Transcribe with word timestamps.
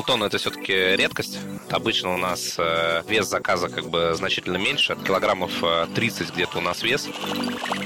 полтонны 0.00 0.24
это 0.24 0.38
все-таки 0.38 0.72
редкость. 0.72 1.38
Обычно 1.68 2.14
у 2.14 2.16
нас 2.16 2.54
э, 2.56 3.02
вес 3.06 3.28
заказа 3.28 3.68
как 3.68 3.90
бы 3.90 4.14
значительно 4.14 4.56
меньше, 4.56 4.96
килограммов 5.06 5.52
30 5.94 6.20
э, 6.20 6.32
где-то 6.32 6.56
у 6.56 6.60
нас 6.62 6.82
вес. 6.82 7.06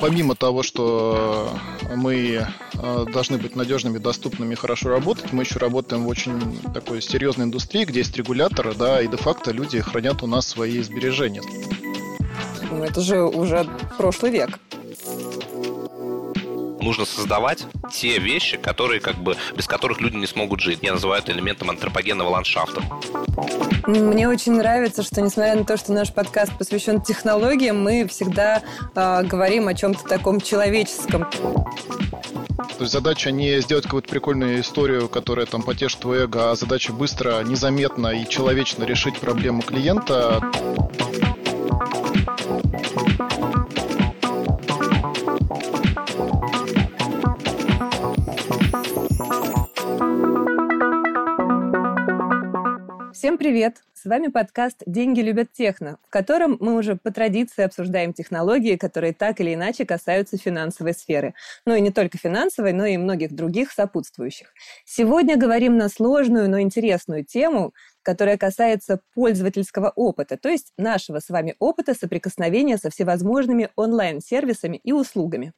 Помимо 0.00 0.36
того, 0.36 0.62
что 0.62 1.50
мы 1.92 2.46
э, 2.74 3.04
должны 3.12 3.38
быть 3.38 3.56
надежными, 3.56 3.98
доступными, 3.98 4.54
хорошо 4.54 4.90
работать, 4.90 5.32
мы 5.32 5.42
еще 5.42 5.58
работаем 5.58 6.04
в 6.04 6.08
очень 6.08 6.40
такой 6.72 7.02
серьезной 7.02 7.46
индустрии, 7.46 7.84
где 7.84 7.98
есть 7.98 8.16
регуляторы, 8.16 8.74
да, 8.74 9.02
и 9.02 9.08
де-факто 9.08 9.50
люди 9.50 9.80
хранят 9.80 10.22
у 10.22 10.28
нас 10.28 10.46
свои 10.46 10.82
сбережения. 10.82 11.42
Ну, 12.70 12.84
это 12.84 13.00
же 13.00 13.24
уже 13.24 13.68
прошлый 13.98 14.30
век 14.30 14.60
нужно 16.84 17.04
создавать 17.04 17.66
те 17.92 18.18
вещи, 18.18 18.56
которые 18.56 19.00
как 19.00 19.16
бы 19.16 19.36
без 19.56 19.66
которых 19.66 20.00
люди 20.00 20.16
не 20.16 20.26
смогут 20.26 20.60
жить. 20.60 20.80
Я 20.82 20.92
называю 20.92 21.22
это 21.22 21.32
элементом 21.32 21.70
антропогенного 21.70 22.28
ландшафта. 22.28 22.82
Мне 23.86 24.28
очень 24.28 24.52
нравится, 24.52 25.02
что 25.02 25.20
несмотря 25.20 25.56
на 25.56 25.64
то, 25.64 25.76
что 25.76 25.92
наш 25.92 26.12
подкаст 26.12 26.56
посвящен 26.56 27.00
технологиям, 27.00 27.82
мы 27.82 28.06
всегда 28.08 28.62
э, 28.94 29.22
говорим 29.24 29.68
о 29.68 29.74
чем-то 29.74 30.04
таком 30.04 30.40
человеческом. 30.40 31.26
То 31.30 32.80
есть 32.80 32.92
задача 32.92 33.30
не 33.30 33.60
сделать 33.60 33.84
какую-то 33.84 34.08
прикольную 34.08 34.60
историю, 34.60 35.08
которая 35.08 35.46
там 35.46 35.62
потешит 35.62 36.00
твое 36.00 36.24
эго, 36.24 36.50
а 36.50 36.56
задача 36.56 36.92
быстро, 36.92 37.42
незаметно 37.42 38.08
и 38.08 38.28
человечно 38.28 38.84
решить 38.84 39.18
проблему 39.18 39.62
клиента. 39.62 40.42
Всем 53.24 53.38
привет! 53.38 53.78
С 53.94 54.04
вами 54.04 54.26
подкаст 54.26 54.82
«Деньги 54.84 55.20
любят 55.20 55.50
техно», 55.50 55.96
в 56.06 56.10
котором 56.10 56.58
мы 56.60 56.76
уже 56.76 56.94
по 56.94 57.10
традиции 57.10 57.64
обсуждаем 57.64 58.12
технологии, 58.12 58.76
которые 58.76 59.14
так 59.14 59.40
или 59.40 59.54
иначе 59.54 59.86
касаются 59.86 60.36
финансовой 60.36 60.92
сферы. 60.92 61.32
Ну 61.64 61.74
и 61.74 61.80
не 61.80 61.90
только 61.90 62.18
финансовой, 62.18 62.74
но 62.74 62.84
и 62.84 62.98
многих 62.98 63.32
других 63.34 63.72
сопутствующих. 63.72 64.52
Сегодня 64.84 65.38
говорим 65.38 65.78
на 65.78 65.88
сложную, 65.88 66.50
но 66.50 66.60
интересную 66.60 67.24
тему, 67.24 67.72
которая 68.02 68.36
касается 68.36 69.00
пользовательского 69.14 69.90
опыта, 69.96 70.36
то 70.36 70.50
есть 70.50 70.74
нашего 70.76 71.20
с 71.20 71.30
вами 71.30 71.54
опыта 71.58 71.94
соприкосновения 71.94 72.76
со 72.76 72.90
всевозможными 72.90 73.70
онлайн-сервисами 73.74 74.76
и 74.76 74.92
услугами. 74.92 75.54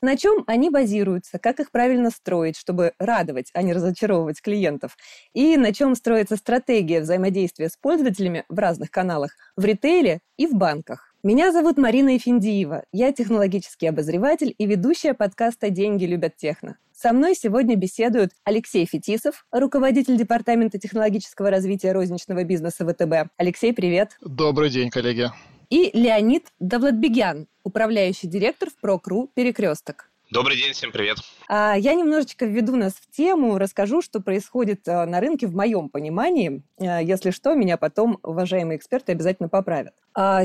На 0.00 0.16
чем 0.16 0.44
они 0.46 0.70
базируются, 0.70 1.38
как 1.38 1.58
их 1.58 1.72
правильно 1.72 2.10
строить, 2.10 2.56
чтобы 2.56 2.92
радовать, 3.00 3.50
а 3.52 3.62
не 3.62 3.72
разочаровывать 3.72 4.40
клиентов, 4.40 4.96
и 5.34 5.56
на 5.56 5.72
чем 5.72 5.96
строится 5.96 6.36
стратегия 6.36 7.00
взаимодействия 7.00 7.68
с 7.68 7.76
пользователями 7.76 8.44
в 8.48 8.58
разных 8.58 8.90
каналах, 8.92 9.32
в 9.56 9.64
ритейле 9.64 10.20
и 10.36 10.46
в 10.46 10.54
банках. 10.54 11.14
Меня 11.24 11.50
зовут 11.50 11.78
Марина 11.78 12.16
Эфиндиева. 12.16 12.84
Я 12.92 13.12
технологический 13.12 13.88
обозреватель 13.88 14.54
и 14.56 14.66
ведущая 14.66 15.14
подкаста 15.14 15.68
«Деньги 15.68 16.04
любят 16.04 16.36
техно». 16.36 16.78
Со 16.92 17.12
мной 17.12 17.34
сегодня 17.34 17.74
беседуют 17.74 18.30
Алексей 18.44 18.86
Фетисов, 18.86 19.44
руководитель 19.50 20.16
Департамента 20.16 20.78
технологического 20.78 21.50
развития 21.50 21.90
розничного 21.90 22.44
бизнеса 22.44 22.86
ВТБ. 22.86 23.32
Алексей, 23.36 23.72
привет. 23.72 24.16
Добрый 24.20 24.70
день, 24.70 24.90
коллеги 24.90 25.30
и 25.70 25.90
Леонид 25.92 26.48
Давлатбегян, 26.58 27.46
управляющий 27.62 28.26
директор 28.26 28.70
в 28.70 28.76
Прокру 28.80 29.30
«Перекресток». 29.34 30.07
Добрый 30.30 30.58
день, 30.58 30.74
всем 30.74 30.92
привет. 30.92 31.16
А, 31.48 31.74
я 31.78 31.94
немножечко 31.94 32.44
введу 32.44 32.76
нас 32.76 32.92
в 32.92 33.10
тему, 33.10 33.56
расскажу, 33.56 34.02
что 34.02 34.20
происходит 34.20 34.86
а, 34.86 35.06
на 35.06 35.20
рынке 35.20 35.46
в 35.46 35.54
моем 35.54 35.88
понимании. 35.88 36.62
А, 36.78 37.00
если 37.00 37.30
что, 37.30 37.54
меня 37.54 37.78
потом 37.78 38.18
уважаемые 38.22 38.76
эксперты 38.76 39.12
обязательно 39.12 39.48
поправят. 39.48 39.94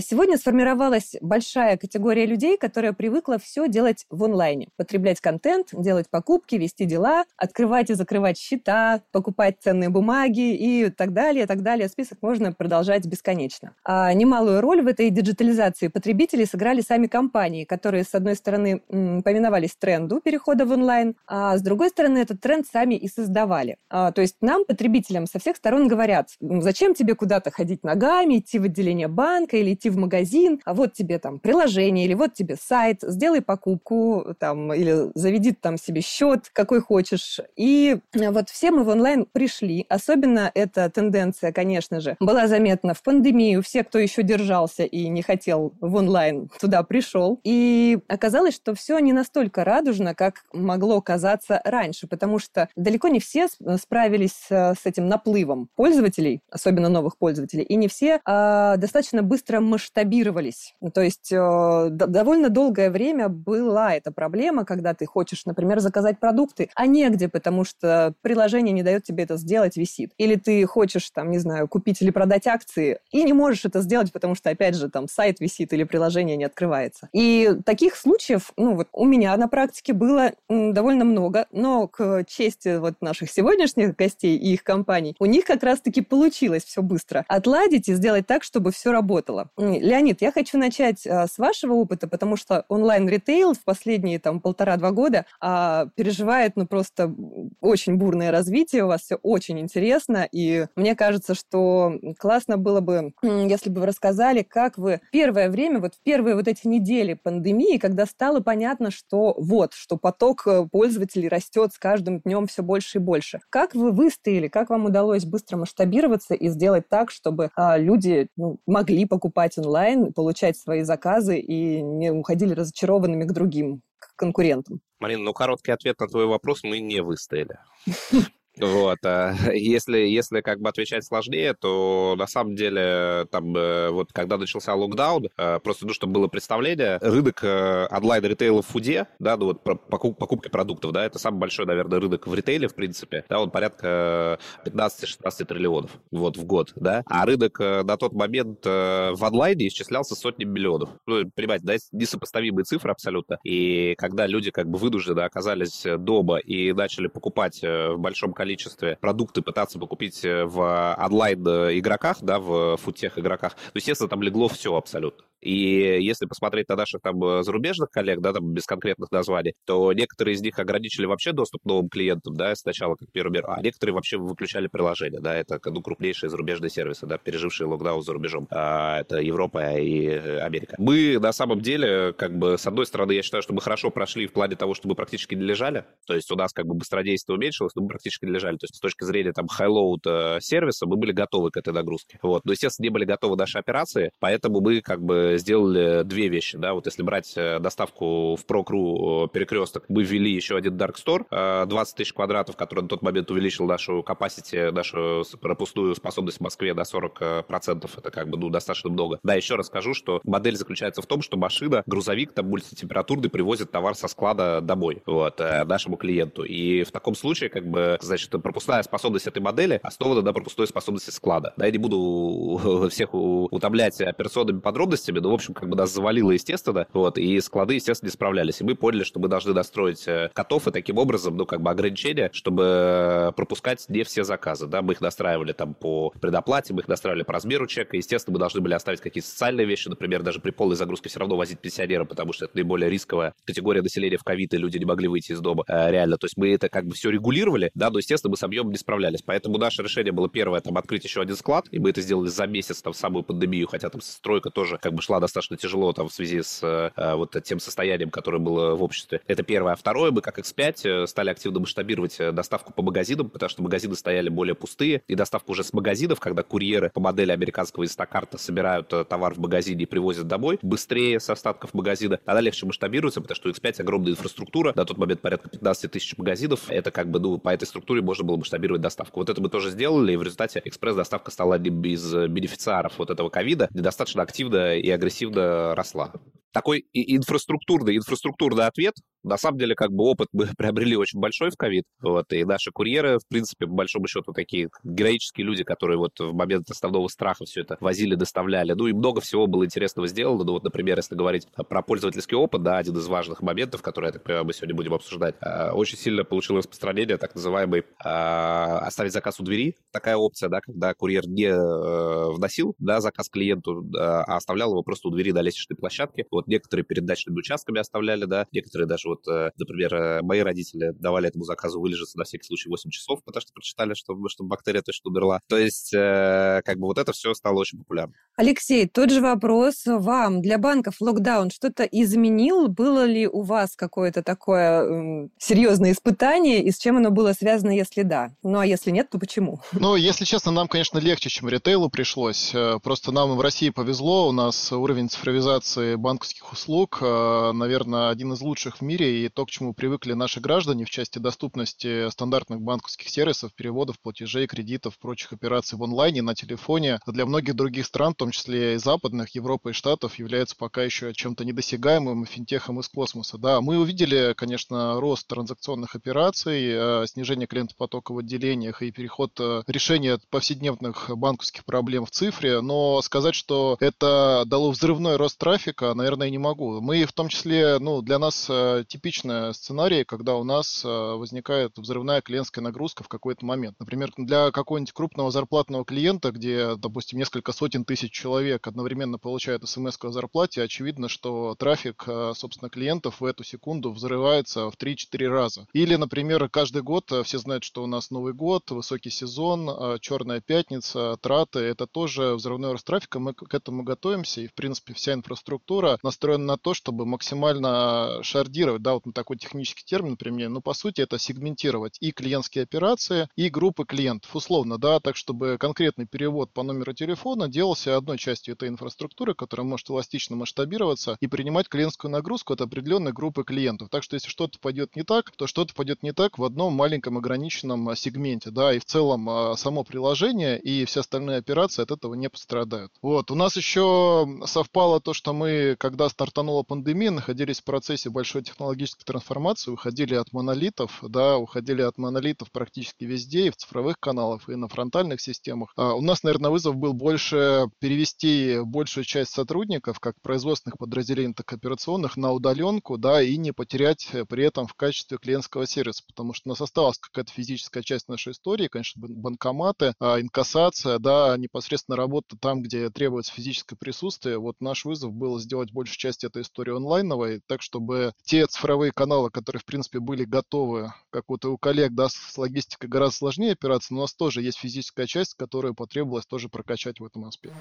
Сегодня 0.01 0.37
сформировалась 0.37 1.15
большая 1.19 1.77
категория 1.77 2.27
людей, 2.27 2.57
которая 2.57 2.93
привыкла 2.93 3.39
все 3.39 3.67
делать 3.67 4.05
в 4.11 4.23
онлайне. 4.23 4.67
Потреблять 4.77 5.19
контент, 5.19 5.69
делать 5.71 6.11
покупки, 6.11 6.55
вести 6.55 6.85
дела, 6.85 7.25
открывать 7.37 7.89
и 7.89 7.95
закрывать 7.95 8.37
счета, 8.37 9.01
покупать 9.11 9.57
ценные 9.61 9.89
бумаги 9.89 10.53
и 10.53 10.91
так 10.91 11.11
далее, 11.11 11.47
так 11.47 11.63
далее. 11.63 11.89
Список 11.89 12.19
можно 12.21 12.53
продолжать 12.53 13.07
бесконечно. 13.07 13.73
А 13.83 14.13
немалую 14.13 14.61
роль 14.61 14.83
в 14.83 14.87
этой 14.87 15.09
диджитализации 15.09 15.87
потребителей 15.87 16.45
сыграли 16.45 16.81
сами 16.81 17.07
компании, 17.07 17.63
которые, 17.63 18.03
с 18.03 18.13
одной 18.13 18.35
стороны, 18.35 18.83
поминовались 18.89 19.72
тренду 19.75 20.21
перехода 20.21 20.65
в 20.65 20.71
онлайн, 20.71 21.15
а 21.27 21.57
с 21.57 21.61
другой 21.61 21.89
стороны, 21.89 22.19
этот 22.19 22.41
тренд 22.41 22.65
сами 22.67 22.95
и 22.95 23.07
создавали. 23.07 23.77
А, 23.89 24.11
то 24.11 24.21
есть 24.21 24.37
нам, 24.41 24.65
потребителям, 24.65 25.27
со 25.27 25.39
всех 25.39 25.57
сторон 25.57 25.87
говорят, 25.87 26.29
зачем 26.39 26.93
тебе 26.93 27.15
куда-то 27.15 27.51
ходить 27.51 27.83
ногами, 27.83 28.39
идти 28.39 28.59
в 28.59 28.63
отделение 28.63 29.07
банка 29.07 29.57
или 29.57 29.73
идти 29.73 29.89
в 29.89 29.97
магазин, 29.97 30.59
а 30.65 30.73
вот 30.73 30.93
тебе 30.93 31.19
там 31.19 31.39
приложение 31.39 32.05
или 32.05 32.13
вот 32.13 32.33
тебе 32.33 32.55
сайт, 32.55 32.99
сделай 33.01 33.41
покупку 33.41 34.35
там 34.39 34.73
или 34.73 35.11
заведи 35.15 35.51
там 35.51 35.77
себе 35.77 36.01
счет, 36.01 36.49
какой 36.53 36.81
хочешь. 36.81 37.39
И 37.55 37.97
вот 38.13 38.49
все 38.49 38.71
мы 38.71 38.83
в 38.83 38.89
онлайн 38.89 39.25
пришли. 39.31 39.85
Особенно 39.89 40.51
эта 40.53 40.89
тенденция, 40.89 41.51
конечно 41.51 41.99
же, 41.99 42.15
была 42.19 42.47
заметна 42.47 42.93
в 42.93 43.03
пандемию. 43.03 43.61
Все, 43.63 43.83
кто 43.83 43.99
еще 43.99 44.23
держался 44.23 44.83
и 44.83 45.07
не 45.07 45.21
хотел 45.21 45.73
в 45.79 45.95
онлайн, 45.95 46.49
туда 46.59 46.83
пришел. 46.83 47.39
И 47.43 47.99
оказалось, 48.07 48.55
что 48.55 48.75
все 48.75 48.99
не 48.99 49.13
настолько 49.13 49.62
радужно, 49.63 50.15
как 50.15 50.43
могло 50.53 51.01
казаться 51.01 51.61
раньше, 51.63 52.07
потому 52.07 52.39
что 52.39 52.69
далеко 52.75 53.07
не 53.07 53.19
все 53.19 53.47
справились 53.77 54.47
с 54.49 54.85
этим 54.85 55.07
наплывом 55.07 55.69
пользователей, 55.75 56.41
особенно 56.49 56.89
новых 56.89 57.17
пользователей, 57.17 57.63
и 57.63 57.75
не 57.75 57.87
все 57.87 58.19
а, 58.25 58.77
достаточно 58.77 59.23
быстро 59.23 59.59
масштабировались. 59.59 60.75
То 60.93 61.01
есть 61.01 61.31
э, 61.31 61.87
довольно 61.89 62.49
долгое 62.49 62.89
время 62.89 63.29
была 63.29 63.95
эта 63.95 64.11
проблема, 64.11 64.65
когда 64.65 64.93
ты 64.93 65.05
хочешь, 65.05 65.45
например, 65.45 65.79
заказать 65.79 66.19
продукты, 66.19 66.69
а 66.75 66.87
негде, 66.87 67.29
потому 67.29 67.63
что 67.63 68.13
приложение 68.21 68.73
не 68.73 68.83
дает 68.83 69.03
тебе 69.03 69.23
это 69.23 69.37
сделать, 69.37 69.77
висит. 69.77 70.11
Или 70.17 70.35
ты 70.35 70.65
хочешь, 70.65 71.09
там, 71.11 71.31
не 71.31 71.39
знаю, 71.39 71.67
купить 71.67 72.01
или 72.01 72.11
продать 72.11 72.47
акции, 72.47 72.99
и 73.11 73.23
не 73.23 73.33
можешь 73.33 73.65
это 73.65 73.81
сделать, 73.81 74.11
потому 74.11 74.35
что, 74.35 74.49
опять 74.49 74.75
же, 74.75 74.89
там 74.89 75.07
сайт 75.07 75.39
висит 75.39 75.73
или 75.73 75.83
приложение 75.83 76.37
не 76.37 76.45
открывается. 76.45 77.09
И 77.13 77.51
таких 77.65 77.95
случаев, 77.95 78.51
ну, 78.57 78.75
вот 78.75 78.87
у 78.93 79.05
меня 79.05 79.33
практике 79.53 79.93
было 79.93 80.31
довольно 80.49 81.05
много, 81.05 81.45
но 81.51 81.87
к 81.87 82.25
чести 82.25 82.79
вот 82.79 82.95
наших 83.01 83.29
сегодняшних 83.29 83.95
гостей 83.95 84.35
и 84.35 84.53
их 84.53 84.63
компаний, 84.63 85.15
у 85.19 85.25
них 85.25 85.45
как 85.45 85.61
раз-таки 85.61 86.01
получилось 86.01 86.63
все 86.63 86.81
быстро 86.81 87.23
отладить 87.27 87.87
и 87.87 87.93
сделать 87.93 88.25
так, 88.25 88.41
чтобы 88.41 88.71
все 88.71 88.91
работало. 88.91 89.51
Леонид, 89.57 90.23
я 90.23 90.31
хочу 90.31 90.57
начать 90.57 91.05
а, 91.05 91.27
с 91.27 91.37
вашего 91.37 91.73
опыта, 91.73 92.07
потому 92.07 92.35
что 92.35 92.65
онлайн-ритейл 92.67 93.53
в 93.53 93.63
последние 93.63 94.17
там 94.17 94.39
полтора-два 94.39 94.89
года 94.89 95.27
а, 95.39 95.85
переживает 95.93 96.53
ну 96.55 96.65
просто 96.65 97.13
очень 97.61 97.97
бурное 97.97 98.31
развитие, 98.31 98.85
у 98.85 98.87
вас 98.87 99.01
все 99.01 99.17
очень 99.21 99.59
интересно, 99.59 100.27
и 100.31 100.65
мне 100.75 100.95
кажется, 100.95 101.35
что 101.35 101.93
классно 102.17 102.57
было 102.57 102.79
бы, 102.79 103.13
если 103.21 103.69
бы 103.69 103.81
вы 103.81 103.85
рассказали, 103.85 104.41
как 104.41 104.79
вы 104.79 105.01
первое 105.11 105.51
время, 105.51 105.79
вот 105.79 105.93
в 105.93 106.01
первые 106.01 106.35
вот 106.35 106.47
эти 106.47 106.65
недели 106.65 107.13
пандемии, 107.13 107.77
когда 107.77 108.07
стало 108.07 108.39
понятно, 108.39 108.89
что 108.89 109.35
вот, 109.43 109.73
что 109.73 109.97
поток 109.97 110.47
э, 110.47 110.67
пользователей 110.71 111.27
растет 111.27 111.73
с 111.73 111.77
каждым 111.77 112.21
днем 112.21 112.47
все 112.47 112.63
больше 112.63 112.97
и 112.97 113.01
больше. 113.01 113.39
Как 113.49 113.75
вы 113.75 113.91
выстояли, 113.91 114.47
как 114.47 114.69
вам 114.69 114.85
удалось 114.85 115.25
быстро 115.25 115.57
масштабироваться 115.57 116.33
и 116.33 116.49
сделать 116.49 116.87
так, 116.89 117.11
чтобы 117.11 117.51
а, 117.55 117.77
люди 117.77 118.27
ну, 118.37 118.59
могли 118.65 119.05
покупать 119.05 119.33
покупать 119.33 119.57
онлайн, 119.57 120.13
получать 120.13 120.57
свои 120.57 120.83
заказы 120.83 121.37
и 121.37 121.81
не 121.81 122.11
уходили 122.11 122.53
разочарованными 122.53 123.25
к 123.25 123.31
другим 123.31 123.81
к 123.99 124.15
конкурентам? 124.15 124.81
Марина, 124.99 125.23
ну 125.23 125.33
короткий 125.33 125.71
ответ 125.71 125.99
на 125.99 126.07
твой 126.07 126.25
вопрос, 126.25 126.63
мы 126.63 126.79
не 126.79 127.01
выстояли. 127.01 127.57
Вот. 128.59 128.99
А 129.05 129.33
если, 129.53 129.97
если 129.97 130.41
как 130.41 130.59
бы 130.59 130.69
отвечать 130.69 131.05
сложнее, 131.05 131.53
то 131.53 132.15
на 132.17 132.27
самом 132.27 132.55
деле 132.55 133.25
там 133.31 133.55
э, 133.55 133.89
вот 133.89 134.11
когда 134.13 134.37
начался 134.37 134.75
локдаун, 134.75 135.29
э, 135.37 135.59
просто, 135.59 135.87
ну, 135.87 135.93
чтобы 135.93 136.13
было 136.13 136.27
представление, 136.27 136.97
рынок 137.01 137.43
э, 137.43 137.87
онлайн-ритейла 137.89 138.61
в 138.61 138.67
фуде, 138.67 139.07
да, 139.19 139.37
ну 139.37 139.45
вот 139.45 139.63
покупки 139.63 140.49
продуктов, 140.49 140.91
да, 140.91 141.05
это 141.05 141.19
самый 141.19 141.39
большой, 141.39 141.65
наверное, 141.65 141.99
рынок 141.99 142.27
в 142.27 142.33
ритейле, 142.33 142.67
в 142.67 142.75
принципе, 142.75 143.25
да, 143.29 143.41
он 143.41 143.51
порядка 143.51 144.39
15-16 144.65 145.45
триллионов 145.45 145.91
вот 146.11 146.37
в 146.37 146.45
год, 146.45 146.73
да, 146.75 147.03
а 147.07 147.25
рынок 147.25 147.59
на 147.59 147.97
тот 147.97 148.13
момент 148.13 148.65
в 148.65 149.17
онлайне 149.21 149.67
исчислялся 149.67 150.15
сотни 150.15 150.43
миллионов. 150.43 150.89
Ну, 151.05 151.29
понимаете, 151.35 151.65
да, 151.65 151.75
несопоставимые 151.91 152.65
цифры 152.65 152.91
абсолютно. 152.91 153.39
И 153.43 153.95
когда 153.97 154.27
люди 154.27 154.51
как 154.51 154.69
бы 154.69 154.77
вынуждены 154.77 155.21
оказались 155.21 155.85
дома 155.97 156.37
и 156.37 156.73
начали 156.73 157.07
покупать 157.07 157.61
в 157.61 157.97
большом 157.97 158.33
количестве 158.33 158.42
количестве 158.43 158.97
продукты 158.99 159.41
пытаться 159.41 159.79
покупить 159.79 160.21
в 160.23 160.95
онлайн-игроках, 160.99 162.17
да, 162.21 162.39
в 162.39 162.77
футех-игроках, 162.77 163.55
то, 163.55 163.75
естественно, 163.75 164.09
там 164.09 164.21
легло 164.21 164.49
все 164.49 164.75
абсолютно. 164.75 165.23
И 165.43 166.01
если 166.01 166.25
посмотреть 166.25 166.69
на 166.69 166.77
наших 166.77 167.01
там 167.01 167.21
э, 167.21 167.43
зарубежных 167.43 167.89
коллег, 167.89 168.21
да, 168.21 168.31
там 168.31 168.53
без 168.53 168.65
конкретных 168.65 169.11
названий, 169.11 169.55
то 169.65 169.91
некоторые 169.91 170.35
из 170.35 170.41
них 170.41 170.57
ограничили 170.57 171.05
вообще 171.05 171.33
доступ 171.33 171.65
новым 171.65 171.89
клиентам, 171.89 172.35
да, 172.35 172.55
сначала 172.55 172.95
как 172.95 173.11
первый 173.11 173.33
мир, 173.33 173.45
а 173.49 173.61
некоторые 173.61 173.93
вообще 173.93 174.17
выключали 174.17 174.67
приложение, 174.67 175.19
да, 175.19 175.35
это 175.35 175.59
ну, 175.65 175.81
крупнейшие 175.81 176.29
зарубежные 176.29 176.69
сервисы, 176.69 177.05
да, 177.07 177.17
пережившие 177.17 177.67
локдаун 177.67 178.01
за 178.01 178.13
рубежом. 178.13 178.47
А, 178.51 179.01
это 179.01 179.17
Европа 179.17 179.77
и 179.77 180.05
э, 180.05 180.39
Америка. 180.39 180.75
Мы 180.77 181.19
на 181.19 181.33
самом 181.33 181.59
деле, 181.59 182.13
как 182.13 182.37
бы, 182.37 182.57
с 182.57 182.65
одной 182.65 182.85
стороны, 182.85 183.11
я 183.11 183.21
считаю, 183.21 183.43
что 183.43 183.53
мы 183.53 183.59
хорошо 183.59 183.89
прошли 183.89 184.27
в 184.27 184.31
плане 184.31 184.55
того, 184.55 184.73
что 184.73 184.87
мы 184.87 184.95
практически 184.95 185.35
не 185.35 185.43
лежали, 185.43 185.83
то 186.07 186.15
есть 186.15 186.31
у 186.31 186.37
нас 186.37 186.53
как 186.53 186.67
бы 186.67 186.73
быстродействие 186.73 187.35
уменьшилось, 187.35 187.75
но 187.75 187.81
мы 187.81 187.89
практически 187.89 188.25
не 188.25 188.31
лежали. 188.33 188.57
То 188.57 188.65
есть 188.65 188.75
с 188.75 188.79
точки 188.79 189.03
зрения 189.03 189.33
там 189.33 189.45
high-load 189.45 190.37
э, 190.37 190.41
сервиса 190.41 190.85
мы 190.85 190.97
были 190.97 191.11
готовы 191.11 191.51
к 191.51 191.57
этой 191.57 191.73
нагрузке. 191.73 192.19
Вот. 192.21 192.45
Но, 192.45 192.51
естественно, 192.51 192.85
не 192.85 192.89
были 192.89 193.05
готовы 193.05 193.37
наши 193.37 193.57
операции, 193.57 194.11
поэтому 194.19 194.61
мы 194.61 194.81
как 194.81 195.01
бы 195.01 195.35
сделали 195.37 196.03
две 196.03 196.27
вещи, 196.27 196.57
да, 196.57 196.73
вот 196.73 196.85
если 196.85 197.03
брать 197.03 197.33
э, 197.35 197.59
доставку 197.59 198.35
в 198.35 198.45
ProCrew 198.45 199.25
э, 199.25 199.27
перекресток, 199.29 199.85
мы 199.87 200.03
ввели 200.03 200.31
еще 200.31 200.55
один 200.55 200.75
Dark 200.75 200.95
Store, 200.95 201.65
20 201.65 201.93
э, 201.93 201.97
тысяч 201.97 202.13
квадратов, 202.13 202.55
который 202.55 202.81
на 202.81 202.87
тот 202.87 203.01
момент 203.01 203.29
увеличил 203.31 203.65
нашу 203.65 204.03
capacity, 204.07 204.71
нашу 204.71 205.23
пропускную 205.41 205.95
способность 205.95 206.37
в 206.37 206.41
Москве 206.41 206.73
до 206.73 206.83
40%, 206.83 207.89
это 207.97 208.11
как 208.11 208.29
бы, 208.29 208.37
ну, 208.37 208.49
достаточно 208.49 208.89
много. 208.89 209.19
Да, 209.23 209.35
еще 209.35 209.55
раз 209.55 209.67
скажу, 209.67 209.93
что 209.93 210.21
модель 210.23 210.55
заключается 210.55 211.01
в 211.01 211.05
том, 211.05 211.21
что 211.21 211.37
машина, 211.37 211.83
грузовик 211.85 212.33
там 212.33 212.49
мультитемпературный 212.49 213.29
привозит 213.29 213.71
товар 213.71 213.95
со 213.95 214.07
склада 214.07 214.61
домой, 214.61 215.01
вот, 215.05 215.39
нашему 215.39 215.97
клиенту. 215.97 216.43
И 216.43 216.83
в 216.83 216.91
таком 216.91 217.15
случае, 217.15 217.49
как 217.49 217.67
бы, 217.67 217.97
значит, 218.01 218.22
пропускная 218.29 218.83
способность 218.83 219.27
этой 219.27 219.41
модели 219.41 219.79
основана 219.83 220.21
на 220.21 220.33
пропускной 220.33 220.67
способности 220.67 221.09
склада. 221.09 221.53
Да, 221.57 221.65
я 221.65 221.71
не 221.71 221.77
буду 221.77 222.87
всех 222.91 223.13
утомлять 223.13 223.99
операционными 224.01 224.59
подробностями, 224.59 225.19
но, 225.19 225.31
в 225.31 225.33
общем, 225.33 225.53
как 225.53 225.69
бы 225.69 225.75
нас 225.75 225.93
завалило, 225.93 226.31
естественно, 226.31 226.87
вот, 226.93 227.17
и 227.17 227.39
склады, 227.41 227.75
естественно, 227.75 228.09
не 228.09 228.13
справлялись. 228.13 228.61
И 228.61 228.63
мы 228.63 228.75
поняли, 228.75 229.03
что 229.03 229.19
мы 229.19 229.27
должны 229.27 229.53
достроить 229.53 230.07
э, 230.07 230.29
котов 230.33 230.67
и 230.67 230.71
таким 230.71 230.97
образом, 230.97 231.37
ну, 231.37 231.45
как 231.45 231.61
бы 231.61 231.69
ограничения, 231.69 232.29
чтобы 232.33 233.33
пропускать 233.35 233.85
не 233.89 234.03
все 234.03 234.23
заказы, 234.23 234.67
да, 234.67 234.81
мы 234.81 234.93
их 234.93 235.01
настраивали 235.01 235.53
там 235.53 235.73
по 235.73 236.11
предоплате, 236.21 236.73
мы 236.73 236.81
их 236.81 236.87
настраивали 236.87 237.23
по 237.23 237.33
размеру 237.33 237.67
чека, 237.67 237.97
естественно, 237.97 238.33
мы 238.33 238.39
должны 238.39 238.61
были 238.61 238.73
оставить 238.73 239.01
какие-то 239.01 239.29
социальные 239.29 239.65
вещи, 239.65 239.87
например, 239.87 240.23
даже 240.23 240.39
при 240.39 240.51
полной 240.51 240.75
загрузке 240.75 241.09
все 241.09 241.19
равно 241.19 241.35
возить 241.35 241.59
пенсионеров, 241.59 242.07
потому 242.07 242.33
что 242.33 242.45
это 242.45 242.55
наиболее 242.55 242.89
рисковая 242.89 243.33
категория 243.45 243.81
населения 243.81 244.17
в 244.17 244.23
ковид, 244.23 244.53
и 244.53 244.57
люди 244.57 244.77
не 244.77 244.85
могли 244.85 245.07
выйти 245.07 245.33
из 245.33 245.39
дома, 245.39 245.63
э, 245.67 245.91
реально, 245.91 246.17
то 246.17 246.25
есть 246.25 246.37
мы 246.37 246.53
это 246.53 246.69
как 246.69 246.85
бы 246.85 246.93
все 246.93 247.09
регулировали, 247.09 247.71
да, 247.75 247.89
но, 247.89 247.97
естественно, 247.99 248.12
мы 248.29 248.37
с 248.37 248.43
объемом 248.43 248.71
не 248.71 248.77
справлялись, 248.77 249.21
поэтому 249.21 249.57
наше 249.57 249.83
решение 249.83 250.11
было 250.11 250.29
первое, 250.29 250.61
там, 250.61 250.77
открыть 250.77 251.03
еще 251.03 251.21
один 251.21 251.35
склад, 251.35 251.65
и 251.71 251.79
мы 251.79 251.89
это 251.89 252.01
сделали 252.01 252.27
за 252.27 252.45
месяц, 252.47 252.81
там, 252.81 252.93
в 252.93 252.97
самую 252.97 253.23
пандемию, 253.23 253.67
хотя 253.67 253.89
там 253.89 254.01
стройка 254.01 254.49
тоже 254.49 254.77
как 254.77 254.93
бы 254.93 255.01
шла 255.01 255.19
достаточно 255.19 255.57
тяжело, 255.57 255.93
там, 255.93 256.09
в 256.09 256.13
связи 256.13 256.41
с 256.41 256.61
э, 256.63 257.15
вот 257.15 257.35
тем 257.43 257.59
состоянием, 257.59 258.09
которое 258.09 258.39
было 258.39 258.75
в 258.75 258.83
обществе. 258.83 259.21
Это 259.27 259.43
первое. 259.43 259.73
А 259.73 259.75
второе, 259.75 260.11
мы 260.11 260.21
как 260.21 260.39
X5 260.39 261.03
э, 261.03 261.07
стали 261.07 261.29
активно 261.29 261.59
масштабировать 261.59 262.19
э, 262.19 262.31
доставку 262.31 262.73
по 262.73 262.81
магазинам, 262.81 263.29
потому 263.29 263.49
что 263.49 263.63
магазины 263.63 263.95
стояли 263.95 264.29
более 264.29 264.55
пустые, 264.55 265.01
и 265.07 265.15
доставка 265.15 265.51
уже 265.51 265.63
с 265.63 265.73
магазинов, 265.73 266.19
когда 266.19 266.43
курьеры 266.43 266.91
по 266.93 266.99
модели 266.99 267.31
американского 267.31 267.83
инстакарта 267.83 268.37
собирают 268.37 268.91
э, 268.93 269.03
товар 269.05 269.33
в 269.33 269.39
магазине 269.39 269.83
и 269.83 269.85
привозят 269.85 270.27
домой 270.27 270.59
быстрее 270.61 271.19
с 271.19 271.29
остатков 271.29 271.73
магазина, 271.73 272.19
она 272.25 272.41
легче 272.41 272.65
масштабируется, 272.65 273.21
потому 273.21 273.35
что 273.35 273.49
у 273.49 273.51
X5 273.51 273.81
огромная 273.81 274.11
инфраструктура, 274.11 274.73
на 274.75 274.85
тот 274.85 274.97
момент 274.97 275.21
порядка 275.21 275.49
15 275.49 275.91
тысяч 275.91 276.17
магазинов, 276.17 276.69
это 276.69 276.91
как 276.91 277.09
бы, 277.09 277.19
ну, 277.19 277.37
по 277.37 277.49
этой 277.49 277.65
структуре 277.65 278.01
можно 278.03 278.23
было 278.23 278.37
масштабировать 278.37 278.81
доставку. 278.81 279.19
Вот 279.19 279.29
это 279.29 279.41
мы 279.41 279.49
тоже 279.49 279.71
сделали, 279.71 280.13
и 280.13 280.17
в 280.17 280.23
результате 280.23 280.61
экспресс-доставка 280.63 281.31
стала 281.31 281.55
одним 281.55 281.83
из 281.83 282.13
бенефициаров 282.13 282.93
вот 282.97 283.09
этого 283.09 283.29
ковида, 283.29 283.67
где 283.71 283.81
достаточно 283.81 284.21
активно 284.21 284.75
и 284.75 284.89
агрессивно 284.89 285.75
росла 285.75 286.11
такой 286.53 286.85
инфраструктурный, 286.93 287.97
инфраструктурный 287.97 288.67
ответ 288.67 288.93
на 289.23 289.37
самом 289.37 289.57
деле, 289.57 289.75
как 289.75 289.91
бы 289.91 290.03
опыт 290.03 290.29
мы 290.33 290.47
приобрели 290.57 290.95
очень 290.95 291.19
большой 291.19 291.49
в 291.49 291.57
ковид, 291.57 291.85
вот, 292.01 292.31
и 292.33 292.43
наши 292.43 292.71
курьеры, 292.71 293.19
в 293.19 293.27
принципе, 293.27 293.65
по 293.65 293.73
большому 293.73 294.07
счету, 294.07 294.33
такие 294.33 294.69
героические 294.83 295.45
люди, 295.45 295.63
которые 295.63 295.97
вот 295.97 296.19
в 296.19 296.33
момент 296.33 296.69
основного 296.69 297.07
страха 297.07 297.45
все 297.45 297.61
это 297.61 297.77
возили, 297.79 298.15
доставляли. 298.15 298.73
Ну, 298.73 298.87
и 298.87 298.93
много 298.93 299.21
всего 299.21 299.47
было 299.47 299.65
интересного 299.65 300.07
сделано. 300.07 300.43
Ну, 300.43 300.53
вот, 300.53 300.63
например, 300.63 300.97
если 300.97 301.15
говорить 301.15 301.47
про 301.69 301.81
пользовательский 301.81 302.35
опыт, 302.35 302.63
да, 302.63 302.77
один 302.77 302.97
из 302.97 303.07
важных 303.07 303.41
моментов, 303.41 303.81
который, 303.81 304.07
я 304.07 304.11
так 304.11 304.23
понимаю, 304.23 304.45
мы 304.45 304.53
сегодня 304.53 304.75
будем 304.75 304.93
обсуждать, 304.93 305.35
а, 305.41 305.73
очень 305.73 305.97
сильно 305.97 306.23
получил 306.23 306.57
распространение 306.57 307.17
так 307.17 307.35
называемый 307.35 307.83
а, 308.03 308.79
оставить 308.79 309.13
заказ 309.13 309.39
у 309.39 309.43
двери. 309.43 309.75
Такая 309.91 310.17
опция, 310.17 310.49
да, 310.49 310.61
когда 310.61 310.93
курьер 310.93 311.27
не 311.27 311.45
э, 311.45 312.31
вносил, 312.31 312.75
да, 312.79 312.99
заказ 313.01 313.29
клиенту, 313.29 313.85
а 313.95 314.23
оставлял 314.37 314.71
его 314.71 314.83
просто 314.83 315.07
у 315.07 315.11
двери 315.11 315.31
на 315.31 315.41
лестничной 315.41 315.77
площадке. 315.77 316.25
Вот 316.31 316.47
некоторые 316.47 316.83
перед 316.85 317.05
дачными 317.05 317.37
участками 317.37 317.79
оставляли, 317.79 318.25
да, 318.25 318.47
некоторые 318.51 318.87
даже 318.87 319.09
вот, 319.13 319.27
э, 319.27 319.51
например, 319.57 319.93
э, 319.93 320.21
мои 320.21 320.39
родители 320.39 320.91
давали 320.99 321.27
этому 321.27 321.43
заказу 321.43 321.79
вылежаться 321.79 322.17
на 322.17 322.23
всякий 322.23 322.45
случай 322.45 322.69
8 322.69 322.89
часов, 322.89 323.23
потому 323.23 323.41
что 323.41 323.53
прочитали, 323.53 323.93
что, 323.93 324.15
что 324.27 324.43
бактерия 324.43 324.81
точно 324.81 325.11
умерла. 325.11 325.39
То 325.47 325.57
есть, 325.57 325.93
э, 325.93 326.61
как 326.65 326.77
бы 326.77 326.87
вот 326.87 326.97
это 326.97 327.11
все 327.11 327.33
стало 327.33 327.59
очень 327.59 327.79
популярным. 327.79 328.15
Алексей, 328.35 328.87
тот 328.87 329.11
же 329.11 329.21
вопрос 329.21 329.83
вам. 329.85 330.41
Для 330.41 330.57
банков 330.57 330.95
локдаун 330.99 331.51
что-то 331.51 331.83
изменил? 331.83 332.67
Было 332.67 333.05
ли 333.05 333.27
у 333.27 333.41
вас 333.41 333.75
какое-то 333.75 334.23
такое 334.23 335.29
серьезное 335.37 335.91
испытание, 335.91 336.63
и 336.63 336.71
с 336.71 336.77
чем 336.77 336.97
оно 336.97 337.11
было 337.11 337.33
связано, 337.33 337.71
если 337.71 338.01
да? 338.03 338.31
Ну, 338.41 338.59
а 338.59 338.65
если 338.65 338.91
нет, 338.91 339.09
то 339.09 339.19
почему? 339.19 339.59
Ну, 339.83 339.97
если 339.97 340.23
честно, 340.23 340.53
нам, 340.53 340.69
конечно, 340.69 340.97
легче, 340.97 341.29
чем 341.29 341.49
ритейлу 341.49 341.89
пришлось. 341.89 342.55
Просто 342.83 343.11
нам 343.11 343.35
в 343.35 343.41
России 343.41 343.69
повезло, 343.69 344.29
у 344.29 344.31
нас 344.31 344.71
уровень 344.71 345.09
цифровизации 345.09 345.95
банковских 345.95 346.53
услуг, 346.53 347.01
наверное, 347.01 348.09
один 348.09 348.31
из 348.31 348.39
лучших 348.39 348.77
в 348.77 348.81
мире, 348.81 349.02
и 349.03 349.29
то, 349.29 349.45
к 349.45 349.51
чему 349.51 349.73
привыкли 349.73 350.13
наши 350.13 350.39
граждане 350.39 350.85
в 350.85 350.89
части 350.89 351.19
доступности 351.19 352.09
стандартных 352.09 352.61
банковских 352.61 353.09
сервисов, 353.09 353.53
переводов, 353.53 353.99
платежей, 353.99 354.47
кредитов, 354.47 354.97
прочих 354.97 355.33
операций 355.33 355.77
в 355.77 355.83
онлайне, 355.83 356.21
на 356.21 356.35
телефоне, 356.35 356.99
для 357.05 357.25
многих 357.25 357.55
других 357.55 357.85
стран, 357.85 358.13
в 358.13 358.17
том 358.17 358.31
числе 358.31 358.75
и 358.75 358.77
западных, 358.77 359.35
Европы 359.35 359.71
и 359.71 359.73
Штатов, 359.73 360.19
является 360.19 360.55
пока 360.55 360.83
еще 360.83 361.13
чем-то 361.13 361.45
недосягаемым 361.45 362.25
финтехом 362.25 362.79
из 362.79 362.89
космоса. 362.89 363.37
Да, 363.37 363.61
мы 363.61 363.79
увидели, 363.79 364.33
конечно, 364.35 364.99
рост 364.99 365.27
транзакционных 365.27 365.95
операций, 365.95 366.71
э, 366.73 367.05
снижение 367.07 367.47
клиентопотока 367.47 368.13
в 368.13 368.17
отделениях 368.19 368.81
и 368.81 368.91
переход 368.91 369.31
э, 369.39 369.63
решения 369.67 370.19
повседневных 370.29 371.09
банковских 371.15 371.65
проблем 371.65 372.05
в 372.05 372.11
цифре, 372.11 372.61
но 372.61 373.01
сказать, 373.01 373.35
что 373.35 373.77
это 373.79 374.43
дало 374.45 374.71
взрывной 374.71 375.17
рост 375.17 375.37
трафика, 375.37 375.93
наверное, 375.93 376.29
не 376.29 376.37
могу. 376.37 376.81
Мы 376.81 377.05
в 377.05 377.13
том 377.13 377.29
числе, 377.29 377.79
ну, 377.79 378.01
для 378.01 378.19
нас 378.19 378.47
э, 378.49 378.83
типичный 378.93 379.53
сценарий, 379.53 380.03
когда 380.03 380.35
у 380.35 380.43
нас 380.43 380.83
возникает 380.83 381.77
взрывная 381.77 382.21
клиентская 382.21 382.63
нагрузка 382.63 383.03
в 383.03 383.07
какой-то 383.07 383.43
момент. 383.45 383.75
Например, 383.79 384.11
для 384.17 384.51
какого-нибудь 384.51 384.93
крупного 384.93 385.31
зарплатного 385.31 385.83
клиента, 385.83 386.31
где, 386.31 386.75
допустим, 386.75 387.17
несколько 387.17 387.51
сотен 387.53 387.85
тысяч 387.85 388.11
человек 388.11 388.67
одновременно 388.67 389.17
получают 389.17 389.67
смс 389.67 389.97
о 390.03 390.11
зарплате, 390.11 390.61
очевидно, 390.61 391.09
что 391.09 391.55
трафик, 391.57 392.03
э, 392.07 392.33
собственно, 392.35 392.69
клиентов 392.69 393.21
в 393.21 393.25
эту 393.25 393.43
секунду 393.43 393.91
взрывается 393.91 394.69
в 394.69 394.77
3-4 394.77 395.27
раза. 395.27 395.67
Или, 395.73 395.95
например, 395.95 396.47
каждый 396.49 396.83
год, 396.83 397.11
э, 397.11 397.23
все 397.23 397.39
знают, 397.39 397.63
что 397.63 397.83
у 397.83 397.87
нас 397.87 398.11
Новый 398.11 398.33
год, 398.33 398.69
высокий 398.69 399.09
сезон, 399.09 399.69
э, 399.69 399.97
Черная 399.99 400.41
пятница, 400.41 401.17
траты, 401.21 401.59
это 401.59 401.87
тоже 401.87 402.35
взрывной 402.35 402.73
рост 402.73 402.85
трафика, 402.85 403.19
мы 403.19 403.33
к 403.33 403.53
этому 403.53 403.83
готовимся, 403.83 404.41
и, 404.41 404.47
в 404.47 404.53
принципе, 404.53 404.93
вся 404.93 405.13
инфраструктура 405.13 405.97
настроена 406.03 406.45
на 406.45 406.57
то, 406.57 406.75
чтобы 406.75 407.05
максимально 407.05 408.19
шардировать, 408.21 408.82
да, 408.83 408.93
вот 408.93 409.05
на 409.05 409.13
такой 409.13 409.37
технический 409.37 409.83
термин, 409.83 410.11
например, 410.11 410.49
ну, 410.49 410.61
по 410.61 410.73
сути, 410.73 411.01
это 411.01 411.17
сегментировать 411.17 411.97
и 411.99 412.11
клиентские 412.11 412.63
операции, 412.63 413.27
и 413.35 413.49
группы 413.49 413.85
клиентов, 413.85 414.35
условно, 414.35 414.77
да, 414.77 414.99
так, 414.99 415.15
чтобы 415.15 415.57
конкретный 415.59 416.05
перевод 416.05 416.51
по 416.53 416.61
номеру 416.61 416.93
телефона 416.93 417.47
делался 417.47 417.97
одной 417.97 418.17
частью 418.17 418.53
этой 418.53 418.67
инфраструктуры, 418.67 419.33
которая 419.33 419.65
может 419.65 419.89
эластично 419.89 420.35
масштабироваться 420.35 421.17
и 421.19 421.27
принимать 421.27 421.69
клиентскую 421.69 422.11
нагрузку 422.11 422.53
от 422.53 422.61
определенной 422.61 423.13
группы 423.13 423.43
клиентов. 423.43 423.89
Так 423.89 424.03
что 424.03 424.15
если 424.15 424.29
что-то 424.29 424.59
пойдет 424.59 424.95
не 424.95 425.03
так, 425.03 425.31
то 425.31 425.47
что-то 425.47 425.73
пойдет 425.73 426.03
не 426.03 426.11
так 426.11 426.37
в 426.37 426.43
одном 426.43 426.73
маленьком 426.73 427.17
ограниченном 427.17 427.89
а, 427.89 427.95
сегменте, 427.95 428.51
да, 428.51 428.73
и 428.73 428.79
в 428.79 428.85
целом 428.85 429.29
а, 429.29 429.55
само 429.55 429.83
приложение 429.83 430.59
и 430.59 430.85
все 430.85 430.99
остальные 430.99 431.37
операции 431.37 431.81
от 431.81 431.91
этого 431.91 432.13
не 432.15 432.29
пострадают. 432.29 432.91
Вот, 433.01 433.31
у 433.31 433.35
нас 433.35 433.55
еще 433.55 434.27
совпало 434.45 434.99
то, 434.99 435.13
что 435.13 435.33
мы, 435.33 435.77
когда 435.79 436.09
стартанула 436.09 436.63
пандемия, 436.63 437.11
находились 437.11 437.61
в 437.61 437.63
процессе 437.63 438.09
большой 438.09 438.43
технологии 438.43 438.62
технологической 438.63 439.03
трансформации, 439.05 439.71
уходили 439.71 440.15
от 440.15 440.31
монолитов, 440.31 440.99
да, 441.01 441.37
уходили 441.37 441.81
от 441.81 441.97
монолитов 441.97 442.49
практически 442.51 443.03
везде, 443.03 443.47
и 443.47 443.49
в 443.49 443.57
цифровых 443.57 443.99
каналах, 443.99 444.47
и 444.47 444.55
на 444.55 444.69
фронтальных 444.69 445.19
системах. 445.19 445.73
А 445.75 445.93
у 445.93 446.01
нас, 446.01 446.23
наверное, 446.23 446.49
вызов 446.49 446.75
был 446.77 446.93
больше 446.93 447.65
перевести 447.79 448.59
большую 448.63 449.03
часть 449.03 449.31
сотрудников, 449.31 449.99
как 449.99 450.15
производственных 450.21 450.77
подразделений, 450.77 451.33
так 451.33 451.51
и 451.51 451.55
операционных, 451.55 452.15
на 452.15 452.31
удаленку, 452.31 452.97
да, 452.97 453.21
и 453.21 453.35
не 453.35 453.51
потерять 453.51 454.09
при 454.29 454.45
этом 454.45 454.67
в 454.67 454.75
качестве 454.75 455.17
клиентского 455.17 455.67
сервиса, 455.67 456.03
потому 456.07 456.33
что 456.33 456.49
у 456.49 456.51
нас 456.51 456.61
осталась 456.61 456.97
какая-то 456.97 457.33
физическая 457.33 457.83
часть 457.83 458.07
нашей 458.07 458.31
истории, 458.31 458.67
конечно, 458.67 459.01
банкоматы, 459.05 459.93
а, 459.99 460.21
инкассация, 460.21 460.99
да, 460.99 461.35
непосредственно 461.37 461.97
работа 461.97 462.37
там, 462.39 462.61
где 462.61 462.89
требуется 462.89 463.33
физическое 463.33 463.75
присутствие. 463.75 464.37
Вот 464.37 464.55
наш 464.61 464.85
вызов 464.85 465.11
был 465.11 465.37
сделать 465.39 465.71
большую 465.71 465.97
часть 465.97 466.23
этой 466.23 466.43
истории 466.43 466.75
онлайновой, 466.75 467.41
так, 467.45 467.61
чтобы 467.61 468.13
те 468.23 468.47
цифровые 468.53 468.91
каналы, 468.91 469.29
которые, 469.29 469.59
в 469.59 469.65
принципе, 469.65 469.99
были 469.99 470.25
готовы, 470.25 470.93
как 471.09 471.25
вот 471.27 471.43
и 471.45 471.47
у 471.47 471.57
коллег, 471.57 471.91
да, 471.93 472.07
с 472.09 472.37
логистикой 472.37 472.89
гораздо 472.89 473.17
сложнее 473.17 473.53
опираться, 473.53 473.93
но 473.93 473.99
у 473.99 474.01
нас 474.03 474.13
тоже 474.13 474.41
есть 474.41 474.59
физическая 474.59 475.07
часть, 475.07 475.33
которую 475.33 475.73
потребовалось 475.73 476.25
тоже 476.25 476.49
прокачать 476.49 476.99
в 476.99 477.05
этом 477.05 477.25
аспекте. 477.25 477.57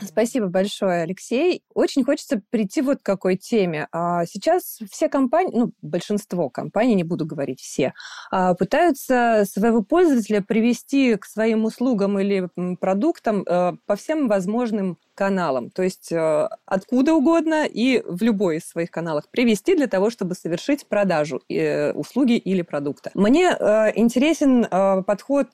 Спасибо 0.00 0.46
большое, 0.46 1.02
Алексей. 1.02 1.62
Очень 1.74 2.04
хочется 2.04 2.40
прийти 2.50 2.82
вот 2.82 2.98
к 2.98 3.02
какой 3.02 3.36
теме. 3.36 3.88
А, 3.92 4.24
сейчас 4.26 4.78
все 4.90 5.08
компании, 5.08 5.52
ну, 5.54 5.72
большинство 5.82 6.48
компаний, 6.48 6.94
не 6.94 7.04
буду 7.04 7.26
говорить 7.26 7.60
все, 7.60 7.94
а, 8.30 8.54
пытаются 8.54 9.44
своего 9.50 9.82
пользователя 9.82 10.42
привести 10.42 11.16
к 11.16 11.24
своим 11.24 11.64
услугам 11.64 12.18
или 12.18 12.48
продуктам 12.80 13.42
э, 13.42 13.72
по 13.86 13.96
всем 13.96 14.28
возможным 14.28 14.98
каналам, 15.14 15.70
то 15.70 15.82
есть 15.82 16.12
э, 16.12 16.48
откуда 16.64 17.14
угодно 17.14 17.66
и 17.66 18.02
в 18.06 18.22
любой 18.22 18.58
из 18.58 18.68
своих 18.68 18.90
каналов 18.90 19.28
привести 19.30 19.74
для 19.74 19.86
того, 19.86 20.10
чтобы 20.10 20.34
совершить 20.34 20.86
продажу 20.86 21.42
э, 21.48 21.92
услуги 21.92 22.36
или 22.36 22.62
продукта. 22.62 23.10
Мне 23.14 23.48
интересен 23.48 24.66
подход 25.04 25.48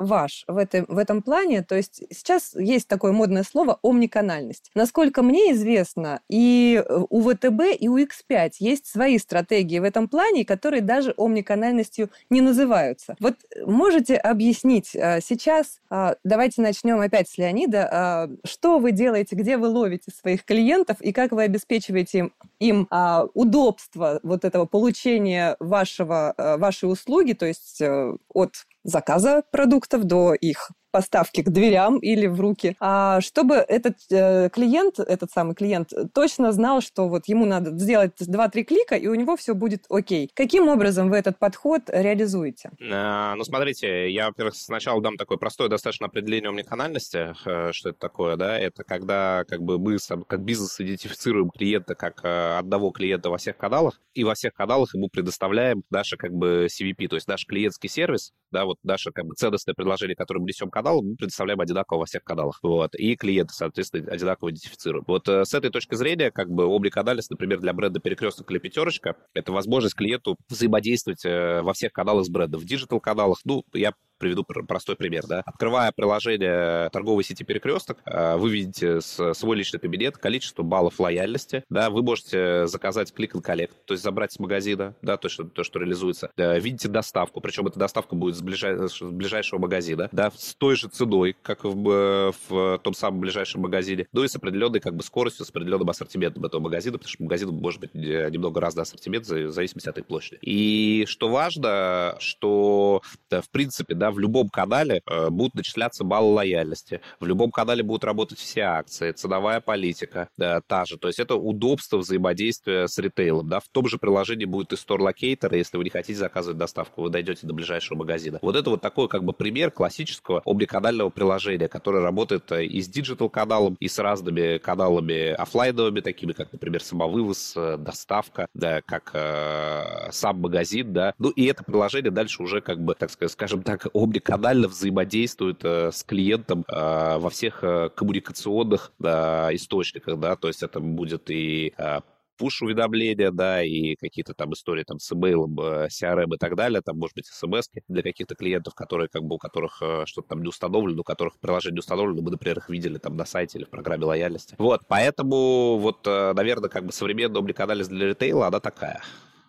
ваш 0.00 0.44
в 0.48 0.56
этом, 0.56 0.86
в 0.88 0.98
этом 0.98 1.22
плане? 1.22 1.62
То 1.62 1.76
есть 1.76 2.02
сейчас 2.10 2.54
есть 2.54 2.88
такое 2.88 3.12
модное 3.12 3.44
слово 3.44 3.78
«омниканальность». 3.82 4.72
Насколько 4.74 5.22
мне 5.22 5.52
известно, 5.52 6.20
и 6.28 6.82
у 7.10 7.22
ВТБ, 7.22 7.76
и 7.78 7.88
у 7.88 7.98
X5 7.98 8.52
есть 8.58 8.86
свои 8.86 9.18
стратегии 9.18 9.78
в 9.78 9.84
этом 9.84 10.08
плане, 10.08 10.44
которые 10.44 10.80
даже 10.80 11.14
омниканальностью 11.16 12.10
не 12.30 12.40
называются. 12.40 13.14
Вот 13.20 13.36
можете 13.64 14.16
объяснить 14.16 14.96
а, 14.96 15.20
сейчас, 15.20 15.80
а, 15.90 16.16
давайте 16.24 16.62
начнем 16.62 17.00
опять 17.00 17.28
с 17.28 17.36
Леонида, 17.38 17.88
а, 17.92 18.30
что 18.44 18.78
вы 18.78 18.92
делаете, 18.92 19.36
где 19.36 19.58
вы 19.58 19.68
ловите 19.68 20.10
своих 20.10 20.44
клиентов 20.44 21.00
и 21.00 21.12
как 21.12 21.32
вы 21.32 21.42
обеспечиваете 21.42 22.18
им, 22.18 22.32
им 22.58 22.88
удобство 23.34 24.20
вот 24.22 24.44
этого 24.44 24.64
получения 24.64 25.56
вашего, 25.60 26.34
вашей 26.58 26.90
услуги, 26.90 27.32
то 27.32 27.46
есть 27.46 27.80
э, 27.80 28.16
от 28.32 28.66
заказа 28.84 29.42
продуктов 29.52 30.04
до 30.04 30.34
их 30.34 30.70
поставки 30.90 31.42
к 31.42 31.50
дверям 31.50 31.98
или 31.98 32.26
в 32.26 32.40
руки, 32.40 32.76
а 32.80 33.20
чтобы 33.20 33.56
этот 33.56 33.96
э, 34.10 34.48
клиент, 34.50 34.98
этот 34.98 35.30
самый 35.30 35.54
клиент, 35.54 35.92
точно 36.14 36.52
знал, 36.52 36.80
что 36.80 37.08
вот 37.08 37.26
ему 37.26 37.46
надо 37.46 37.70
сделать 37.78 38.12
2-3 38.20 38.62
клика, 38.64 38.94
и 38.96 39.06
у 39.06 39.14
него 39.14 39.36
все 39.36 39.54
будет 39.54 39.84
окей. 39.88 40.30
Каким 40.34 40.68
образом 40.68 41.10
вы 41.10 41.16
этот 41.16 41.38
подход 41.38 41.82
реализуете? 41.88 42.70
А, 42.92 43.34
ну, 43.36 43.44
смотрите, 43.44 44.10
я, 44.10 44.26
во-первых, 44.26 44.54
сначала 44.54 45.00
дам 45.02 45.16
такое 45.16 45.38
простое 45.38 45.68
достаточно 45.68 46.06
определение 46.06 46.50
омниканальности, 46.50 47.34
э, 47.44 47.72
что 47.72 47.90
это 47.90 47.98
такое, 47.98 48.36
да, 48.36 48.58
это 48.58 48.84
когда 48.84 49.44
как 49.48 49.62
бы 49.62 49.78
мы 49.78 49.96
как 50.26 50.42
бизнес 50.42 50.80
идентифицируем 50.80 51.50
клиента 51.50 51.94
как 51.94 52.24
э, 52.24 52.58
одного 52.58 52.90
клиента 52.90 53.30
во 53.30 53.38
всех 53.38 53.56
каналах, 53.56 54.00
и 54.14 54.24
во 54.24 54.34
всех 54.34 54.54
каналах 54.54 54.94
ему 54.94 55.08
предоставляем 55.08 55.82
наше 55.90 56.16
как 56.16 56.32
бы 56.32 56.66
CVP, 56.70 57.08
то 57.08 57.16
есть 57.16 57.28
наш 57.28 57.46
клиентский 57.46 57.88
сервис, 57.88 58.32
да, 58.50 58.64
вот 58.64 58.78
наше 58.82 59.12
как 59.12 59.26
бы 59.26 59.34
ценностное 59.34 59.74
предложение, 59.74 60.16
которое 60.16 60.40
мы 60.40 60.46
несем 60.48 60.70
канал, 60.80 61.02
мы 61.02 61.14
предоставляем 61.14 61.60
одинаково 61.60 62.00
во 62.00 62.04
всех 62.06 62.24
каналах. 62.24 62.58
Вот. 62.62 62.94
И 62.94 63.14
клиенты, 63.16 63.52
соответственно, 63.52 64.10
одинаково 64.10 64.50
идентифицируем. 64.50 65.04
Вот 65.06 65.28
э, 65.28 65.44
с 65.44 65.52
этой 65.52 65.70
точки 65.70 65.94
зрения, 65.94 66.30
как 66.30 66.50
бы 66.50 66.64
облик 66.64 66.96
анализ, 66.96 67.28
например, 67.28 67.60
для 67.60 67.72
бренда 67.72 68.00
перекресток 68.00 68.50
или 68.50 68.58
пятерочка, 68.58 69.16
это 69.34 69.52
возможность 69.52 69.94
клиенту 69.94 70.36
взаимодействовать 70.48 71.24
э, 71.24 71.60
во 71.62 71.74
всех 71.74 71.92
каналах 71.92 72.24
с 72.24 72.30
брендом. 72.30 72.60
В 72.60 72.64
диджитал-каналах, 72.64 73.40
ну, 73.44 73.62
я 73.74 73.92
приведу 74.20 74.44
простой 74.44 74.94
пример, 74.94 75.26
да. 75.26 75.42
Открывая 75.44 75.90
приложение 75.92 76.90
торговой 76.90 77.24
сети 77.24 77.42
«Перекресток», 77.42 77.98
э, 78.04 78.36
вы 78.36 78.50
видите 78.50 79.00
свой 79.00 79.56
личный 79.56 79.80
кабинет, 79.80 80.18
количество 80.18 80.62
баллов 80.62 81.00
лояльности, 81.00 81.64
да, 81.70 81.90
вы 81.90 82.02
можете 82.02 82.66
заказать 82.66 83.12
клик 83.12 83.34
and 83.34 83.42
collect, 83.42 83.72
то 83.86 83.94
есть 83.94 84.04
забрать 84.04 84.32
с 84.32 84.38
магазина, 84.38 84.94
да, 85.02 85.16
то, 85.16 85.28
что, 85.28 85.44
то, 85.44 85.64
что 85.64 85.80
реализуется. 85.80 86.30
Э, 86.36 86.60
видите 86.60 86.88
доставку, 86.88 87.40
причем 87.40 87.66
эта 87.66 87.78
доставка 87.78 88.14
будет 88.14 88.36
с, 88.36 88.42
ближай, 88.42 88.88
с 88.88 89.00
ближайшего 89.00 89.58
магазина, 89.58 90.08
да, 90.12 90.30
с 90.36 90.54
той 90.70 90.76
же 90.76 90.86
ценой, 90.86 91.34
как 91.42 91.64
в, 91.64 92.32
в 92.48 92.78
том 92.78 92.94
самом 92.94 93.18
ближайшем 93.18 93.62
магазине, 93.62 94.06
ну 94.12 94.22
и 94.22 94.28
с 94.28 94.36
определенной 94.36 94.78
как 94.78 94.94
бы 94.94 95.02
скоростью, 95.02 95.44
с 95.44 95.50
определенным 95.50 95.90
ассортиментом 95.90 96.44
этого 96.44 96.60
магазина, 96.60 96.96
потому 96.96 97.08
что 97.08 97.24
магазин 97.24 97.48
может 97.48 97.80
быть 97.80 97.90
э, 97.92 98.30
немного 98.30 98.60
разный 98.60 98.82
ассортимент 98.82 99.26
в 99.26 99.50
зависимости 99.50 99.88
от 99.88 99.98
их 99.98 100.06
площади. 100.06 100.38
И 100.42 101.06
что 101.08 101.28
важно, 101.28 102.14
что 102.20 103.02
да, 103.28 103.40
в 103.40 103.50
принципе, 103.50 103.96
да, 103.96 104.12
в 104.12 104.20
любом 104.20 104.48
канале 104.48 105.02
э, 105.04 105.30
будут 105.30 105.56
начисляться 105.56 106.04
баллы 106.04 106.34
лояльности, 106.34 107.00
в 107.18 107.26
любом 107.26 107.50
канале 107.50 107.82
будут 107.82 108.04
работать 108.04 108.38
все 108.38 108.60
акции, 108.60 109.10
ценовая 109.10 109.60
политика 109.60 110.28
да, 110.36 110.60
та 110.60 110.84
же. 110.84 110.98
То 110.98 111.08
есть 111.08 111.18
это 111.18 111.34
удобство 111.34 111.98
взаимодействия 111.98 112.86
с 112.86 112.96
ритейлом. 112.98 113.48
Да. 113.48 113.58
В 113.58 113.66
том 113.72 113.88
же 113.88 113.98
приложении 113.98 114.44
будет 114.44 114.72
и 114.72 114.76
Store 114.76 115.00
Locator, 115.00 115.56
если 115.56 115.76
вы 115.76 115.82
не 115.82 115.90
хотите 115.90 116.20
заказывать 116.20 116.58
доставку, 116.58 117.02
вы 117.02 117.10
дойдете 117.10 117.48
до 117.48 117.54
ближайшего 117.54 117.98
магазина. 117.98 118.38
Вот 118.40 118.54
это 118.54 118.70
вот 118.70 118.80
такой 118.80 119.08
как 119.08 119.24
бы 119.24 119.32
пример 119.32 119.72
классического 119.72 120.42
омниканального 120.60 121.10
приложения, 121.10 121.68
которое 121.68 122.02
работает 122.02 122.52
э, 122.52 122.64
и 122.64 122.80
с 122.82 122.88
digital-каналом, 122.88 123.76
и 123.80 123.88
с 123.88 123.98
разными 123.98 124.58
каналами 124.58 125.30
офлайновыми, 125.30 126.00
такими 126.00 126.32
как, 126.32 126.52
например, 126.52 126.82
самовывоз, 126.82 127.54
э, 127.56 127.76
доставка, 127.78 128.46
да, 128.54 128.82
как 128.82 129.10
э, 129.14 130.10
сам 130.10 130.40
магазин, 130.40 130.92
да. 130.92 131.14
Ну 131.18 131.30
и 131.30 131.46
это 131.46 131.64
приложение 131.64 132.10
дальше 132.10 132.42
уже 132.42 132.60
как 132.60 132.80
бы, 132.80 132.94
так 132.94 133.10
сказать, 133.10 133.32
скажем 133.32 133.62
так, 133.62 133.86
омниканально 133.94 134.68
взаимодействует 134.68 135.64
э, 135.64 135.90
с 135.92 136.04
клиентом 136.04 136.64
э, 136.68 137.18
во 137.18 137.30
всех 137.30 137.64
э, 137.64 137.90
коммуникационных 137.94 138.92
э, 139.02 139.06
источниках, 139.52 140.18
да, 140.18 140.36
то 140.36 140.48
есть 140.48 140.62
это 140.62 140.80
будет 140.80 141.30
и 141.30 141.72
э, 141.76 142.00
пуш-уведомления, 142.40 143.30
да, 143.30 143.62
и 143.62 143.94
какие-то 143.96 144.32
там 144.32 144.54
истории 144.54 144.82
там 144.82 144.98
с 144.98 145.12
имейлом, 145.12 145.60
CRM 145.60 146.34
и 146.34 146.38
так 146.38 146.56
далее, 146.56 146.80
там, 146.80 146.98
может 146.98 147.14
быть, 147.14 147.26
смс 147.26 147.68
для 147.86 148.02
каких-то 148.02 148.34
клиентов, 148.34 148.74
которые, 148.74 149.08
как 149.08 149.22
бы, 149.22 149.34
у 149.34 149.38
которых 149.38 149.82
что-то 150.06 150.28
там 150.28 150.42
не 150.42 150.48
установлено, 150.48 151.02
у 151.02 151.04
которых 151.04 151.38
приложение 151.38 151.74
не 151.74 151.80
установлено, 151.80 152.22
мы, 152.22 152.30
например, 152.30 152.58
их 152.58 152.70
видели 152.70 152.96
там 152.96 153.16
на 153.16 153.26
сайте 153.26 153.58
или 153.58 153.66
в 153.66 153.68
программе 153.68 154.06
лояльности. 154.06 154.56
Вот, 154.58 154.80
поэтому 154.88 155.76
вот, 155.78 156.06
наверное, 156.06 156.70
как 156.70 156.86
бы 156.86 156.92
современная 156.92 157.40
обликанализ 157.40 157.88
для 157.88 158.08
ритейла, 158.08 158.46
она 158.46 158.58
такая. 158.58 159.02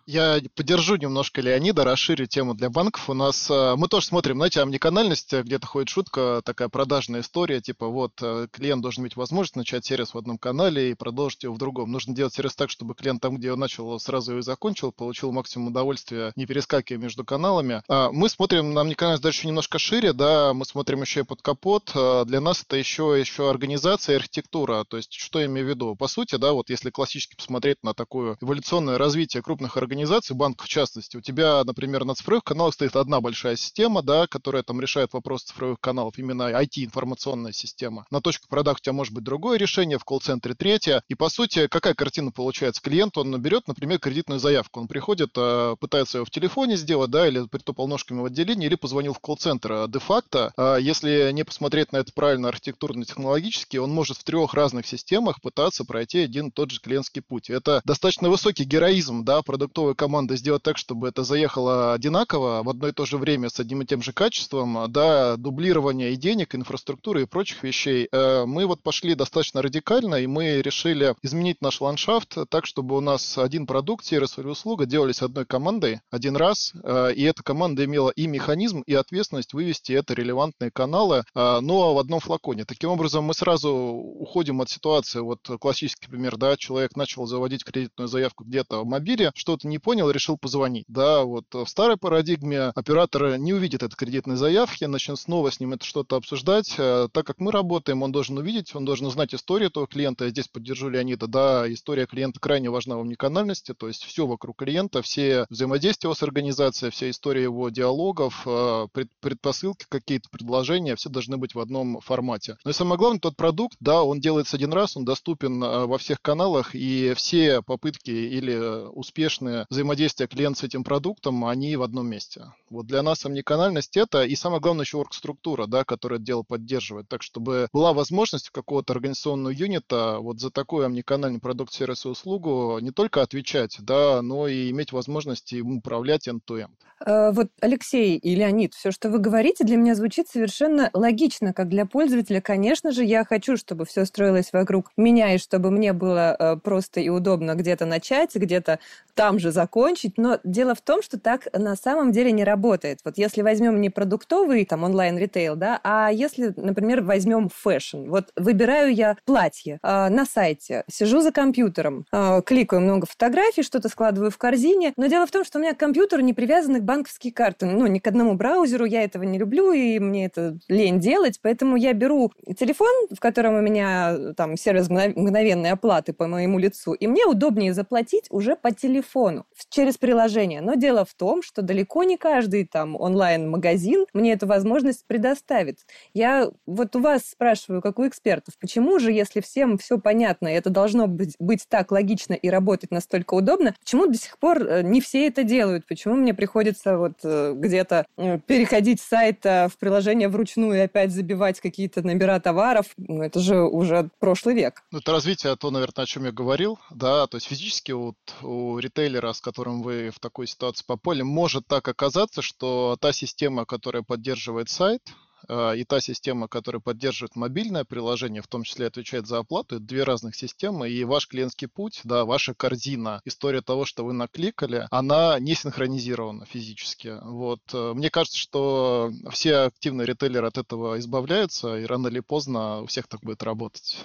Я 0.06 0.40
поддержу 0.56 0.96
немножко 0.96 1.40
Леонида, 1.40 1.84
расширю 1.84 2.26
тему 2.26 2.54
для 2.54 2.70
банков. 2.70 3.08
У 3.08 3.14
нас 3.14 3.48
э, 3.48 3.74
мы 3.76 3.86
тоже 3.86 4.06
смотрим, 4.06 4.36
знаете, 4.36 4.60
омниканальность, 4.60 5.32
э, 5.32 5.42
где-то 5.42 5.66
ходит 5.68 5.90
шутка, 5.90 6.42
такая 6.44 6.68
продажная 6.68 7.20
история, 7.20 7.60
типа 7.60 7.86
вот 7.86 8.12
э, 8.20 8.48
клиент 8.50 8.82
должен 8.82 9.04
иметь 9.04 9.14
возможность 9.14 9.54
начать 9.54 9.84
сервис 9.84 10.12
в 10.12 10.18
одном 10.18 10.38
канале 10.38 10.90
и 10.90 10.94
продолжить 10.94 11.44
его 11.44 11.54
в 11.54 11.58
другом. 11.58 11.92
Нужно 11.92 12.16
делать 12.16 12.34
сервис 12.34 12.56
так, 12.56 12.70
чтобы 12.70 12.94
клиент 12.94 13.22
там, 13.22 13.36
где 13.36 13.52
он 13.52 13.60
начал, 13.60 13.98
сразу 14.00 14.32
его 14.32 14.40
и 14.40 14.42
закончил, 14.42 14.90
получил 14.90 15.30
максимум 15.30 15.68
удовольствия, 15.68 16.32
не 16.34 16.46
перескакивая 16.46 17.00
между 17.00 17.24
каналами. 17.24 17.82
А 17.88 18.10
мы 18.10 18.28
смотрим 18.28 18.74
на 18.74 18.80
омниканальность 18.80 19.22
дальше 19.22 19.46
немножко 19.46 19.78
шире, 19.78 20.12
да, 20.12 20.52
мы 20.52 20.64
смотрим 20.64 21.02
еще 21.02 21.20
и 21.20 21.24
под 21.24 21.42
капот. 21.42 21.92
Для 22.26 22.40
нас 22.40 22.64
это 22.66 22.76
еще, 22.76 23.16
еще 23.18 23.48
организация 23.48 24.14
и 24.14 24.16
архитектура. 24.16 24.84
То 24.84 24.96
есть, 24.96 25.12
что 25.12 25.38
я 25.38 25.46
имею 25.46 25.66
в 25.66 25.70
виду? 25.70 25.94
По 25.94 26.08
сути, 26.08 26.34
да, 26.34 26.52
вот 26.52 26.70
если 26.70 26.90
классически 26.90 27.36
посмотреть 27.36 27.76
на 27.84 27.94
такое 27.94 28.36
эволюционное 28.40 28.98
развитие 28.98 29.42
крупных 29.42 29.76
организаций, 29.76 29.91
организаций, 29.92 30.34
банков 30.34 30.66
в 30.66 30.70
частности, 30.70 31.18
у 31.18 31.20
тебя, 31.20 31.62
например, 31.64 32.06
на 32.06 32.14
цифровых 32.14 32.44
каналах 32.44 32.72
стоит 32.72 32.96
одна 32.96 33.20
большая 33.20 33.56
система, 33.56 34.02
да, 34.02 34.26
которая 34.26 34.62
там 34.62 34.80
решает 34.80 35.12
вопрос 35.12 35.42
цифровых 35.42 35.80
каналов, 35.80 36.16
именно 36.16 36.44
IT-информационная 36.50 37.52
система. 37.52 38.06
На 38.10 38.22
точку 38.22 38.48
продаж 38.48 38.78
у 38.78 38.80
тебя 38.80 38.94
может 38.94 39.12
быть 39.12 39.22
другое 39.22 39.58
решение, 39.58 39.98
в 39.98 40.04
колл-центре 40.04 40.54
третье. 40.54 41.02
И, 41.08 41.14
по 41.14 41.28
сути, 41.28 41.66
какая 41.66 41.92
картина 41.92 42.32
получается? 42.32 42.80
Клиент, 42.80 43.18
он 43.18 43.38
берет, 43.42 43.68
например, 43.68 43.98
кредитную 43.98 44.40
заявку. 44.40 44.80
Он 44.80 44.88
приходит, 44.88 45.32
а, 45.36 45.76
пытается 45.76 46.18
ее 46.18 46.24
в 46.24 46.30
телефоне 46.30 46.76
сделать, 46.78 47.10
да, 47.10 47.28
или 47.28 47.46
притопал 47.46 47.86
ножками 47.86 48.20
в 48.20 48.24
отделении, 48.24 48.66
или 48.66 48.76
позвонил 48.76 49.12
в 49.12 49.20
колл-центр. 49.20 49.72
А 49.72 49.88
де-факто, 49.88 50.54
а, 50.56 50.76
если 50.76 51.30
не 51.32 51.44
посмотреть 51.44 51.92
на 51.92 51.98
это 51.98 52.12
правильно 52.14 52.48
архитектурно-технологически, 52.48 53.76
он 53.76 53.90
может 53.90 54.16
в 54.16 54.24
трех 54.24 54.54
разных 54.54 54.86
системах 54.86 55.42
пытаться 55.42 55.84
пройти 55.84 56.20
один 56.20 56.48
и 56.48 56.50
тот 56.50 56.70
же 56.70 56.80
клиентский 56.80 57.20
путь. 57.20 57.50
Это 57.50 57.82
достаточно 57.84 58.30
высокий 58.30 58.64
героизм, 58.64 59.22
да, 59.22 59.42
продуктов 59.42 59.81
продуктовой 59.82 59.94
командой 59.94 60.36
сделать 60.36 60.62
так, 60.62 60.78
чтобы 60.78 61.08
это 61.08 61.24
заехало 61.24 61.92
одинаково 61.92 62.62
в 62.62 62.68
одно 62.68 62.88
и 62.88 62.92
то 62.92 63.04
же 63.04 63.18
время 63.18 63.48
с 63.48 63.58
одним 63.60 63.82
и 63.82 63.86
тем 63.86 64.02
же 64.02 64.12
качеством, 64.12 64.86
да, 64.88 65.36
дублирование 65.36 66.12
и 66.12 66.16
денег, 66.16 66.54
инфраструктуры 66.54 67.22
и 67.22 67.26
прочих 67.26 67.62
вещей, 67.64 68.08
э, 68.10 68.44
мы 68.46 68.66
вот 68.66 68.82
пошли 68.82 69.14
достаточно 69.14 69.62
радикально, 69.62 70.16
и 70.16 70.26
мы 70.26 70.62
решили 70.62 71.14
изменить 71.22 71.60
наш 71.60 71.80
ландшафт 71.80 72.36
так, 72.48 72.66
чтобы 72.66 72.96
у 72.96 73.00
нас 73.00 73.38
один 73.38 73.66
продукт, 73.66 74.04
сервис 74.04 74.38
или 74.38 74.46
услуга 74.46 74.86
делались 74.86 75.22
одной 75.22 75.44
командой 75.44 76.00
один 76.10 76.36
раз, 76.36 76.72
э, 76.82 77.12
и 77.14 77.22
эта 77.24 77.42
команда 77.42 77.84
имела 77.84 78.10
и 78.10 78.26
механизм, 78.26 78.82
и 78.82 78.94
ответственность 78.94 79.54
вывести 79.54 79.92
это 79.92 80.14
релевантные 80.14 80.70
каналы, 80.70 81.24
э, 81.34 81.60
но 81.60 81.94
в 81.94 81.98
одном 81.98 82.20
флаконе. 82.20 82.64
Таким 82.64 82.90
образом, 82.90 83.24
мы 83.24 83.34
сразу 83.34 83.70
уходим 83.72 84.60
от 84.60 84.70
ситуации, 84.70 85.20
вот 85.20 85.40
классический 85.60 86.08
пример, 86.08 86.36
да, 86.36 86.56
человек 86.56 86.96
начал 86.96 87.26
заводить 87.26 87.64
кредитную 87.64 88.08
заявку 88.08 88.44
где-то 88.44 88.82
в 88.82 88.86
мобиле, 88.86 89.32
что-то 89.34 89.66
не 89.72 89.78
понял, 89.78 90.10
решил 90.10 90.36
позвонить. 90.38 90.84
Да, 90.88 91.24
вот 91.24 91.46
в 91.52 91.66
старой 91.66 91.96
парадигме 91.96 92.72
оператор 92.74 93.36
не 93.38 93.52
увидит 93.52 93.82
этой 93.82 93.96
кредитной 93.96 94.36
заявки, 94.36 94.84
начнет 94.84 95.18
снова 95.18 95.50
с 95.50 95.58
ним 95.58 95.72
это 95.72 95.84
что-то 95.84 96.16
обсуждать. 96.16 96.74
Э, 96.78 97.08
так 97.12 97.26
как 97.26 97.40
мы 97.40 97.50
работаем, 97.50 98.02
он 98.02 98.12
должен 98.12 98.38
увидеть, 98.38 98.74
он 98.74 98.84
должен 98.84 99.06
узнать 99.06 99.34
историю 99.34 99.70
этого 99.70 99.86
клиента. 99.86 100.24
Я 100.24 100.30
здесь 100.30 100.48
поддержу 100.48 100.88
Леонида. 100.88 101.26
Да, 101.26 101.72
история 101.72 102.06
клиента 102.06 102.38
крайне 102.38 102.70
важна 102.70 102.96
в 102.96 103.00
уникальности, 103.00 103.74
то 103.74 103.88
есть 103.88 104.04
все 104.04 104.26
вокруг 104.26 104.58
клиента, 104.58 105.02
все 105.02 105.46
взаимодействия 105.50 106.14
с 106.14 106.22
организацией, 106.22 106.90
вся 106.90 107.10
история 107.10 107.42
его 107.42 107.70
диалогов, 107.70 108.42
э, 108.46 108.86
предпосылки, 109.20 109.86
какие-то 109.88 110.28
предложения, 110.30 110.96
все 110.96 111.08
должны 111.08 111.38
быть 111.38 111.54
в 111.54 111.60
одном 111.60 112.00
формате. 112.00 112.58
Но 112.64 112.70
и 112.70 112.74
самое 112.74 112.98
главное, 112.98 113.20
тот 113.20 113.36
продукт, 113.36 113.76
да, 113.80 114.02
он 114.02 114.20
делается 114.20 114.56
один 114.56 114.72
раз, 114.72 114.96
он 114.96 115.04
доступен 115.04 115.62
э, 115.62 115.86
во 115.86 115.98
всех 115.98 116.20
каналах, 116.20 116.74
и 116.74 117.14
все 117.16 117.62
попытки 117.62 118.10
или 118.10 118.56
успешные 118.90 119.61
взаимодействия 119.70 120.26
клиента 120.26 120.60
с 120.60 120.64
этим 120.64 120.84
продуктом, 120.84 121.44
они 121.44 121.76
в 121.76 121.82
одном 121.82 122.08
месте. 122.08 122.52
Вот 122.70 122.86
для 122.86 123.02
нас 123.02 123.24
омниканальность 123.26 123.96
это, 123.96 124.24
и 124.24 124.34
самое 124.34 124.60
главное 124.60 124.84
еще 124.84 124.98
орг-структура, 124.98 125.66
да, 125.66 125.84
которая 125.84 126.18
это 126.18 126.26
дело 126.26 126.42
поддерживает. 126.42 127.08
Так, 127.08 127.22
чтобы 127.22 127.68
была 127.72 127.92
возможность 127.92 128.50
какого-то 128.50 128.92
организационного 128.92 129.52
юнита 129.52 130.18
вот 130.20 130.40
за 130.40 130.50
такой 130.50 130.86
омниканальный 130.86 131.40
продукт, 131.40 131.72
сервис 131.72 132.04
и 132.04 132.08
услугу 132.08 132.78
не 132.80 132.90
только 132.90 133.22
отвечать, 133.22 133.76
да, 133.80 134.22
но 134.22 134.48
и 134.48 134.70
иметь 134.70 134.92
возможность 134.92 135.52
им 135.52 135.78
управлять 135.78 136.28
end-to-end. 136.28 136.70
Э, 137.04 137.32
вот, 137.32 137.48
Алексей 137.60 138.16
и 138.16 138.34
Леонид, 138.34 138.74
все, 138.74 138.90
что 138.90 139.10
вы 139.10 139.18
говорите, 139.18 139.64
для 139.64 139.76
меня 139.76 139.94
звучит 139.94 140.28
совершенно 140.28 140.90
логично, 140.92 141.52
как 141.52 141.68
для 141.68 141.86
пользователя. 141.86 142.40
Конечно 142.40 142.92
же, 142.92 143.04
я 143.04 143.24
хочу, 143.24 143.56
чтобы 143.56 143.84
все 143.84 144.04
строилось 144.04 144.52
вокруг 144.52 144.90
меня, 144.96 145.34
и 145.34 145.38
чтобы 145.38 145.70
мне 145.70 145.92
было 145.92 146.36
э, 146.38 146.56
просто 146.56 147.00
и 147.00 147.08
удобно 147.08 147.54
где-то 147.54 147.86
начать, 147.86 148.34
где-то 148.34 148.78
там 149.14 149.38
же 149.38 149.51
закончить. 149.52 150.18
Но 150.18 150.38
дело 150.44 150.74
в 150.74 150.80
том, 150.80 151.02
что 151.02 151.18
так 151.18 151.48
на 151.52 151.76
самом 151.76 152.12
деле 152.12 152.32
не 152.32 152.44
работает. 152.44 153.00
Вот 153.04 153.18
если 153.18 153.42
возьмем 153.42 153.80
не 153.80 153.90
продуктовый 153.90 154.64
там 154.64 154.84
онлайн-ритейл, 154.84 155.56
да, 155.56 155.80
а 155.84 156.10
если, 156.10 156.52
например, 156.56 157.02
возьмем 157.02 157.48
фэшн. 157.48 158.08
Вот 158.08 158.30
выбираю 158.36 158.94
я 158.94 159.16
платье 159.24 159.78
э, 159.82 160.08
на 160.08 160.24
сайте, 160.24 160.84
сижу 160.90 161.20
за 161.20 161.32
компьютером, 161.32 162.04
кликаю 162.44 162.82
много 162.82 163.06
фотографий, 163.06 163.62
что-то 163.62 163.88
складываю 163.88 164.30
в 164.30 164.38
корзине, 164.38 164.92
но 164.96 165.06
дело 165.06 165.26
в 165.26 165.30
том, 165.30 165.44
что 165.44 165.58
у 165.58 165.62
меня 165.62 165.74
компьютер 165.74 166.22
не 166.22 166.32
привязан 166.32 166.76
к 166.80 166.82
банковские 166.82 167.32
карты. 167.32 167.66
Ну, 167.66 167.86
ни 167.86 167.98
к 167.98 168.06
одному 168.06 168.34
браузеру 168.34 168.84
я 168.84 169.02
этого 169.02 169.22
не 169.22 169.38
люблю, 169.38 169.72
и 169.72 169.98
мне 169.98 170.26
это 170.26 170.58
лень 170.68 171.00
делать, 171.00 171.38
поэтому 171.42 171.76
я 171.76 171.92
беру 171.92 172.32
телефон, 172.58 173.08
в 173.10 173.20
котором 173.20 173.54
у 173.54 173.60
меня 173.60 174.32
там 174.36 174.56
сервис 174.56 174.88
мгновенной 174.88 175.70
оплаты 175.70 176.12
по 176.12 176.26
моему 176.26 176.58
лицу, 176.58 176.92
и 176.92 177.06
мне 177.06 177.26
удобнее 177.26 177.74
заплатить 177.74 178.26
уже 178.30 178.56
по 178.56 178.72
телефону 178.72 179.41
через 179.70 179.98
приложение. 179.98 180.60
Но 180.60 180.74
дело 180.74 181.04
в 181.04 181.14
том, 181.14 181.42
что 181.42 181.62
далеко 181.62 182.04
не 182.04 182.16
каждый 182.16 182.66
там 182.66 182.96
онлайн-магазин 182.96 184.06
мне 184.12 184.32
эту 184.32 184.46
возможность 184.46 185.06
предоставит. 185.06 185.78
Я 186.14 186.50
вот 186.66 186.96
у 186.96 187.00
вас 187.00 187.22
спрашиваю, 187.26 187.82
как 187.82 187.98
у 187.98 188.06
экспертов, 188.06 188.54
почему 188.60 188.98
же, 188.98 189.12
если 189.12 189.40
всем 189.40 189.78
все 189.78 189.98
понятно, 189.98 190.48
и 190.48 190.56
это 190.56 190.70
должно 190.70 191.06
быть, 191.06 191.36
быть 191.38 191.66
так 191.68 191.92
логично 191.92 192.34
и 192.34 192.48
работать 192.48 192.90
настолько 192.90 193.34
удобно, 193.34 193.74
почему 193.80 194.06
до 194.06 194.18
сих 194.18 194.38
пор 194.38 194.62
э, 194.62 194.82
не 194.82 195.00
все 195.00 195.26
это 195.26 195.42
делают? 195.42 195.86
Почему 195.86 196.14
мне 196.14 196.34
приходится 196.34 196.96
вот 196.96 197.14
э, 197.22 197.54
где-то 197.56 198.06
э, 198.16 198.38
переходить 198.46 199.00
с 199.00 199.12
сайта 199.12 199.68
в 199.72 199.78
приложение 199.78 200.28
вручную 200.28 200.74
и 200.74 200.80
опять 200.80 201.12
забивать 201.12 201.60
какие-то 201.60 202.02
номера 202.02 202.40
товаров. 202.40 202.86
Ну, 202.96 203.22
это 203.22 203.40
же 203.40 203.62
уже 203.62 204.10
прошлый 204.18 204.54
век. 204.54 204.82
Ну, 204.90 204.98
это 204.98 205.12
развитие, 205.12 205.54
то, 205.56 205.70
наверное, 205.70 206.04
о 206.04 206.06
чем 206.06 206.24
я 206.24 206.32
говорил, 206.32 206.78
да, 206.90 207.26
то 207.26 207.36
есть 207.36 207.46
физически 207.46 207.92
вот 207.92 208.16
у 208.42 208.78
ритейлера, 208.78 209.31
с 209.32 209.40
которым 209.40 209.82
вы 209.82 210.10
в 210.10 210.18
такой 210.18 210.46
ситуации 210.46 210.84
попали, 210.86 211.22
может 211.22 211.66
так 211.66 211.86
оказаться, 211.88 212.42
что 212.42 212.96
та 213.00 213.12
система, 213.12 213.64
которая 213.64 214.02
поддерживает 214.02 214.68
сайт, 214.68 215.02
а, 215.48 215.72
и 215.72 215.84
та 215.84 216.00
система, 216.00 216.48
которая 216.48 216.80
поддерживает 216.80 217.36
мобильное 217.36 217.84
приложение, 217.84 218.42
в 218.42 218.46
том 218.46 218.62
числе 218.62 218.86
отвечает 218.86 219.26
за 219.26 219.38
оплату, 219.38 219.76
это 219.76 219.84
две 219.84 220.04
разных 220.04 220.34
системы, 220.34 220.88
и 220.88 221.04
ваш 221.04 221.28
клиентский 221.28 221.68
путь, 221.68 222.00
да, 222.04 222.24
ваша 222.24 222.54
корзина, 222.54 223.20
история 223.24 223.62
того, 223.62 223.84
что 223.84 224.04
вы 224.04 224.12
накликали, 224.12 224.86
она 224.90 225.38
не 225.38 225.54
синхронизирована 225.54 226.46
физически. 226.46 227.18
Вот. 227.22 227.60
Э, 227.72 227.92
мне 227.94 228.10
кажется, 228.10 228.38
что 228.38 229.12
все 229.30 229.56
активные 229.56 230.06
ритейлеры 230.06 230.46
от 230.46 230.58
этого 230.58 230.98
избавляются, 230.98 231.78
и 231.78 231.84
рано 231.84 232.08
или 232.08 232.20
поздно 232.20 232.82
у 232.82 232.86
всех 232.86 233.08
так 233.08 233.20
будет 233.20 233.42
работать. 233.42 234.04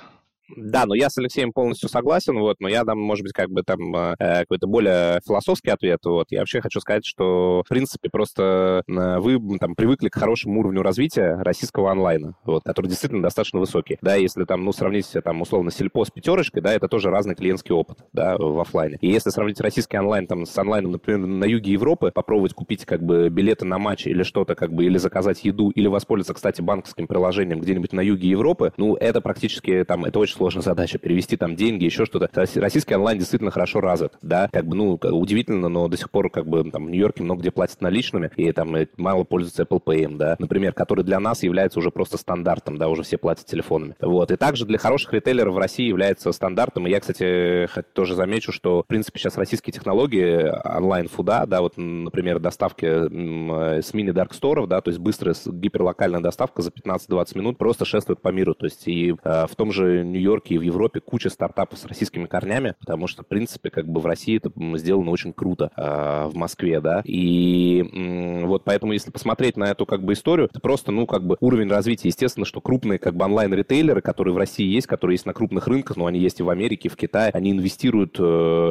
Да, 0.56 0.86
но 0.86 0.96
я 0.96 1.10
с 1.10 1.18
Алексеем 1.18 1.52
полностью 1.52 1.90
согласен, 1.90 2.40
вот, 2.40 2.58
но 2.60 2.70
я 2.70 2.84
дам, 2.84 3.00
может 3.00 3.24
быть, 3.24 3.34
как 3.34 3.50
бы 3.50 3.64
там 3.64 3.96
э, 3.96 4.16
какой-то 4.18 4.68
более 4.68 5.20
философский 5.26 5.72
ответ, 5.72 6.00
вот. 6.06 6.28
Я 6.30 6.40
вообще 6.40 6.62
хочу 6.62 6.80
сказать, 6.80 7.06
что, 7.06 7.64
в 7.66 7.70
принципе, 7.70 8.10
просто 8.10 8.84
э, 8.88 9.20
вы 9.20 9.40
там 9.60 9.76
привыкли 9.76 10.10
к 10.10 10.16
хорошему 10.16 10.62
уровню 10.62 10.82
развития 10.82 11.38
российского 11.42 11.92
онлайна, 11.92 12.36
вот, 12.46 12.64
который 12.64 12.88
действительно 12.88 13.22
достаточно 13.22 13.60
высокий. 13.60 13.98
Да, 14.02 14.16
если 14.16 14.46
там, 14.46 14.64
ну, 14.64 14.72
сравнить, 14.72 15.12
там, 15.24 15.42
условно, 15.42 15.72
сельпо 15.72 16.06
с 16.06 16.12
пятерочкой, 16.12 16.62
да, 16.62 16.74
это 16.74 16.88
тоже 16.88 17.10
разный 17.10 17.36
клиентский 17.36 17.74
опыт, 17.74 17.98
да, 18.14 18.38
в 18.38 18.60
офлайне. 18.60 18.98
И 19.02 19.10
если 19.10 19.30
сравнить 19.30 19.60
российский 19.60 19.98
онлайн 19.98 20.28
там 20.28 20.46
с 20.46 20.58
онлайном, 20.58 20.94
например, 20.94 21.20
на 21.28 21.46
юге 21.46 21.72
Европы, 21.74 22.12
попробовать 22.14 22.54
купить 22.54 22.86
как 22.86 23.04
бы 23.04 23.30
билеты 23.30 23.66
на 23.66 23.80
матч 23.80 24.08
или 24.08 24.24
что-то, 24.24 24.56
как 24.56 24.72
бы, 24.72 24.86
или 24.86 24.98
заказать 24.98 25.44
еду, 25.44 25.72
или 25.72 25.88
воспользоваться, 25.88 26.34
кстати, 26.34 26.62
банковским 26.62 27.08
приложением 27.08 27.60
где-нибудь 27.60 27.92
на 27.94 28.02
юге 28.02 28.30
Европы, 28.30 28.74
ну, 28.78 28.96
это 28.96 29.20
практически 29.22 29.84
там, 29.84 30.06
это 30.06 30.20
очень 30.20 30.37
сложная 30.38 30.63
задача, 30.63 30.97
перевести 30.97 31.36
там 31.36 31.56
деньги, 31.56 31.86
еще 31.86 32.06
что-то. 32.06 32.30
Российский 32.34 32.95
онлайн 32.95 33.17
действительно 33.17 33.52
хорошо 33.52 33.82
развит, 33.82 34.13
да, 34.21 34.50
как 34.52 34.65
бы, 34.65 34.76
ну, 34.76 34.93
удивительно, 34.93 35.67
но 35.67 35.88
до 35.88 35.97
сих 35.97 36.10
пор, 36.10 36.30
как 36.30 36.47
бы, 36.47 36.63
там, 36.71 36.86
в 36.86 36.89
Нью-Йорке 36.89 37.23
много 37.23 37.41
где 37.41 37.52
платят 37.52 37.82
наличными, 37.82 38.32
и 38.36 38.52
там 38.52 38.76
мало 38.97 39.23
пользуются 39.23 39.63
Apple 39.63 39.84
Pay, 39.84 40.17
да, 40.17 40.36
например, 40.39 40.73
который 40.73 41.04
для 41.04 41.19
нас 41.19 41.43
является 41.43 41.80
уже 41.80 41.91
просто 41.91 42.17
стандартом, 42.17 42.78
да, 42.78 42.89
уже 42.89 43.04
все 43.04 43.17
платят 43.17 43.45
телефонами. 43.45 43.95
Вот, 44.00 44.32
и 44.32 44.36
также 44.38 44.65
для 44.65 44.78
хороших 44.78 45.13
ритейлеров 45.13 45.56
в 45.56 45.58
России 45.58 45.88
является 45.88 46.32
стандартом, 46.32 46.88
и 46.88 46.91
я, 46.91 47.00
кстати, 47.00 47.67
тоже 47.93 48.15
замечу, 48.15 48.52
что, 48.52 48.84
в 48.84 48.88
принципе, 48.88 49.19
сейчас 49.19 49.38
российские 49.38 49.73
технологии 49.73 50.52
онлайн-фуда, 50.78 51.45
да, 51.47 51.62
вот, 51.62 51.73
например, 51.78 52.39
доставки 52.39 52.86
с 52.86 53.93
мини-дарк-сторов, 53.93 54.67
да, 54.67 54.82
то 54.82 54.89
есть 54.89 55.00
быстрая 55.00 55.36
гиперлокальная 55.45 56.21
доставка 56.21 56.62
за 56.62 56.71
15-20 56.71 57.38
минут 57.38 57.58
просто 57.58 57.86
шествует 57.86 58.21
по 58.21 58.30
миру, 58.30 58.54
то 58.54 58.65
есть 58.65 58.88
и 58.88 59.15
э, 59.23 59.45
в 59.47 59.56
том 59.56 59.71
же 59.71 60.04
Нью-Йорке 60.28 60.56
и 60.56 60.58
в 60.58 60.62
Европе 60.62 61.00
куча 61.00 61.30
стартапов 61.30 61.80
с 61.80 61.86
российскими 61.86 62.26
корнями, 62.26 62.76
потому 62.80 63.08
что, 63.08 63.24
в 63.24 63.28
принципе, 63.28 63.70
как 63.70 63.88
бы 63.88 64.02
в 64.02 64.06
России 64.06 64.38
это 64.38 64.52
сделано 64.78 65.12
очень 65.12 65.34
круто, 65.34 65.72
э, 65.76 66.28
в 66.28 66.36
Москве, 66.36 66.82
да, 66.82 67.02
и 67.06 67.82
э, 67.82 68.46
вот 68.46 68.63
поэтому, 68.66 68.92
если 68.92 69.12
посмотреть 69.12 69.58
на 69.58 69.66
эту 69.66 69.86
как 69.86 70.04
бы 70.04 70.13
историю, 70.13 70.48
это 70.50 70.60
просто, 70.60 70.92
ну, 70.92 71.08
как 71.08 71.26
бы 71.26 71.38
уровень 71.40 71.70
развития, 71.70 72.10
естественно, 72.10 72.46
что 72.46 72.60
крупные 72.62 73.00
как 73.00 73.16
бы 73.16 73.26
онлайн-ритейлеры, 73.26 74.02
которые 74.02 74.34
в 74.34 74.38
России 74.38 74.66
есть, 74.66 74.88
которые 74.88 75.16
есть 75.16 75.26
на 75.26 75.34
крупных 75.34 75.68
рынках, 75.68 75.98
но 75.98 76.06
они 76.06 76.20
есть 76.20 76.40
и 76.40 76.44
в 76.44 76.50
Америке, 76.50 76.90
и 76.90 76.92
в 76.92 76.98
Китае, 76.98 77.32
они 77.34 77.52
инвестируют 77.52 78.18
э, 78.20 78.24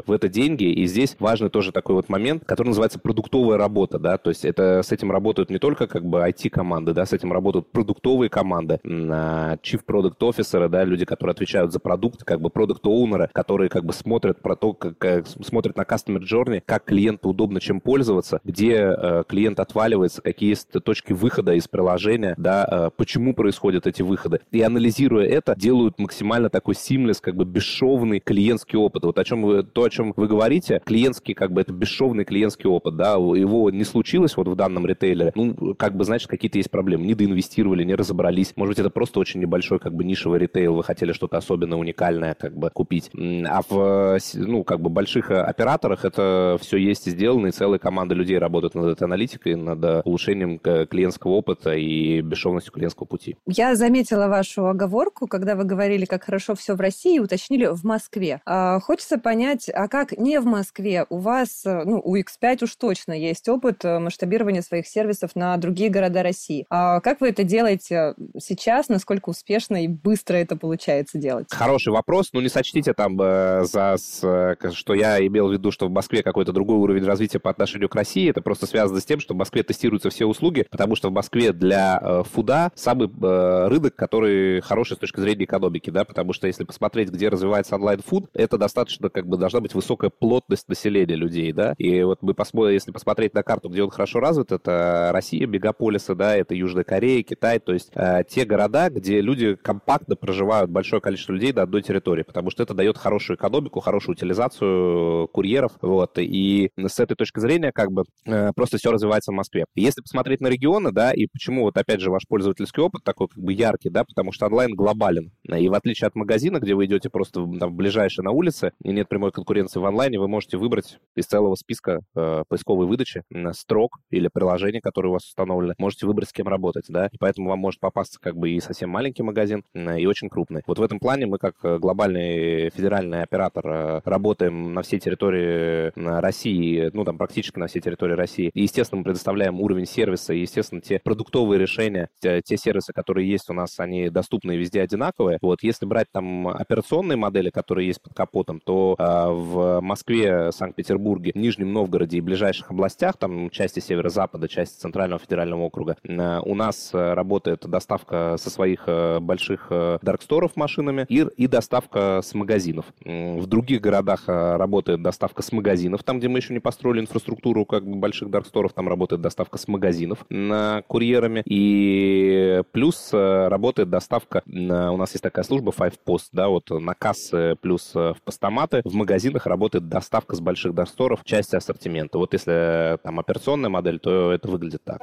в 0.06 0.12
это 0.12 0.28
деньги, 0.28 0.64
и 0.64 0.86
здесь 0.86 1.16
важный 1.18 1.48
тоже 1.48 1.72
такой 1.72 1.94
вот 1.94 2.08
момент, 2.08 2.44
который 2.44 2.68
называется 2.68 2.98
продуктовая 2.98 3.56
работа, 3.56 3.98
да, 3.98 4.18
то 4.18 4.30
есть 4.30 4.44
это 4.44 4.82
с 4.82 4.92
этим 4.92 5.10
работают 5.10 5.50
не 5.50 5.58
только 5.58 5.86
как 5.86 6.04
бы 6.04 6.18
IT-команды, 6.18 6.92
да, 6.92 7.06
с 7.06 7.12
этим 7.12 7.32
работают 7.32 7.70
продуктовые 7.72 8.28
команды, 8.28 8.78
chief 8.84 9.80
product 9.86 10.18
officer, 10.20 10.68
да, 10.68 10.84
люди, 10.84 11.04
которые 11.04 11.32
отвечают 11.32 11.45
за 11.46 11.80
продукт, 11.80 12.24
как 12.24 12.40
бы 12.40 12.50
продукт-оунеры, 12.50 13.30
которые 13.32 13.68
как 13.68 13.84
бы 13.84 13.92
смотрят 13.92 14.40
про 14.40 14.56
то, 14.56 14.72
как, 14.72 14.98
как 14.98 15.26
смотрят 15.26 15.76
на 15.76 15.82
customer 15.82 16.20
journey, 16.20 16.62
как 16.64 16.84
клиенту 16.84 17.30
удобно 17.30 17.60
чем 17.60 17.80
пользоваться, 17.80 18.40
где 18.44 18.74
э, 18.74 19.24
клиент 19.28 19.60
отваливается, 19.60 20.22
какие 20.22 20.50
есть 20.50 20.70
точки 20.84 21.12
выхода 21.12 21.54
из 21.54 21.68
приложения, 21.68 22.34
да, 22.36 22.66
э, 22.70 22.90
почему 22.96 23.34
происходят 23.34 23.86
эти 23.86 24.02
выходы. 24.02 24.40
И 24.50 24.62
анализируя 24.62 25.26
это, 25.26 25.54
делают 25.56 25.98
максимально 25.98 26.50
такой 26.50 26.74
seamless, 26.74 27.18
как 27.20 27.36
бы 27.36 27.44
бесшовный 27.44 28.20
клиентский 28.20 28.78
опыт. 28.78 29.04
Вот 29.04 29.18
о 29.18 29.24
чем 29.24 29.42
вы, 29.42 29.62
то, 29.62 29.84
о 29.84 29.90
чем 29.90 30.12
вы 30.16 30.26
говорите, 30.26 30.80
клиентский, 30.84 31.34
как 31.34 31.52
бы 31.52 31.60
это 31.60 31.72
бесшовный 31.72 32.24
клиентский 32.24 32.68
опыт, 32.68 32.96
да, 32.96 33.12
его 33.12 33.70
не 33.70 33.84
случилось 33.84 34.36
вот 34.36 34.48
в 34.48 34.54
данном 34.54 34.86
ритейлере, 34.86 35.32
ну, 35.34 35.74
как 35.74 35.96
бы, 35.96 36.04
значит, 36.04 36.28
какие-то 36.28 36.58
есть 36.58 36.70
проблемы, 36.70 37.06
не 37.06 37.14
доинвестировали, 37.14 37.84
не 37.84 37.94
разобрались, 37.94 38.52
может 38.56 38.72
быть, 38.72 38.78
это 38.78 38.90
просто 38.90 39.20
очень 39.20 39.40
небольшой, 39.40 39.78
как 39.78 39.94
бы, 39.94 40.04
нишевый 40.04 40.40
ритейл, 40.40 40.74
вы 40.74 40.84
хотели 40.84 41.12
что-то 41.12 41.35
особенно 41.36 41.78
уникальное 41.78 42.34
как 42.34 42.56
бы 42.56 42.70
купить. 42.70 43.10
А 43.14 43.62
в, 43.68 44.18
ну, 44.34 44.64
как 44.64 44.80
бы 44.80 44.90
больших 44.90 45.30
операторах 45.30 46.04
это 46.04 46.58
все 46.60 46.76
есть 46.76 47.06
и 47.06 47.10
сделано, 47.10 47.48
и 47.48 47.50
целая 47.50 47.78
команда 47.78 48.14
людей 48.14 48.38
работает 48.38 48.74
над 48.74 48.86
этой 48.86 49.04
аналитикой, 49.04 49.56
над 49.56 50.06
улучшением 50.06 50.58
клиентского 50.58 51.32
опыта 51.32 51.74
и 51.74 52.20
бесшовностью 52.20 52.72
клиентского 52.72 53.06
пути. 53.06 53.36
Я 53.46 53.74
заметила 53.76 54.28
вашу 54.28 54.66
оговорку, 54.66 55.26
когда 55.26 55.54
вы 55.54 55.64
говорили, 55.64 56.04
как 56.04 56.24
хорошо 56.24 56.54
все 56.54 56.74
в 56.74 56.80
России, 56.80 57.18
уточнили 57.18 57.66
в 57.66 57.84
Москве. 57.84 58.40
А, 58.44 58.80
хочется 58.80 59.18
понять, 59.18 59.68
а 59.72 59.88
как 59.88 60.12
не 60.12 60.40
в 60.40 60.46
Москве? 60.46 61.06
У 61.08 61.18
вас, 61.18 61.62
ну, 61.64 62.00
у 62.02 62.16
X5 62.16 62.64
уж 62.64 62.76
точно 62.76 63.12
есть 63.12 63.48
опыт 63.48 63.84
масштабирования 63.84 64.62
своих 64.62 64.86
сервисов 64.86 65.34
на 65.34 65.56
другие 65.56 65.90
города 65.90 66.22
России. 66.22 66.66
А 66.70 67.00
как 67.00 67.20
вы 67.20 67.28
это 67.28 67.44
делаете 67.44 68.14
сейчас? 68.38 68.88
Насколько 68.88 69.30
успешно 69.30 69.84
и 69.84 69.88
быстро 69.88 70.36
это 70.36 70.56
получается 70.56 71.18
делать? 71.18 71.25
Хороший 71.50 71.92
вопрос. 71.92 72.30
Ну, 72.32 72.40
не 72.40 72.48
сочтите 72.48 72.92
там 72.92 73.20
э, 73.20 73.64
за, 73.64 73.96
что 73.98 74.94
я 74.94 75.24
имел 75.26 75.48
в 75.48 75.52
виду, 75.52 75.70
что 75.70 75.86
в 75.86 75.90
Москве 75.90 76.22
какой-то 76.22 76.52
другой 76.52 76.76
уровень 76.76 77.04
развития 77.04 77.38
по 77.38 77.50
отношению 77.50 77.88
к 77.88 77.94
России. 77.94 78.30
Это 78.30 78.40
просто 78.40 78.66
связано 78.66 79.00
с 79.00 79.04
тем, 79.04 79.20
что 79.20 79.34
в 79.34 79.36
Москве 79.36 79.62
тестируются 79.62 80.10
все 80.10 80.26
услуги, 80.26 80.66
потому 80.70 80.96
что 80.96 81.08
в 81.08 81.12
Москве 81.12 81.52
для 81.52 82.00
э, 82.02 82.22
фуда 82.24 82.70
самый 82.74 83.08
э, 83.08 83.68
рынок, 83.68 83.94
который 83.94 84.60
хороший 84.60 84.96
с 84.96 84.98
точки 84.98 85.20
зрения 85.20 85.44
экономики, 85.44 85.90
да, 85.90 86.04
потому 86.04 86.32
что 86.32 86.46
если 86.46 86.64
посмотреть, 86.64 87.10
где 87.10 87.28
развивается 87.28 87.74
онлайн-фуд, 87.74 88.30
это 88.34 88.58
достаточно, 88.58 89.08
как 89.08 89.26
бы, 89.26 89.36
должна 89.36 89.60
быть 89.60 89.74
высокая 89.74 90.10
плотность 90.10 90.68
населения 90.68 91.16
людей, 91.16 91.52
да, 91.52 91.74
и 91.78 92.02
вот 92.02 92.22
мы 92.22 92.34
посмотрим, 92.34 92.74
если 92.74 92.92
посмотреть 92.92 93.34
на 93.34 93.42
карту, 93.42 93.68
где 93.68 93.82
он 93.82 93.90
хорошо 93.90 94.20
развит, 94.20 94.52
это 94.52 95.10
Россия, 95.12 95.46
мегаполисы, 95.46 96.14
да, 96.14 96.36
это 96.36 96.54
Южная 96.54 96.84
Корея, 96.84 97.22
Китай, 97.22 97.58
то 97.58 97.72
есть 97.72 97.90
э, 97.94 98.22
те 98.28 98.44
города, 98.44 98.90
где 98.90 99.20
люди 99.20 99.54
компактно 99.56 100.16
проживают 100.16 100.70
большое 100.70 101.00
количество 101.00 101.15
людей 101.28 101.52
на 101.52 101.62
одной 101.62 101.82
территории, 101.82 102.22
потому 102.22 102.50
что 102.50 102.62
это 102.62 102.74
дает 102.74 102.98
хорошую 102.98 103.36
экономику, 103.36 103.80
хорошую 103.80 104.14
утилизацию 104.14 105.28
курьеров, 105.28 105.72
вот, 105.80 106.18
и 106.18 106.70
с 106.76 107.00
этой 107.00 107.14
точки 107.14 107.40
зрения, 107.40 107.72
как 107.72 107.90
бы, 107.90 108.04
э, 108.26 108.52
просто 108.54 108.78
все 108.78 108.90
развивается 108.90 109.32
в 109.32 109.34
Москве. 109.34 109.64
Если 109.74 110.00
посмотреть 110.00 110.40
на 110.40 110.48
регионы, 110.48 110.92
да, 110.92 111.12
и 111.12 111.26
почему 111.26 111.62
вот, 111.62 111.76
опять 111.76 112.00
же, 112.00 112.10
ваш 112.10 112.26
пользовательский 112.28 112.82
опыт 112.82 113.02
такой, 113.04 113.28
как 113.28 113.42
бы, 113.42 113.52
яркий, 113.52 113.90
да, 113.90 114.04
потому 114.04 114.32
что 114.32 114.46
онлайн 114.46 114.74
глобален, 114.74 115.32
и 115.44 115.68
в 115.68 115.74
отличие 115.74 116.08
от 116.08 116.14
магазина, 116.14 116.58
где 116.58 116.74
вы 116.74 116.86
идете 116.86 117.10
просто 117.10 117.46
там, 117.58 117.74
ближайшее 117.74 118.24
на 118.24 118.30
улице, 118.30 118.72
и 118.82 118.92
нет 118.92 119.08
прямой 119.08 119.32
конкуренции 119.32 119.80
в 119.80 119.86
онлайне, 119.86 120.18
вы 120.18 120.28
можете 120.28 120.56
выбрать 120.58 120.98
из 121.14 121.26
целого 121.26 121.54
списка 121.54 122.00
э, 122.14 122.44
поисковой 122.48 122.86
выдачи 122.86 123.22
э, 123.30 123.52
строк 123.52 123.98
или 124.10 124.28
приложений, 124.32 124.80
которые 124.80 125.10
у 125.10 125.12
вас 125.14 125.24
установлены, 125.24 125.74
можете 125.78 126.06
выбрать, 126.06 126.28
с 126.28 126.32
кем 126.32 126.48
работать, 126.48 126.86
да, 126.88 127.08
и 127.12 127.16
поэтому 127.18 127.50
вам 127.50 127.58
может 127.58 127.80
попасться 127.80 128.18
как 128.20 128.36
бы 128.36 128.50
и 128.50 128.60
совсем 128.60 128.90
маленький 128.90 129.22
магазин, 129.22 129.64
э, 129.74 130.00
и 130.00 130.06
очень 130.06 130.28
крупный. 130.28 130.62
Вот 130.66 130.78
в 130.78 130.82
этом 130.82 130.95
плане 130.98 131.26
мы 131.26 131.38
как 131.38 131.54
э, 131.62 131.78
глобальный 131.78 132.70
федеральный 132.70 133.22
оператор 133.22 133.66
э, 133.66 134.00
работаем 134.04 134.72
на 134.72 134.82
всей 134.82 134.98
территории 134.98 135.92
России, 135.96 136.90
ну, 136.92 137.04
там, 137.04 137.18
практически 137.18 137.58
на 137.58 137.66
всей 137.66 137.80
территории 137.80 138.14
России. 138.14 138.50
И, 138.54 138.62
естественно, 138.62 138.98
мы 138.98 139.04
предоставляем 139.04 139.60
уровень 139.60 139.86
сервиса, 139.86 140.32
и, 140.32 140.40
естественно, 140.40 140.80
те 140.80 141.00
продуктовые 141.02 141.58
решения, 141.58 142.08
те, 142.20 142.42
те 142.42 142.56
сервисы, 142.56 142.92
которые 142.92 143.28
есть 143.28 143.50
у 143.50 143.52
нас, 143.52 143.78
они 143.78 144.08
доступны 144.08 144.56
везде 144.56 144.82
одинаковые. 144.82 145.38
Вот, 145.42 145.62
если 145.62 145.86
брать 145.86 146.08
там 146.12 146.48
операционные 146.48 147.16
модели, 147.16 147.50
которые 147.50 147.86
есть 147.86 148.02
под 148.02 148.14
капотом, 148.14 148.60
то 148.60 148.96
э, 148.98 149.02
в 149.30 149.80
Москве, 149.80 150.52
Санкт-Петербурге, 150.52 151.32
Нижнем 151.34 151.72
Новгороде 151.72 152.18
и 152.18 152.20
ближайших 152.20 152.70
областях, 152.70 153.16
там 153.16 153.50
части 153.50 153.80
северо-запада, 153.80 154.48
части 154.48 154.80
Центрального 154.80 155.18
федерального 155.18 155.62
округа, 155.62 155.96
э, 156.02 156.40
у 156.44 156.54
нас 156.54 156.90
работает 156.92 157.66
доставка 157.66 158.36
со 158.38 158.50
своих 158.50 158.84
э, 158.86 159.20
больших 159.20 159.68
э, 159.70 159.98
дарксторов 160.02 160.56
машинами 160.86 161.06
и, 161.08 161.26
и 161.36 161.46
доставка 161.46 162.20
с 162.22 162.34
магазинов. 162.34 162.86
В 163.04 163.46
других 163.46 163.80
городах 163.80 164.24
э, 164.26 164.56
работает 164.56 165.02
доставка 165.02 165.42
с 165.42 165.52
магазинов, 165.52 166.02
там, 166.02 166.18
где 166.18 166.28
мы 166.28 166.38
еще 166.38 166.52
не 166.52 166.60
построили 166.60 167.00
инфраструктуру 167.00 167.64
как 167.64 167.84
бы 167.84 167.96
больших 167.96 168.30
дарксторов, 168.30 168.72
там 168.72 168.88
работает 168.88 169.22
доставка 169.22 169.58
с 169.58 169.68
магазинов 169.68 170.24
на 170.28 170.82
курьерами. 170.86 171.42
И 171.46 172.62
плюс 172.72 173.10
работает 173.12 173.90
доставка, 173.90 174.42
у 174.46 174.96
нас 174.96 175.12
есть 175.12 175.22
такая 175.22 175.44
служба 175.44 175.72
Five 175.76 175.94
Post, 176.06 176.28
да, 176.32 176.48
вот 176.48 176.70
на 176.70 176.94
кассы 176.94 177.56
плюс 177.60 177.94
в 177.94 178.16
постаматы. 178.24 178.82
В 178.84 178.94
магазинах 178.94 179.46
работает 179.46 179.88
доставка 179.88 180.36
с 180.36 180.40
больших 180.40 180.74
дарксторов 180.74 181.20
части 181.24 181.56
ассортимента. 181.56 182.18
Вот 182.18 182.32
если 182.32 182.98
там 183.02 183.20
операционная 183.20 183.70
модель, 183.70 183.98
то 183.98 184.32
это 184.32 184.48
выглядит 184.48 184.82
так. 184.84 185.02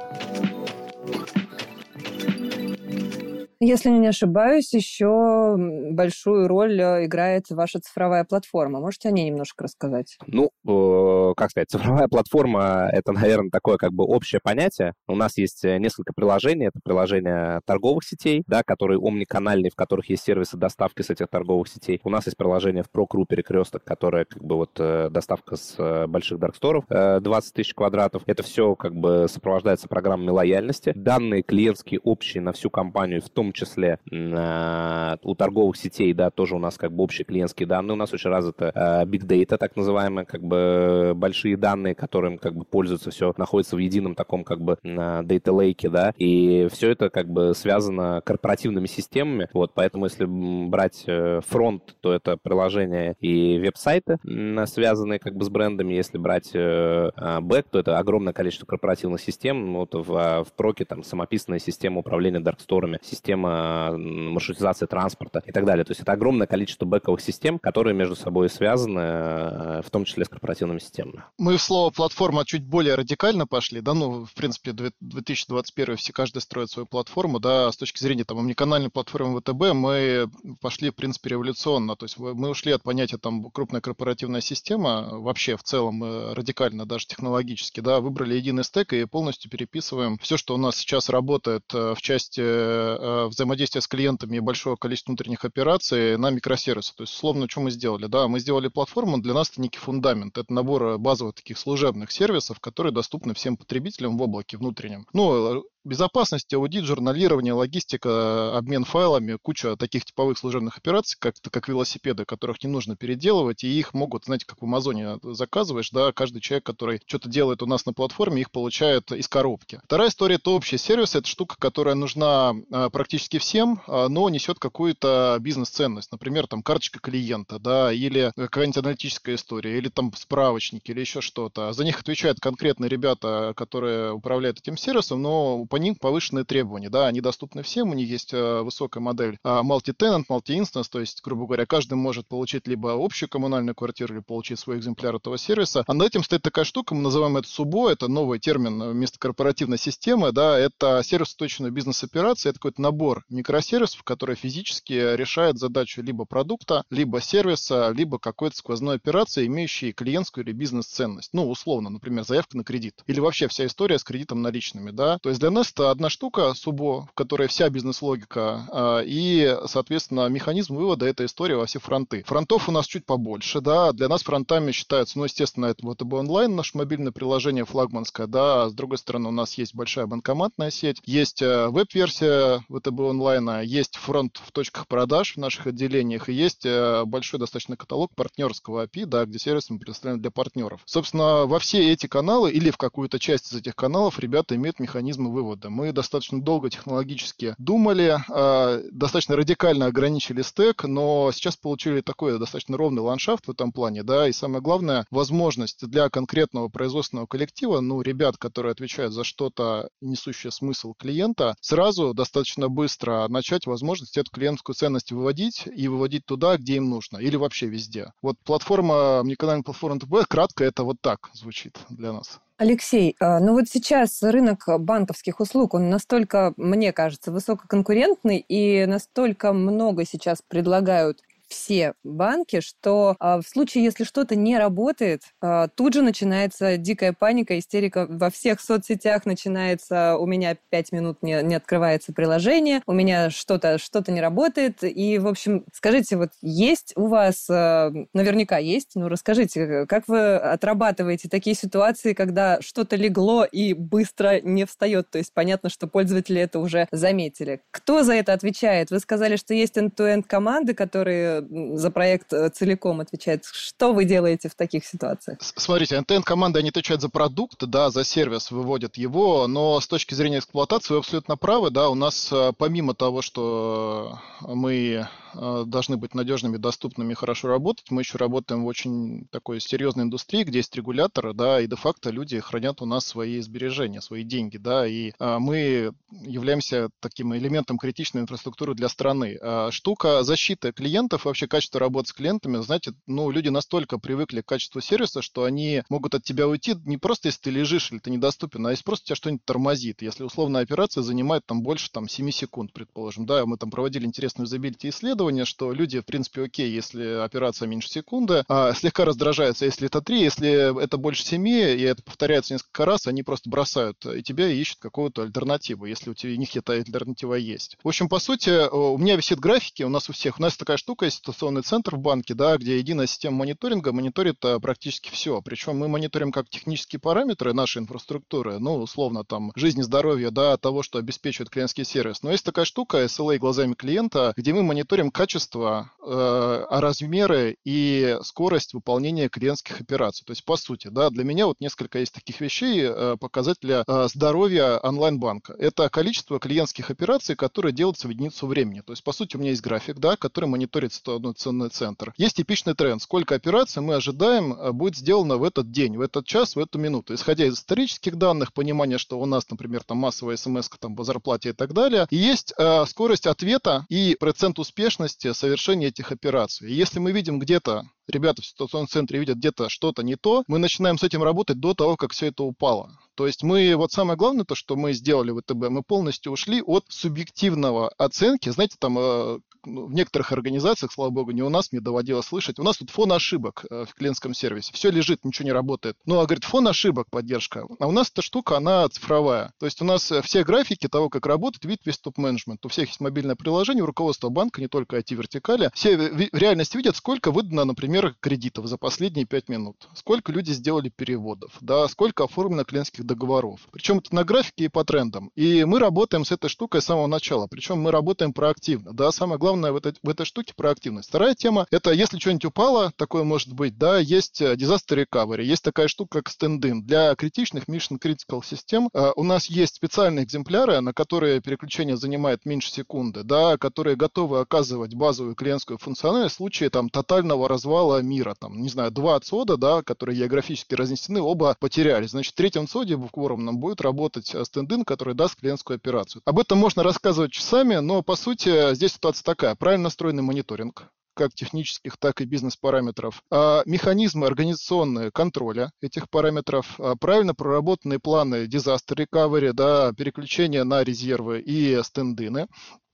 Если 3.64 3.88
не 3.88 4.08
ошибаюсь, 4.08 4.74
еще 4.74 5.56
большую 5.56 6.48
роль 6.48 6.78
э, 6.78 7.06
играет 7.06 7.48
ваша 7.48 7.80
цифровая 7.80 8.24
платформа. 8.24 8.78
Можете 8.78 9.08
о 9.08 9.10
ней 9.10 9.30
немножко 9.30 9.64
рассказать? 9.64 10.18
Ну, 10.26 10.50
э, 10.68 11.32
как 11.34 11.50
сказать, 11.50 11.70
цифровая 11.70 12.08
платформа— 12.08 12.90
это, 12.92 13.12
наверное, 13.12 13.48
такое 13.50 13.78
как 13.78 13.92
бы 13.94 14.04
общее 14.04 14.38
понятие. 14.44 14.92
У 15.08 15.16
нас 15.16 15.38
есть 15.38 15.64
э, 15.64 15.78
несколько 15.78 16.12
приложений. 16.14 16.66
Это 16.66 16.80
приложения 16.84 17.62
торговых 17.64 18.04
сетей, 18.04 18.44
да, 18.46 18.62
которые 18.62 19.00
омниканальные, 19.00 19.70
в 19.70 19.76
которых 19.76 20.10
есть 20.10 20.24
сервисы 20.24 20.58
доставки 20.58 21.00
с 21.00 21.08
этих 21.08 21.28
торговых 21.28 21.68
сетей. 21.68 22.02
У 22.04 22.10
нас 22.10 22.26
есть 22.26 22.36
приложение 22.36 22.82
в 22.82 22.94
ProCrew 22.94 23.24
Перекресток, 23.26 23.82
которое 23.82 24.26
как 24.26 24.44
бы 24.44 24.56
вот 24.56 24.74
доставка 24.74 25.56
с 25.56 26.06
больших 26.06 26.38
дарксторов 26.38 26.84
20 26.88 27.54
тысяч 27.54 27.72
квадратов. 27.72 28.24
Это 28.26 28.42
все 28.42 28.74
как 28.74 28.94
бы 28.94 29.24
сопровождается 29.26 29.88
программами 29.88 30.28
лояльности. 30.28 30.92
Данные 30.94 31.42
клиентские 31.42 32.00
общие 32.00 32.42
на 32.42 32.52
всю 32.52 32.68
компанию, 32.68 33.22
в 33.22 33.30
том 33.30 33.53
числе 33.54 33.98
э, 34.10 35.16
у 35.22 35.34
торговых 35.34 35.76
сетей, 35.76 36.12
да, 36.12 36.30
тоже 36.30 36.56
у 36.56 36.58
нас 36.58 36.76
как 36.76 36.92
бы 36.92 37.02
общие 37.02 37.24
клиентские 37.24 37.66
данные, 37.66 37.94
у 37.94 37.96
нас 37.96 38.12
очень 38.12 38.30
развито 38.30 38.72
э, 38.74 39.04
big 39.06 39.26
data, 39.26 39.56
так 39.56 39.76
называемые, 39.76 40.26
как 40.26 40.42
бы 40.42 41.12
большие 41.16 41.56
данные, 41.56 41.94
которым 41.94 42.38
как 42.38 42.54
бы 42.54 42.64
пользуются, 42.64 43.10
все 43.10 43.32
находится 43.36 43.76
в 43.76 43.78
едином 43.78 44.14
таком 44.14 44.44
как 44.44 44.60
бы 44.60 44.78
data 44.82 45.50
lake, 45.50 45.88
да, 45.88 46.12
и 46.18 46.68
все 46.70 46.90
это 46.90 47.10
как 47.10 47.28
бы 47.28 47.54
связано 47.54 48.20
корпоративными 48.24 48.86
системами, 48.86 49.48
вот, 49.52 49.72
поэтому 49.74 50.04
если 50.04 50.26
брать 50.26 51.04
э, 51.06 51.40
фронт, 51.46 51.96
то 52.00 52.12
это 52.12 52.36
приложения 52.36 53.16
и 53.20 53.58
веб-сайты, 53.58 54.18
связанные 54.66 55.18
как 55.18 55.34
бы 55.36 55.44
с 55.44 55.48
брендами, 55.48 55.94
если 55.94 56.18
брать 56.18 56.50
э, 56.54 57.10
а, 57.16 57.40
бэк, 57.40 57.68
то 57.70 57.78
это 57.78 57.98
огромное 57.98 58.32
количество 58.32 58.66
корпоративных 58.66 59.20
систем, 59.20 59.74
вот 59.74 59.94
в, 59.94 60.44
в 60.44 60.52
проке 60.56 60.84
там 60.84 61.02
самописная 61.02 61.58
система 61.58 62.00
управления 62.00 62.40
дарксторами, 62.40 62.98
система 63.02 63.43
система 63.44 63.96
маршрутизации 63.96 64.86
транспорта 64.86 65.42
и 65.46 65.52
так 65.52 65.64
далее. 65.64 65.84
То 65.84 65.92
есть 65.92 66.00
это 66.00 66.12
огромное 66.12 66.46
количество 66.46 66.84
бэковых 66.84 67.20
систем, 67.20 67.58
которые 67.58 67.94
между 67.94 68.16
собой 68.16 68.48
связаны, 68.48 69.00
э, 69.00 69.82
в 69.84 69.90
том 69.90 70.04
числе 70.04 70.24
с 70.24 70.28
корпоративными 70.28 70.78
системами. 70.78 71.24
Мы 71.38 71.56
в 71.56 71.62
слово 71.62 71.90
платформа 71.90 72.44
чуть 72.44 72.64
более 72.64 72.94
радикально 72.94 73.46
пошли, 73.46 73.80
да, 73.80 73.94
ну, 73.94 74.24
в 74.24 74.34
принципе, 74.34 74.72
2021 75.00 75.96
все 75.96 76.12
каждый 76.12 76.40
строит 76.40 76.70
свою 76.70 76.86
платформу, 76.86 77.40
да, 77.40 77.70
с 77.70 77.76
точки 77.76 78.00
зрения 78.00 78.24
там 78.24 78.38
омниканальной 78.38 78.90
платформы 78.90 79.40
ВТБ 79.40 79.74
мы 79.74 80.30
пошли, 80.60 80.90
в 80.90 80.94
принципе, 80.94 81.30
революционно, 81.30 81.96
то 81.96 82.04
есть 82.04 82.18
мы 82.18 82.48
ушли 82.48 82.72
от 82.72 82.82
понятия 82.82 83.18
там 83.18 83.50
крупная 83.50 83.80
корпоративная 83.80 84.40
система, 84.40 85.08
вообще 85.20 85.56
в 85.56 85.62
целом 85.62 86.02
радикально, 86.32 86.86
даже 86.86 87.06
технологически, 87.06 87.80
да, 87.80 88.00
выбрали 88.00 88.34
единый 88.34 88.64
стек 88.64 88.92
и 88.92 89.04
полностью 89.04 89.50
переписываем 89.50 90.18
все, 90.18 90.36
что 90.36 90.54
у 90.54 90.58
нас 90.58 90.76
сейчас 90.76 91.08
работает 91.08 91.64
э, 91.72 91.94
в 91.94 92.02
части 92.02 92.40
э, 92.40 93.23
взаимодействия 93.28 93.80
с 93.80 93.88
клиентами 93.88 94.36
и 94.36 94.40
большое 94.40 94.76
количество 94.76 95.10
внутренних 95.10 95.44
операций 95.44 96.16
на 96.16 96.30
микросервисы. 96.30 96.94
То 96.94 97.02
есть, 97.02 97.14
условно, 97.14 97.48
что 97.48 97.60
мы 97.60 97.70
сделали? 97.70 98.06
Да, 98.06 98.28
мы 98.28 98.40
сделали 98.40 98.68
платформу, 98.68 99.18
для 99.18 99.34
нас 99.34 99.50
это 99.50 99.60
некий 99.60 99.78
фундамент. 99.78 100.38
Это 100.38 100.52
набор 100.52 100.98
базовых 100.98 101.34
таких 101.34 101.58
служебных 101.58 102.10
сервисов, 102.10 102.60
которые 102.60 102.92
доступны 102.92 103.34
всем 103.34 103.56
потребителям 103.56 104.16
в 104.16 104.22
облаке 104.22 104.56
внутреннем. 104.56 105.06
Ну, 105.12 105.64
безопасность, 105.84 106.52
аудит, 106.54 106.84
журналирование, 106.84 107.52
логистика, 107.52 108.56
обмен 108.56 108.84
файлами, 108.84 109.38
куча 109.40 109.76
таких 109.76 110.04
типовых 110.04 110.38
служебных 110.38 110.78
операций, 110.78 111.16
как, 111.18 111.34
как 111.50 111.68
велосипеды, 111.68 112.24
которых 112.24 112.62
не 112.62 112.70
нужно 112.70 112.96
переделывать, 112.96 113.64
и 113.64 113.68
их 113.68 113.94
могут, 113.94 114.24
знаете, 114.24 114.46
как 114.46 114.60
в 114.60 114.64
Амазоне 114.64 115.18
заказываешь, 115.22 115.90
да, 115.90 116.12
каждый 116.12 116.40
человек, 116.40 116.64
который 116.64 117.00
что-то 117.06 117.28
делает 117.28 117.62
у 117.62 117.66
нас 117.66 117.86
на 117.86 117.92
платформе, 117.92 118.42
их 118.42 118.50
получает 118.50 119.12
из 119.12 119.28
коробки. 119.28 119.80
Вторая 119.84 120.08
история– 120.08 120.34
это 120.36 120.50
общий 120.50 120.78
сервис, 120.78 121.14
это 121.14 121.26
штука, 121.26 121.56
которая 121.58 121.94
нужна 121.94 122.54
а, 122.70 122.90
практически 122.90 123.38
всем, 123.38 123.80
а, 123.86 124.08
но 124.08 124.28
несет 124.28 124.58
какую-то 124.58 125.36
бизнес-ценность, 125.40 126.12
например, 126.12 126.46
там 126.46 126.62
карточка 126.62 126.98
клиента, 126.98 127.58
да, 127.58 127.92
или 127.92 128.32
какая-нибудь 128.36 128.78
аналитическая 128.78 129.34
история, 129.34 129.78
или 129.78 129.88
там 129.88 130.12
справочники, 130.14 130.90
или 130.90 131.00
еще 131.00 131.20
что-то. 131.20 131.72
За 131.72 131.84
них 131.84 132.00
отвечают 132.00 132.40
конкретные 132.40 132.88
ребята, 132.88 133.52
которые 133.56 134.12
управляют 134.12 134.58
этим 134.58 134.76
сервисом, 134.76 135.22
но 135.22 135.64
по 135.74 135.76
ним 135.76 135.96
повышенные 135.96 136.44
требования, 136.44 136.88
да, 136.88 137.08
они 137.08 137.20
доступны 137.20 137.64
всем, 137.64 137.90
у 137.90 137.94
них 137.94 138.08
есть 138.08 138.32
э, 138.32 138.60
высокая 138.60 139.02
модель 139.02 139.40
э, 139.42 139.48
multi-tenant, 139.48 140.22
multi-instance, 140.30 140.86
то 140.88 141.00
есть, 141.00 141.20
грубо 141.20 141.46
говоря, 141.46 141.66
каждый 141.66 141.94
может 141.94 142.28
получить 142.28 142.68
либо 142.68 142.94
общую 142.94 143.28
коммунальную 143.28 143.74
квартиру, 143.74 144.14
либо 144.14 144.24
получить 144.24 144.60
свой 144.60 144.78
экземпляр 144.78 145.16
этого 145.16 145.36
сервиса. 145.36 145.82
А 145.88 145.92
над 145.92 146.06
этим 146.06 146.22
стоит 146.22 146.42
такая 146.42 146.64
штука, 146.64 146.94
мы 146.94 147.00
называем 147.02 147.36
это 147.38 147.48
СУБО, 147.48 147.90
это 147.90 148.06
новый 148.06 148.38
термин 148.38 148.92
вместо 148.92 149.18
корпоративной 149.18 149.76
системы, 149.76 150.30
да, 150.30 150.56
это 150.56 151.02
сервис 151.02 151.34
точной 151.34 151.72
бизнес-операции, 151.72 152.50
это 152.50 152.60
какой-то 152.60 152.80
набор 152.80 153.24
микросервисов, 153.28 154.04
которые 154.04 154.36
физически 154.36 154.92
решают 154.92 155.58
задачу 155.58 156.02
либо 156.02 156.24
продукта, 156.24 156.84
либо 156.90 157.20
сервиса, 157.20 157.90
либо 157.90 158.20
какой-то 158.20 158.56
сквозной 158.56 158.94
операции, 158.94 159.46
имеющей 159.46 159.92
клиентскую 159.92 160.44
или 160.44 160.52
бизнес-ценность. 160.52 161.30
Ну, 161.32 161.50
условно, 161.50 161.90
например, 161.90 162.22
заявка 162.22 162.56
на 162.56 162.62
кредит. 162.62 163.02
Или 163.08 163.18
вообще 163.18 163.48
вся 163.48 163.66
история 163.66 163.98
с 163.98 164.04
кредитом 164.04 164.40
наличными, 164.40 164.92
да. 164.92 165.18
То 165.18 165.30
есть 165.30 165.40
для 165.40 165.50
нас 165.50 165.63
это 165.72 165.90
одна 165.90 166.10
штука, 166.10 166.54
СУБО, 166.54 167.08
в 167.10 167.14
которой 167.14 167.48
вся 167.48 167.68
бизнес-логика 167.68 168.66
э, 168.72 169.02
и, 169.06 169.56
соответственно, 169.66 170.28
механизм 170.28 170.76
вывода 170.76 171.06
этой 171.06 171.26
истории 171.26 171.54
во 171.54 171.66
все 171.66 171.78
фронты. 171.78 172.22
Фронтов 172.26 172.68
у 172.68 172.72
нас 172.72 172.86
чуть 172.86 173.06
побольше, 173.06 173.60
да. 173.60 173.92
Для 173.92 174.08
нас 174.08 174.22
фронтами 174.22 174.72
считаются, 174.72 175.18
ну, 175.18 175.24
естественно, 175.24 175.66
это 175.66 175.86
ВТБ 175.88 176.12
онлайн, 176.12 176.54
наше 176.54 176.76
мобильное 176.76 177.12
приложение 177.12 177.64
флагманское, 177.64 178.26
да. 178.26 178.64
А 178.64 178.68
с 178.68 178.74
другой 178.74 178.98
стороны, 178.98 179.28
у 179.28 179.32
нас 179.32 179.54
есть 179.54 179.74
большая 179.74 180.06
банкоматная 180.06 180.70
сеть, 180.70 181.00
есть 181.04 181.42
э, 181.42 181.68
веб-версия 181.68 182.64
ВТБ 182.68 183.00
онлайна, 183.00 183.62
есть 183.62 183.96
фронт 183.96 184.40
в 184.44 184.52
точках 184.52 184.86
продаж 184.86 185.34
в 185.34 185.38
наших 185.38 185.68
отделениях, 185.68 186.28
и 186.28 186.32
есть 186.32 186.64
э, 186.64 187.04
большой 187.04 187.40
достаточно 187.40 187.76
каталог 187.76 188.14
партнерского 188.14 188.86
API, 188.86 189.06
да, 189.06 189.24
где 189.24 189.38
сервисы 189.38 189.72
мы 189.72 189.78
предоставляем 189.78 190.20
для 190.20 190.30
партнеров. 190.30 190.80
Собственно, 190.84 191.46
во 191.46 191.58
все 191.58 191.92
эти 191.92 192.06
каналы 192.06 192.50
или 192.50 192.70
в 192.70 192.76
какую-то 192.76 193.18
часть 193.18 193.52
из 193.52 193.56
этих 193.56 193.74
каналов 193.74 194.18
ребята 194.18 194.56
имеют 194.56 194.80
механизмы 194.80 195.30
вывода. 195.30 195.53
Мы 195.62 195.92
достаточно 195.92 196.40
долго 196.40 196.70
технологически 196.70 197.54
думали, 197.58 198.18
э, 198.28 198.88
достаточно 198.90 199.36
радикально 199.36 199.86
ограничили 199.86 200.42
стек, 200.42 200.84
но 200.84 201.30
сейчас 201.32 201.56
получили 201.56 202.00
такой 202.00 202.38
достаточно 202.38 202.76
ровный 202.76 203.02
ландшафт 203.02 203.46
в 203.46 203.50
этом 203.50 203.72
плане, 203.72 204.02
да, 204.02 204.28
и 204.28 204.32
самое 204.32 204.62
главное, 204.62 205.06
возможность 205.10 205.86
для 205.86 206.08
конкретного 206.08 206.68
производственного 206.68 207.26
коллектива, 207.26 207.80
ну, 207.80 208.00
ребят, 208.02 208.36
которые 208.36 208.72
отвечают 208.72 209.12
за 209.12 209.24
что-то, 209.24 209.88
несущее 210.00 210.50
смысл 210.50 210.94
клиента, 210.94 211.56
сразу 211.60 212.14
достаточно 212.14 212.68
быстро 212.68 213.26
начать 213.28 213.66
возможность 213.66 214.16
эту 214.16 214.30
клиентскую 214.30 214.74
ценность 214.74 215.12
выводить 215.12 215.64
и 215.66 215.88
выводить 215.88 216.26
туда, 216.26 216.56
где 216.56 216.76
им 216.76 216.90
нужно, 216.90 217.18
или 217.18 217.36
вообще 217.36 217.66
везде. 217.66 218.12
Вот 218.22 218.36
платформа, 218.44 219.20
уникальная 219.20 219.62
платформа 219.62 220.00
ТП, 220.00 220.26
кратко 220.28 220.64
это 220.64 220.84
вот 220.84 220.96
так 221.00 221.30
звучит 221.32 221.78
для 221.90 222.12
нас. 222.12 222.40
Алексей, 222.56 223.16
а, 223.18 223.40
ну 223.40 223.52
вот 223.52 223.68
сейчас 223.68 224.22
рынок 224.22 224.66
банковских 224.78 225.40
услуг, 225.40 225.74
он 225.74 225.90
настолько, 225.90 226.54
мне 226.56 226.92
кажется, 226.92 227.32
высококонкурентный 227.32 228.38
и 228.38 228.86
настолько 228.86 229.52
много 229.52 230.04
сейчас 230.04 230.40
предлагают 230.46 231.20
все 231.48 231.94
банки, 232.02 232.60
что 232.60 233.16
а, 233.18 233.40
в 233.40 233.46
случае, 233.46 233.84
если 233.84 234.04
что-то 234.04 234.36
не 234.36 234.58
работает, 234.58 235.22
а, 235.40 235.68
тут 235.68 235.94
же 235.94 236.02
начинается 236.02 236.76
дикая 236.76 237.12
паника, 237.12 237.58
истерика 237.58 238.06
во 238.08 238.30
всех 238.30 238.60
соцсетях 238.60 239.26
начинается, 239.26 240.16
у 240.16 240.26
меня 240.26 240.56
пять 240.70 240.92
минут 240.92 241.22
не, 241.22 241.42
не 241.42 241.54
открывается 241.54 242.12
приложение, 242.12 242.82
у 242.86 242.92
меня 242.92 243.30
что-то 243.30 243.78
что 243.78 244.04
не 244.08 244.20
работает. 244.20 244.82
И, 244.82 245.18
в 245.18 245.26
общем, 245.26 245.64
скажите, 245.72 246.16
вот 246.16 246.30
есть 246.42 246.92
у 246.96 247.06
вас, 247.06 247.46
а, 247.50 247.92
наверняка 248.12 248.58
есть, 248.58 248.92
ну 248.94 249.08
расскажите, 249.08 249.86
как 249.86 250.08
вы 250.08 250.36
отрабатываете 250.36 251.28
такие 251.28 251.56
ситуации, 251.56 252.12
когда 252.12 252.60
что-то 252.60 252.96
легло 252.96 253.44
и 253.44 253.72
быстро 253.72 254.40
не 254.40 254.66
встает? 254.66 255.10
То 255.10 255.18
есть 255.18 255.32
понятно, 255.32 255.68
что 255.68 255.86
пользователи 255.86 256.40
это 256.40 256.58
уже 256.58 256.88
заметили. 256.90 257.62
Кто 257.70 258.02
за 258.02 258.14
это 258.14 258.32
отвечает? 258.32 258.90
Вы 258.90 259.00
сказали, 259.00 259.36
что 259.36 259.54
есть 259.54 259.76
end-to-end 259.76 260.24
команды, 260.24 260.74
которые 260.74 261.33
за 261.40 261.90
проект 261.90 262.32
э, 262.32 262.50
целиком 262.50 263.00
отвечает. 263.00 263.44
Что 263.44 263.92
вы 263.92 264.04
делаете 264.04 264.48
в 264.48 264.54
таких 264.54 264.84
ситуациях? 264.84 265.38
Смотрите, 265.40 266.00
НТН-команда 266.00 266.62
не 266.62 266.68
отвечает 266.68 267.00
за 267.00 267.08
продукт, 267.08 267.64
да, 267.64 267.90
за 267.90 268.04
сервис, 268.04 268.50
выводят 268.50 268.96
его, 268.96 269.46
но 269.46 269.80
с 269.80 269.86
точки 269.86 270.14
зрения 270.14 270.38
эксплуатации 270.38 270.94
вы 270.94 271.00
абсолютно 271.00 271.36
правы, 271.36 271.70
да, 271.70 271.88
у 271.88 271.94
нас 271.94 272.30
э, 272.32 272.52
помимо 272.56 272.94
того, 272.94 273.22
что 273.22 274.18
мы 274.40 274.74
Э, 274.84 275.23
должны 275.34 275.96
быть 275.96 276.14
надежными, 276.14 276.56
доступными, 276.56 277.14
хорошо 277.14 277.48
работать. 277.48 277.90
Мы 277.90 278.02
еще 278.02 278.18
работаем 278.18 278.64
в 278.64 278.66
очень 278.66 279.26
такой 279.30 279.60
серьезной 279.60 280.04
индустрии, 280.04 280.44
где 280.44 280.58
есть 280.58 280.74
регуляторы, 280.76 281.34
да, 281.34 281.60
и 281.60 281.66
де-факто 281.66 282.10
люди 282.10 282.40
хранят 282.40 282.82
у 282.82 282.86
нас 282.86 283.06
свои 283.06 283.40
сбережения, 283.40 284.00
свои 284.00 284.22
деньги, 284.22 284.56
да, 284.56 284.86
и 284.86 285.12
а, 285.18 285.38
мы 285.38 285.92
являемся 286.22 286.90
таким 287.00 287.34
элементом 287.34 287.78
критичной 287.78 288.22
инфраструктуры 288.22 288.74
для 288.74 288.88
страны. 288.88 289.38
А, 289.40 289.70
штука 289.70 290.22
защиты 290.22 290.72
клиентов, 290.72 291.24
вообще 291.24 291.46
качество 291.46 291.80
работы 291.80 292.08
с 292.08 292.12
клиентами, 292.12 292.62
знаете, 292.62 292.94
ну, 293.06 293.30
люди 293.30 293.48
настолько 293.48 293.98
привыкли 293.98 294.40
к 294.40 294.46
качеству 294.46 294.80
сервиса, 294.80 295.22
что 295.22 295.44
они 295.44 295.82
могут 295.88 296.14
от 296.14 296.22
тебя 296.22 296.48
уйти 296.48 296.74
не 296.84 296.98
просто, 296.98 297.28
если 297.28 297.40
ты 297.40 297.50
лежишь 297.50 297.92
или 297.92 297.98
ты 297.98 298.10
недоступен, 298.10 298.66
а 298.66 298.70
если 298.70 298.84
просто 298.84 299.06
тебя 299.06 299.16
что-нибудь 299.16 299.44
тормозит. 299.44 300.02
Если 300.02 300.22
условная 300.22 300.62
операция 300.62 301.02
занимает 301.02 301.44
там 301.46 301.62
больше 301.62 301.90
там 301.90 302.08
7 302.08 302.30
секунд, 302.30 302.72
предположим, 302.72 303.26
да, 303.26 303.44
мы 303.46 303.56
там 303.56 303.70
проводили 303.70 304.04
интересную 304.04 304.46
изобилити 304.46 304.88
исследование, 304.88 305.23
исследование, 305.24 305.44
что 305.44 305.72
люди, 305.72 306.00
в 306.00 306.04
принципе, 306.04 306.42
окей, 306.42 306.70
если 306.70 307.22
операция 307.22 307.66
меньше 307.66 307.88
секунды, 307.88 308.44
а 308.48 308.72
слегка 308.74 309.04
раздражаются, 309.04 309.64
если 309.64 309.86
это 309.86 310.00
3, 310.00 310.20
если 310.20 310.82
это 310.82 310.96
больше 310.96 311.24
7, 311.24 311.46
и 311.46 311.82
это 311.82 312.02
повторяется 312.02 312.54
несколько 312.54 312.84
раз, 312.84 313.06
они 313.06 313.22
просто 313.22 313.48
бросают 313.50 314.04
и 314.06 314.22
тебя 314.22 314.48
ищут 314.48 314.78
какую-то 314.80 315.22
альтернативу, 315.22 315.86
если 315.86 316.10
у, 316.10 316.14
тебя, 316.14 316.32
у 316.32 316.36
них 316.36 316.54
эта 316.56 316.74
альтернатива 316.74 317.34
есть. 317.34 317.76
В 317.82 317.88
общем, 317.88 318.08
по 318.08 318.18
сути, 318.18 318.68
у 318.70 318.98
меня 318.98 319.16
висит 319.16 319.40
графики, 319.40 319.82
у 319.82 319.88
нас 319.88 320.08
у 320.08 320.12
всех, 320.12 320.38
у 320.38 320.42
нас 320.42 320.56
такая 320.56 320.76
штука, 320.76 321.08
ситуационный 321.10 321.62
центр 321.62 321.96
в 321.96 322.00
банке, 322.00 322.34
да, 322.34 322.56
где 322.56 322.78
единая 322.78 323.06
система 323.06 323.38
мониторинга 323.38 323.92
мониторит 323.92 324.44
а, 324.44 324.58
практически 324.60 325.10
все. 325.10 325.40
Причем 325.42 325.78
мы 325.78 325.88
мониторим 325.88 326.32
как 326.32 326.48
технические 326.48 327.00
параметры 327.00 327.52
нашей 327.52 327.82
инфраструктуры, 327.82 328.58
ну, 328.58 328.76
условно, 328.76 329.24
там, 329.24 329.52
жизнь 329.54 329.80
и 329.80 329.82
здоровье, 329.82 330.30
да, 330.30 330.56
того, 330.56 330.82
что 330.82 330.98
обеспечивает 330.98 331.50
клиентский 331.50 331.84
сервис. 331.84 332.22
Но 332.22 332.30
есть 332.30 332.44
такая 332.44 332.64
штука, 332.64 333.04
SLA 333.04 333.38
глазами 333.38 333.74
клиента, 333.74 334.32
где 334.36 334.52
мы 334.52 334.62
мониторим 334.62 335.10
качество, 335.14 335.92
э, 336.02 336.06
а 336.06 336.80
размеры 336.80 337.56
и 337.64 338.18
скорость 338.22 338.74
выполнения 338.74 339.28
клиентских 339.28 339.80
операций. 339.80 340.24
То 340.26 340.32
есть, 340.32 340.44
по 340.44 340.56
сути, 340.56 340.88
да, 340.88 341.08
для 341.08 341.24
меня 341.24 341.46
вот 341.46 341.60
несколько 341.60 342.00
есть 342.00 342.12
таких 342.12 342.40
вещей, 342.40 342.82
э, 342.84 343.16
показателя 343.18 343.84
э, 343.86 344.08
здоровья 344.12 344.78
онлайн-банка. 344.78 345.54
Это 345.54 345.88
количество 345.88 346.40
клиентских 346.40 346.90
операций, 346.90 347.36
которые 347.36 347.72
делаются 347.72 348.08
в 348.08 348.10
единицу 348.10 348.46
времени. 348.46 348.80
То 348.80 348.92
есть, 348.92 349.04
по 349.04 349.12
сути, 349.12 349.36
у 349.36 349.38
меня 349.38 349.50
есть 349.50 349.62
график, 349.62 349.98
да, 349.98 350.16
который 350.16 350.46
мониторит 350.46 350.92
ценный 350.92 351.68
центр. 351.70 352.12
Есть 352.16 352.36
типичный 352.36 352.74
тренд, 352.74 353.00
сколько 353.00 353.36
операций 353.36 353.80
мы 353.80 353.94
ожидаем 353.94 354.74
будет 354.74 354.96
сделано 354.96 355.36
в 355.36 355.44
этот 355.44 355.70
день, 355.70 355.96
в 355.96 356.00
этот 356.00 356.26
час, 356.26 356.56
в 356.56 356.58
эту 356.58 356.78
минуту. 356.78 357.14
Исходя 357.14 357.46
из 357.46 357.54
исторических 357.54 358.16
данных, 358.16 358.52
понимания, 358.52 358.98
что 358.98 359.20
у 359.20 359.26
нас, 359.26 359.48
например, 359.48 359.84
там 359.84 359.98
массовая 359.98 360.36
смс 360.36 360.68
там 360.80 360.96
по 360.96 361.04
зарплате 361.04 361.50
и 361.50 361.52
так 361.52 361.72
далее. 361.72 362.08
И 362.10 362.16
есть 362.16 362.52
э, 362.58 362.84
скорость 362.86 363.26
ответа 363.26 363.86
и 363.88 364.16
процент 364.18 364.58
успешности 364.58 365.03
возможности 365.04 365.32
совершения 365.32 365.88
этих 365.88 366.12
операций. 366.12 366.70
И 366.70 366.74
если 366.74 366.98
мы 366.98 367.12
видим 367.12 367.38
где-то, 367.38 367.84
ребята 368.08 368.42
в 368.42 368.46
ситуационном 368.46 368.88
центре 368.88 369.18
видят 369.18 369.36
где-то 369.36 369.68
что-то 369.68 370.02
не 370.02 370.16
то, 370.16 370.44
мы 370.46 370.58
начинаем 370.58 370.98
с 370.98 371.02
этим 371.02 371.22
работать 371.22 371.60
до 371.60 371.74
того, 371.74 371.96
как 371.96 372.12
все 372.12 372.26
это 372.26 372.42
упало. 372.42 372.98
То 373.14 373.26
есть 373.26 373.42
мы, 373.42 373.76
вот 373.76 373.92
самое 373.92 374.16
главное, 374.16 374.44
то, 374.44 374.54
что 374.54 374.76
мы 374.76 374.92
сделали 374.92 375.30
в 375.30 375.40
ВТБ, 375.40 375.68
мы 375.68 375.82
полностью 375.82 376.32
ушли 376.32 376.62
от 376.62 376.84
субъективного 376.88 377.90
оценки. 377.98 378.48
Знаете, 378.48 378.76
там 378.78 378.98
э, 378.98 379.38
ну, 379.66 379.86
в 379.86 379.92
некоторых 379.92 380.32
организациях, 380.32 380.92
слава 380.92 381.10
богу, 381.10 381.30
не 381.30 381.42
у 381.42 381.48
нас, 381.48 381.72
мне 381.72 381.80
доводилось 381.80 382.26
слышать, 382.26 382.58
у 382.58 382.62
нас 382.62 382.78
тут 382.78 382.90
фон 382.90 383.12
ошибок 383.12 383.64
э, 383.70 383.84
в 383.88 383.94
клиентском 383.94 384.34
сервисе. 384.34 384.72
Все 384.72 384.90
лежит, 384.90 385.24
ничего 385.24 385.46
не 385.46 385.52
работает. 385.52 385.96
Ну, 386.06 386.20
а 386.20 386.26
говорит, 386.26 386.44
фон 386.44 386.68
ошибок 386.68 387.08
поддержка. 387.10 387.66
А 387.78 387.86
у 387.86 387.92
нас 387.92 388.10
эта 388.10 388.22
штука, 388.22 388.56
она 388.56 388.88
цифровая. 388.88 389.52
То 389.58 389.66
есть 389.66 389.80
у 389.82 389.84
нас 389.84 390.10
э, 390.10 390.22
все 390.22 390.44
графики 390.44 390.88
того, 390.88 391.08
как 391.08 391.26
работает, 391.26 391.64
вид 391.64 391.80
весь 391.84 391.98
топ-менеджмент. 391.98 392.64
У 392.64 392.68
всех 392.68 392.88
есть 392.88 393.00
мобильное 393.00 393.36
приложение, 393.36 393.82
у 393.82 393.86
руководства 393.86 394.28
банка, 394.28 394.60
не 394.60 394.68
только 394.68 394.98
IT-вертикали. 394.98 395.70
Все 395.74 395.96
в 395.96 396.36
реальности 396.36 396.76
видят, 396.76 396.96
сколько 396.96 397.30
выдано, 397.30 397.64
например, 397.64 398.14
кредитов 398.20 398.66
за 398.66 398.76
последние 398.76 399.26
5 399.26 399.48
минут. 399.48 399.88
Сколько 399.94 400.32
люди 400.32 400.50
сделали 400.50 400.88
переводов, 400.88 401.52
да, 401.60 401.86
сколько 401.88 402.24
оформлено 402.24 402.64
клиентских 402.64 403.04
договоров. 403.04 403.60
Причем 403.72 403.98
это 403.98 404.14
на 404.14 404.24
графике 404.24 404.64
и 404.64 404.68
по 404.68 404.84
трендам. 404.84 405.30
И 405.34 405.64
мы 405.64 405.78
работаем 405.78 406.24
с 406.24 406.32
этой 406.32 406.48
штукой 406.48 406.82
с 406.82 406.84
самого 406.84 407.06
начала. 407.06 407.46
Причем 407.46 407.80
мы 407.80 407.90
работаем 407.90 408.32
проактивно. 408.32 408.92
Да, 408.92 409.12
самое 409.12 409.38
главное, 409.38 409.53
главное 409.54 409.72
в 409.72 409.76
этой, 409.76 409.94
в 410.02 410.08
этой 410.08 410.26
штуке 410.26 410.52
проактивность. 410.56 411.08
Вторая 411.08 411.34
тема– 411.34 411.66
это 411.70 411.92
если 411.92 412.18
что-нибудь 412.18 412.46
упало, 412.46 412.92
такое 412.96 413.22
может 413.22 413.52
быть, 413.52 413.78
да, 413.78 413.98
есть 413.98 414.40
э, 414.40 414.54
disaster 414.54 415.06
recovery, 415.06 415.44
есть 415.44 415.62
такая 415.62 415.86
штука, 415.86 416.22
как 416.22 416.32
stand-in. 416.32 416.80
Для 416.82 417.14
критичных 417.14 417.64
mission 417.64 417.98
critical 418.02 418.44
систем 418.44 418.88
э, 418.92 419.12
у 419.14 419.22
нас 419.22 419.46
есть 419.46 419.76
специальные 419.76 420.24
экземпляры, 420.24 420.80
на 420.80 420.92
которые 420.92 421.40
переключение 421.40 421.96
занимает 421.96 422.44
меньше 422.44 422.70
секунды, 422.72 423.22
да, 423.22 423.56
которые 423.56 423.94
готовы 423.94 424.40
оказывать 424.40 424.94
базовую 424.94 425.36
клиентскую 425.36 425.78
функциональность 425.78 426.34
в 426.34 426.38
случае 426.38 426.70
там 426.70 426.88
тотального 426.88 427.48
развала 427.48 428.02
мира. 428.02 428.34
Там, 428.38 428.60
не 428.60 428.68
знаю, 428.68 428.90
два 428.90 429.16
отсода, 429.16 429.56
да, 429.56 429.82
которые 429.82 430.18
географически 430.18 430.74
разнесены, 430.74 431.20
оба 431.20 431.56
потерялись. 431.60 432.10
Значит, 432.10 432.32
в 432.32 432.36
третьем 432.36 432.64
отсоде 432.64 432.96
в 432.96 433.08
нам 433.38 433.58
будет 433.58 433.80
работать 433.80 434.34
stand-in, 434.34 434.84
который 434.84 435.14
даст 435.14 435.36
клиентскую 435.36 435.76
операцию. 435.76 436.22
Об 436.24 436.40
этом 436.40 436.58
можно 436.58 436.82
рассказывать 436.82 437.32
часами, 437.32 437.76
но 437.76 438.02
по 438.02 438.16
сути 438.16 438.74
здесь 438.74 438.94
ситуация 438.94 439.24
такая. 439.24 439.43
Правильно 439.58 439.84
настроенный 439.84 440.22
мониторинг, 440.22 440.88
как 441.14 441.34
технических, 441.34 441.96
так 441.96 442.20
и 442.20 442.24
бизнес-параметров, 442.24 443.22
а 443.30 443.62
механизмы 443.66 444.26
организационные 444.26 445.10
контроля 445.10 445.70
этих 445.80 446.10
параметров, 446.10 446.78
а 446.78 446.96
правильно 446.96 447.34
проработанные 447.34 448.00
планы 448.00 448.46
disaster 448.46 448.96
recovery, 448.96 449.52
да, 449.52 449.92
переключения 449.92 450.64
на 450.64 450.82
резервы 450.82 451.40
и 451.40 451.80
стендины, 451.82 452.48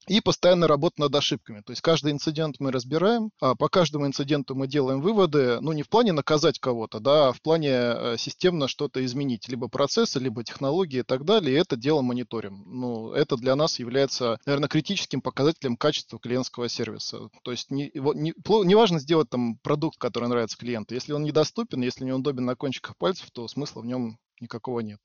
и 0.09 0.21
постоянно 0.21 0.67
работа 0.67 1.01
над 1.01 1.15
ошибками. 1.15 1.61
То 1.61 1.73
есть 1.73 1.83
каждый 1.83 2.13
инцидент 2.13 2.57
мы 2.59 2.73
разбираем, 2.73 3.31
а 3.41 3.55
по 3.55 3.69
каждому 3.69 4.07
инциденту 4.07 4.55
мы 4.55 4.67
делаем 4.67 5.01
выводы, 5.01 5.59
ну 5.61 5.73
не 5.73 5.83
в 5.83 5.89
плане 5.89 6.13
наказать 6.13 6.59
кого-то, 6.59 7.01
да, 7.01 7.29
а 7.29 7.33
в 7.33 7.41
плане 7.43 7.71
э, 7.71 8.17
системно 8.19 8.69
что-то 8.69 9.05
изменить, 9.05 9.49
либо 9.49 9.69
процессы, 9.69 10.19
либо 10.19 10.43
технологии 10.45 11.01
и 11.01 11.05
так 11.05 11.25
далее, 11.25 11.55
и 11.55 11.59
это 11.59 11.77
дело 11.77 12.03
мониторим. 12.03 12.65
Ну, 12.67 13.13
это 13.13 13.37
для 13.37 13.57
нас 13.57 13.79
является, 13.79 14.39
наверное, 14.47 14.69
критическим 14.69 15.21
показателем 15.21 15.77
качества 15.77 16.19
клиентского 16.19 16.69
сервиса. 16.69 17.29
То 17.43 17.51
есть 17.51 17.71
не, 17.71 17.91
не, 17.95 18.35
не 18.65 18.75
важно 18.75 18.99
сделать 18.99 19.29
там 19.31 19.57
продукт, 19.59 19.99
который 19.99 20.29
нравится 20.29 20.59
клиенту. 20.59 20.95
Если 20.95 21.13
он 21.13 21.25
недоступен, 21.25 21.83
если 21.83 22.05
не 22.05 22.13
удобен 22.13 22.45
на 22.45 22.57
кончиках 22.57 22.97
пальцев, 22.97 23.31
то 23.33 23.47
смысла 23.49 23.81
в 23.81 23.87
нем 23.87 24.19
никакого 24.41 24.81
нет. 24.81 25.01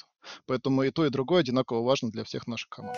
Поэтому 0.46 0.84
и 0.84 0.92
то, 0.92 1.06
и 1.06 1.10
другое 1.10 1.42
одинаково 1.42 1.84
важно 1.84 2.10
для 2.10 2.24
всех 2.24 2.48
наших 2.48 2.70
команд. 2.70 2.98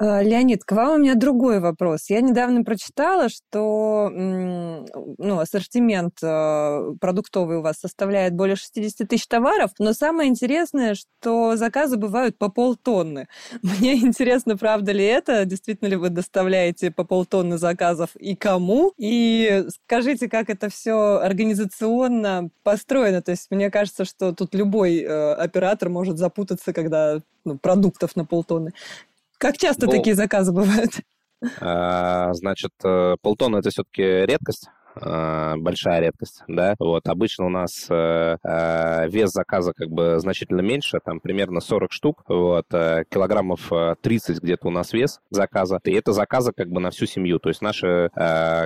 Э, 0.00 0.22
Леонид, 0.22 0.64
к 0.64 0.72
вам 0.72 0.94
у 0.94 0.98
меня 0.98 1.14
другой 1.14 1.60
вопрос. 1.60 2.08
Я 2.08 2.20
недавно 2.20 2.62
прочитала, 2.62 3.28
что 3.28 4.10
ну, 4.12 5.38
ассортимент 5.38 6.14
э, 6.22 6.92
продуктовый 7.00 7.58
у 7.58 7.62
вас 7.62 7.78
составляет 7.80 8.34
более 8.34 8.56
60 8.56 9.08
тысяч 9.08 9.26
товаров, 9.26 9.72
но 9.78 9.92
самое 9.92 10.28
интересное, 10.28 10.94
что 10.94 11.56
заказы 11.56 11.96
бывают 11.96 12.38
по 12.38 12.48
полтонны. 12.48 13.26
Мне 13.62 13.96
интересно, 13.96 14.56
правда 14.56 14.92
ли 14.92 15.04
это? 15.04 15.44
Действительно 15.44 15.88
ли 15.88 15.96
вы 15.96 16.10
доставляете 16.10 16.90
по 16.90 17.04
полтонны 17.04 17.58
заказов 17.58 18.10
и 18.16 18.36
кому? 18.36 18.92
И 18.98 19.64
скажите, 19.84 20.28
как 20.28 20.48
это 20.50 20.68
все 20.68 21.18
организационно 21.18 22.50
построено? 22.62 23.20
То 23.22 23.32
есть 23.32 23.48
мне 23.50 23.70
кажется, 23.70 24.04
что 24.04 24.32
тут 24.32 24.54
любой 24.54 24.98
э, 24.98 25.32
оператор 25.34 25.88
может 25.88 26.18
запутаться, 26.18 26.72
когда 26.72 27.20
ну, 27.44 27.58
продуктов 27.58 28.14
на 28.14 28.24
полтонны. 28.24 28.72
Как 29.38 29.56
часто 29.56 29.86
ну, 29.86 29.92
такие 29.92 30.14
заказы 30.14 30.52
бывают? 30.52 31.00
А, 31.60 32.32
значит, 32.34 32.72
э, 32.84 33.14
полтонна 33.22 33.58
это 33.58 33.70
все-таки 33.70 34.02
редкость. 34.02 34.68
Э, 35.00 35.54
большая 35.56 36.00
редкость, 36.00 36.42
да. 36.48 36.74
Вот 36.78 37.08
обычно 37.08 37.46
у 37.46 37.48
нас 37.48 37.86
э, 37.88 38.36
э, 38.42 39.08
вес 39.08 39.30
заказа 39.30 39.72
как 39.72 39.88
бы 39.90 40.18
значительно 40.18 40.60
меньше, 40.60 41.00
там 41.04 41.20
примерно 41.20 41.60
40 41.60 41.92
штук, 41.92 42.24
вот 42.28 42.66
килограммов 42.68 43.70
30 44.00 44.42
где-то 44.42 44.68
у 44.68 44.70
нас 44.70 44.92
вес 44.92 45.20
заказа, 45.30 45.80
и 45.84 45.92
это 45.92 46.12
заказы 46.12 46.52
как 46.52 46.68
бы 46.68 46.80
на 46.80 46.90
всю 46.90 47.06
семью, 47.06 47.38
то 47.38 47.48
есть 47.48 47.62
наши 47.62 48.10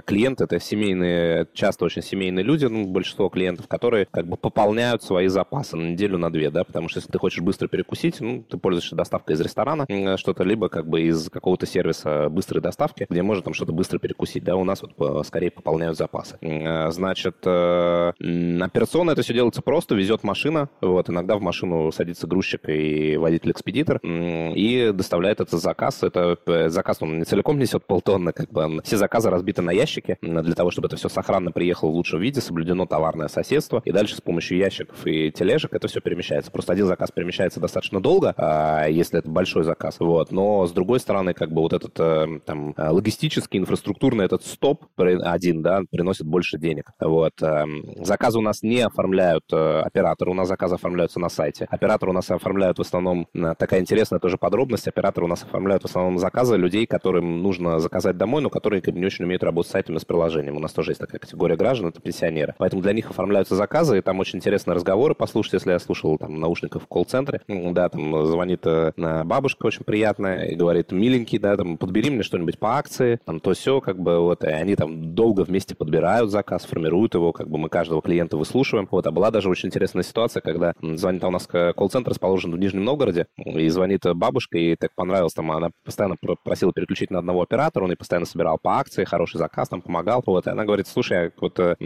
клиенты 0.07 0.45
это 0.45 0.59
семейные, 0.61 1.47
часто 1.53 1.85
очень 1.85 2.03
семейные 2.03 2.45
люди, 2.45 2.67
ну, 2.67 2.87
большинство 2.87 3.29
клиентов, 3.29 3.69
которые 3.69 4.07
как 4.07 4.27
бы 4.27 4.37
пополняют 4.37 5.03
свои 5.03 5.29
запасы 5.29 5.77
на 5.77 5.91
неделю, 5.91 6.19
на 6.19 6.33
две, 6.33 6.51
да, 6.51 6.65
потому 6.65 6.89
что 6.89 6.99
если 6.99 7.11
ты 7.11 7.19
хочешь 7.19 7.41
быстро 7.41 7.69
перекусить, 7.69 8.21
ну, 8.21 8.43
ты 8.43 8.57
пользуешься 8.59 8.97
доставкой 8.97 9.37
из 9.37 9.41
ресторана 9.41 9.87
что-то, 10.17 10.43
либо 10.45 10.69
как 10.69 10.87
бы 10.87 11.03
из 11.03 11.29
какого-то 11.29 11.67
сервиса 11.67 12.29
быстрой 12.29 12.63
доставки, 12.63 13.07
где 13.09 13.23
можно 13.23 13.43
там 13.43 13.55
что-то 13.55 13.73
быстро 13.73 13.99
перекусить, 13.99 14.45
да, 14.45 14.57
у 14.57 14.65
нас 14.65 14.83
вот 14.83 15.27
скорее 15.27 15.51
пополняют 15.51 15.97
запасы 15.97 16.22
запасы. 16.23 16.39
Э, 16.41 16.91
значит, 16.91 17.37
э, 17.45 18.13
операционно 18.61 19.13
это 19.13 19.23
все 19.23 19.35
делается 19.35 19.63
просто, 19.63 19.95
везет 19.95 20.25
машина, 20.25 20.69
вот, 20.81 21.11
иногда 21.11 21.37
в 21.37 21.43
машину 21.43 21.91
садится 21.93 22.27
грузчик 22.27 22.69
и 22.69 23.17
водитель-экспедитор, 23.17 24.01
и 24.03 24.93
доставляет 24.95 25.41
этот 25.41 25.61
заказ. 25.61 26.03
Это 26.03 26.37
э, 26.47 26.69
заказ, 26.69 26.99
он 27.01 27.19
не 27.19 27.25
целиком 27.25 27.59
несет 27.59 27.85
полтонны, 27.87 28.33
как 28.33 28.51
бы 28.51 28.81
все 28.85 28.97
заказы 28.97 29.31
разбиты 29.31 29.63
на 29.63 29.71
ящики, 29.71 30.19
для 30.21 30.55
того, 30.55 30.71
чтобы 30.71 30.87
это 30.87 30.97
все 30.97 31.09
сохранно 31.09 31.53
приехало 31.53 31.91
в 31.91 31.95
лучшем 31.95 32.21
виде, 32.21 32.41
соблюдено 32.41 32.87
товарное 32.87 33.29
соседство, 33.29 33.83
и 33.85 33.93
дальше 33.93 34.17
с 34.17 34.21
помощью 34.21 34.59
ящиков 34.59 35.07
и 35.07 35.31
тележек 35.31 35.75
это 35.75 35.89
все 35.89 36.01
перемещается. 36.01 36.51
Просто 36.51 36.73
один 36.73 36.87
заказ 36.87 37.11
перемещается 37.11 37.61
достаточно 37.61 38.01
долго, 38.01 38.35
а, 38.37 38.87
если 38.87 39.19
это 39.19 39.29
большой 39.29 39.65
заказ, 39.65 39.97
вот, 39.99 40.33
но 40.33 40.67
с 40.67 40.73
другой 40.73 41.01
стороны, 41.01 41.35
как 41.35 41.53
бы 41.53 41.63
вот 41.63 41.73
этот 41.73 42.45
там 42.45 42.75
логистический, 42.77 43.59
инфраструктурный 43.59 44.25
этот 44.25 44.45
стоп 44.45 44.85
один, 44.97 45.63
да, 45.63 45.83
приносит 45.91 46.12
приносит 46.13 46.27
больше 46.27 46.59
денег. 46.59 46.91
Вот. 47.01 47.43
Эм, 47.43 47.85
заказы 48.05 48.39
у 48.39 48.43
нас 48.43 48.63
не 48.63 48.81
оформляют 48.81 49.45
э, 49.53 49.81
операторы, 49.81 50.31
у 50.31 50.35
нас 50.35 50.49
заказы 50.49 50.75
оформляются 50.75 51.21
на 51.21 51.29
сайте. 51.29 51.67
Операторы 51.71 52.11
у 52.11 52.15
нас 52.15 52.31
оформляют 52.31 52.79
в 52.79 52.83
основном, 52.83 53.27
э, 53.35 53.55
такая 53.59 53.81
интересная 53.81 54.21
тоже 54.21 54.37
подробность, 54.37 54.89
операторы 54.89 55.27
у 55.27 55.29
нас 55.29 55.43
оформляют 55.43 55.83
в 55.83 55.87
основном 55.87 56.19
заказы 56.19 56.57
людей, 56.57 56.87
которым 56.87 57.43
нужно 57.43 57.79
заказать 57.79 58.17
домой, 58.17 58.43
но 58.43 58.51
которые 58.51 58.83
не 58.87 59.07
очень 59.07 59.25
умеют 59.25 59.43
работать 59.43 59.71
с 59.71 59.73
сайтами, 59.73 59.99
с 59.99 60.05
приложением. 60.05 60.57
У 60.57 60.61
нас 60.61 60.73
тоже 60.73 60.91
есть 60.91 61.01
такая 61.01 61.19
категория 61.19 61.57
граждан, 61.57 61.89
это 61.89 62.01
пенсионеры. 62.01 62.55
Поэтому 62.59 62.83
для 62.83 62.93
них 62.93 63.11
оформляются 63.11 63.57
заказы, 63.57 63.99
и 63.99 64.03
там 64.03 64.21
очень 64.21 64.39
интересные 64.39 64.75
разговоры 64.75 65.15
послушать, 65.15 65.55
если 65.55 65.73
я 65.73 65.79
слушал 65.79 66.19
там 66.19 66.39
наушников 66.39 66.85
в 66.85 66.87
колл-центре. 66.87 67.41
Да, 67.49 67.89
там 67.89 68.27
звонит 68.27 68.67
э, 68.67 68.93
бабушка 69.25 69.67
очень 69.67 69.85
приятная 69.85 70.45
и 70.47 70.57
говорит, 70.57 70.93
миленький, 70.93 71.39
да, 71.39 71.57
там, 71.57 71.79
подбери 71.79 72.11
мне 72.11 72.23
что-нибудь 72.23 72.59
по 72.59 72.77
акции, 72.77 73.19
там, 73.25 73.41
то 73.41 73.53
все, 73.53 73.81
как 73.81 73.99
бы, 73.99 74.19
вот, 74.19 74.45
и 74.45 74.49
они 74.49 74.77
там 74.77 75.15
долго 75.15 75.43
вместе 75.43 75.75
подбирают 75.75 76.02
собирают 76.03 76.31
заказ, 76.31 76.65
формируют 76.65 77.15
его, 77.15 77.33
как 77.33 77.49
бы 77.49 77.59
мы 77.59 77.69
каждого 77.69 78.03
клиента 78.03 78.37
выслушиваем. 78.37 78.89
Вот, 78.91 79.07
а 79.07 79.13
была 79.13 79.31
даже 79.31 79.49
очень 79.49 79.69
интересная 79.69 80.03
ситуация, 80.03 80.41
когда 80.41 80.73
звонит 80.81 81.23
а 81.23 81.29
у 81.29 81.31
нас 81.31 81.47
колл-центр 81.47 82.11
расположен 82.11 82.51
в 82.51 82.59
Нижнем 82.59 82.83
Новгороде, 82.83 83.27
и 83.37 83.69
звонит 83.69 84.03
бабушка, 84.15 84.59
и 84.59 84.75
так 84.75 84.91
понравилось, 84.97 85.33
там 85.33 85.53
она 85.53 85.71
постоянно 85.85 86.17
просила 86.43 86.73
переключить 86.73 87.13
на 87.13 87.21
одного 87.21 87.43
оператора, 87.43 87.85
он 87.85 87.91
ей 87.91 87.97
постоянно 87.97 88.27
собирал 88.27 88.59
по 88.61 88.81
акции, 88.81 89.05
хороший 89.05 89.39
заказ, 89.39 89.69
там 89.69 89.81
помогал. 89.81 90.25
Вот, 90.27 90.49
и 90.49 90.51
она 90.51 90.65
говорит, 90.65 90.89
слушай, 90.89 91.31
вот 91.41 91.61
э, 91.61 91.77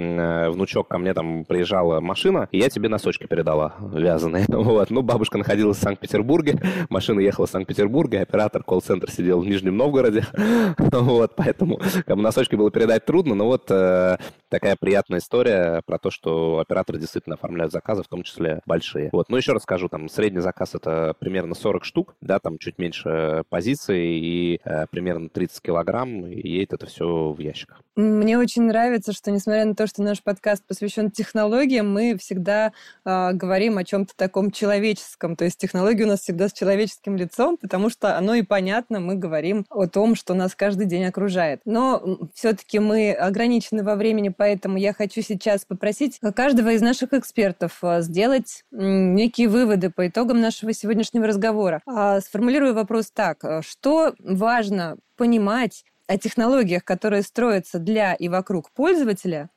внучок 0.51 0.89
ко 0.89 0.97
мне 0.97 1.13
там 1.13 1.45
приезжала 1.45 2.01
машина, 2.01 2.49
и 2.53 2.59
я 2.59 2.71
тебе 2.71 2.89
носочки 2.89 3.27
передала 3.27 3.75
вязаные. 3.81 4.47
Вот, 4.57 4.91
ну, 4.91 5.03
бабушка 5.03 5.39
находилась 5.39 5.77
в 5.77 5.83
Санкт-Петербурге, 5.83 6.59
машина 6.89 7.21
ехала 7.21 7.47
в 7.47 7.51
Санкт-Петербурге, 7.51 8.23
оператор 8.23 8.63
колл-центр 8.63 9.11
сидел 9.11 9.41
в 9.43 9.47
Нижнем 9.47 9.77
Новгороде, 9.77 10.25
вот, 10.79 11.33
поэтому 11.37 11.79
как 12.07 12.17
бы 12.17 12.23
носочки 12.23 12.55
было 12.57 12.71
передать 12.71 13.05
трудно, 13.05 13.35
но 13.35 13.47
вот 13.47 13.67
э, 13.97 14.17
такая 14.49 14.77
приятная 14.79 15.19
история 15.19 15.83
про 15.87 15.99
то, 15.99 16.11
что 16.11 16.59
операторы 16.59 16.99
действительно 16.99 17.35
оформляют 17.35 17.73
заказы, 17.73 18.03
в 18.03 18.09
том 18.09 18.23
числе 18.23 18.61
большие. 18.67 19.11
Вот. 19.13 19.29
Ну, 19.29 19.37
еще 19.37 19.53
раз 19.53 19.63
скажу, 19.63 19.89
там, 19.89 20.09
средний 20.09 20.41
заказ 20.41 20.75
это 20.75 21.15
примерно 21.19 21.55
40 21.55 21.85
штук, 21.85 22.15
да, 22.21 22.39
там 22.39 22.59
чуть 22.59 22.79
меньше 22.79 23.45
позиций 23.49 24.19
и 24.19 24.61
э, 24.65 24.87
примерно 24.91 25.29
30 25.29 25.63
килограмм, 25.63 26.27
и 26.27 26.49
едет 26.49 26.75
это 26.75 26.87
все 26.87 27.33
в 27.33 27.39
ящиках. 27.39 27.83
Мне 27.97 28.39
очень 28.39 28.63
нравится, 28.63 29.13
что, 29.13 29.31
несмотря 29.31 29.65
на 29.65 29.75
то, 29.75 29.87
что 29.87 30.03
наш 30.03 30.23
подкаст 30.23 30.65
посвящен 30.67 31.11
технологиям, 31.11 31.91
мы 31.91 32.17
всегда 32.19 32.73
э, 33.05 33.33
говорим 33.33 33.79
о 33.79 33.85
чем-то 33.85 34.15
таком 34.17 34.51
человеческом. 34.51 35.35
То 35.35 35.45
есть 35.45 35.59
технологии 35.59 36.05
у 36.05 36.09
нас 36.09 36.21
всегда 36.21 36.49
с 36.49 36.53
человеческим 36.53 37.17
лицом, 37.17 37.57
потому 37.57 37.89
что 37.89 38.17
оно 38.19 38.35
и 38.35 38.43
понятно, 38.43 39.01
мы 39.01 39.15
говорим 39.15 39.65
о 39.71 39.87
том, 39.87 40.15
что 40.15 40.35
нас 40.35 40.55
каждый 40.55 40.87
день 40.87 41.05
окружает. 41.05 41.61
Но 41.65 42.19
все-таки 42.35 42.79
мы 42.79 43.13
ограничены 43.13 43.83
во 43.87 43.97
времени, 43.97 44.29
поэтому 44.29 44.77
я 44.77 44.93
хочу 44.93 45.23
сейчас 45.23 45.65
попросить 45.65 46.21
каждого 46.35 46.73
из 46.73 46.83
наших 46.83 47.15
экспертов 47.15 47.79
а, 47.83 48.03
сделать 48.03 48.65
некие 48.71 49.49
выводы 49.49 49.91
по 49.91 50.07
итогам 50.07 50.41
нашего 50.41 50.75
сегодняшнего 50.75 51.27
разговора. 51.27 51.81
А, 51.87 52.21
сформулирую 52.21 52.75
вопрос 52.75 53.11
так. 53.11 53.43
А, 53.45 53.63
что 53.63 54.15
важно 54.19 54.99
понимать 55.17 55.85
о 56.07 56.19
технологиях, 56.19 56.85
которые 56.85 57.23
строятся 57.23 57.79
для 57.79 58.15
и 58.15 58.29
вокруг 58.29 58.71
пользователя, 58.71 59.49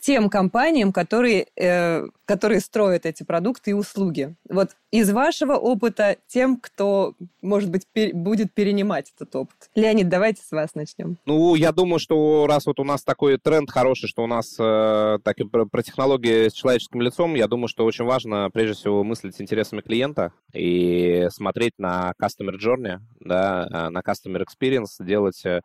тем 0.00 0.28
компаниям, 0.28 0.92
которые, 0.92 1.46
э, 1.56 2.06
которые 2.24 2.60
строят 2.60 3.06
эти 3.06 3.22
продукты 3.22 3.70
и 3.70 3.74
услуги. 3.74 4.34
Вот 4.48 4.70
из 4.90 5.10
вашего 5.10 5.54
опыта 5.54 6.16
тем, 6.28 6.56
кто, 6.56 7.14
может 7.42 7.70
быть, 7.70 7.86
пер, 7.92 8.14
будет 8.14 8.52
перенимать 8.52 9.12
этот 9.14 9.34
опыт. 9.36 9.70
Леонид, 9.74 10.08
давайте 10.08 10.42
с 10.42 10.50
вас 10.50 10.74
начнем. 10.74 11.18
Ну, 11.26 11.54
я 11.54 11.72
думаю, 11.72 11.98
что 11.98 12.46
раз 12.48 12.66
вот 12.66 12.80
у 12.80 12.84
нас 12.84 13.02
такой 13.02 13.38
тренд 13.38 13.70
хороший, 13.70 14.08
что 14.08 14.24
у 14.24 14.26
нас 14.26 14.56
э, 14.58 15.18
так 15.22 15.38
и 15.38 15.44
про, 15.44 15.66
про 15.66 15.82
технологии 15.82 16.48
с 16.48 16.52
человеческим 16.54 17.02
лицом, 17.02 17.34
я 17.34 17.48
думаю, 17.48 17.68
что 17.68 17.84
очень 17.84 18.06
важно, 18.06 18.50
прежде 18.50 18.74
всего, 18.74 19.04
мыслить 19.04 19.40
интересами 19.40 19.82
клиента 19.82 20.32
и 20.54 21.28
смотреть 21.30 21.74
на 21.78 22.12
customer 22.20 22.58
journey, 22.58 22.98
да, 23.20 23.68
э, 23.70 23.88
на 23.90 24.00
customer 24.00 24.42
experience, 24.42 25.04
делать 25.04 25.42
э, 25.44 25.60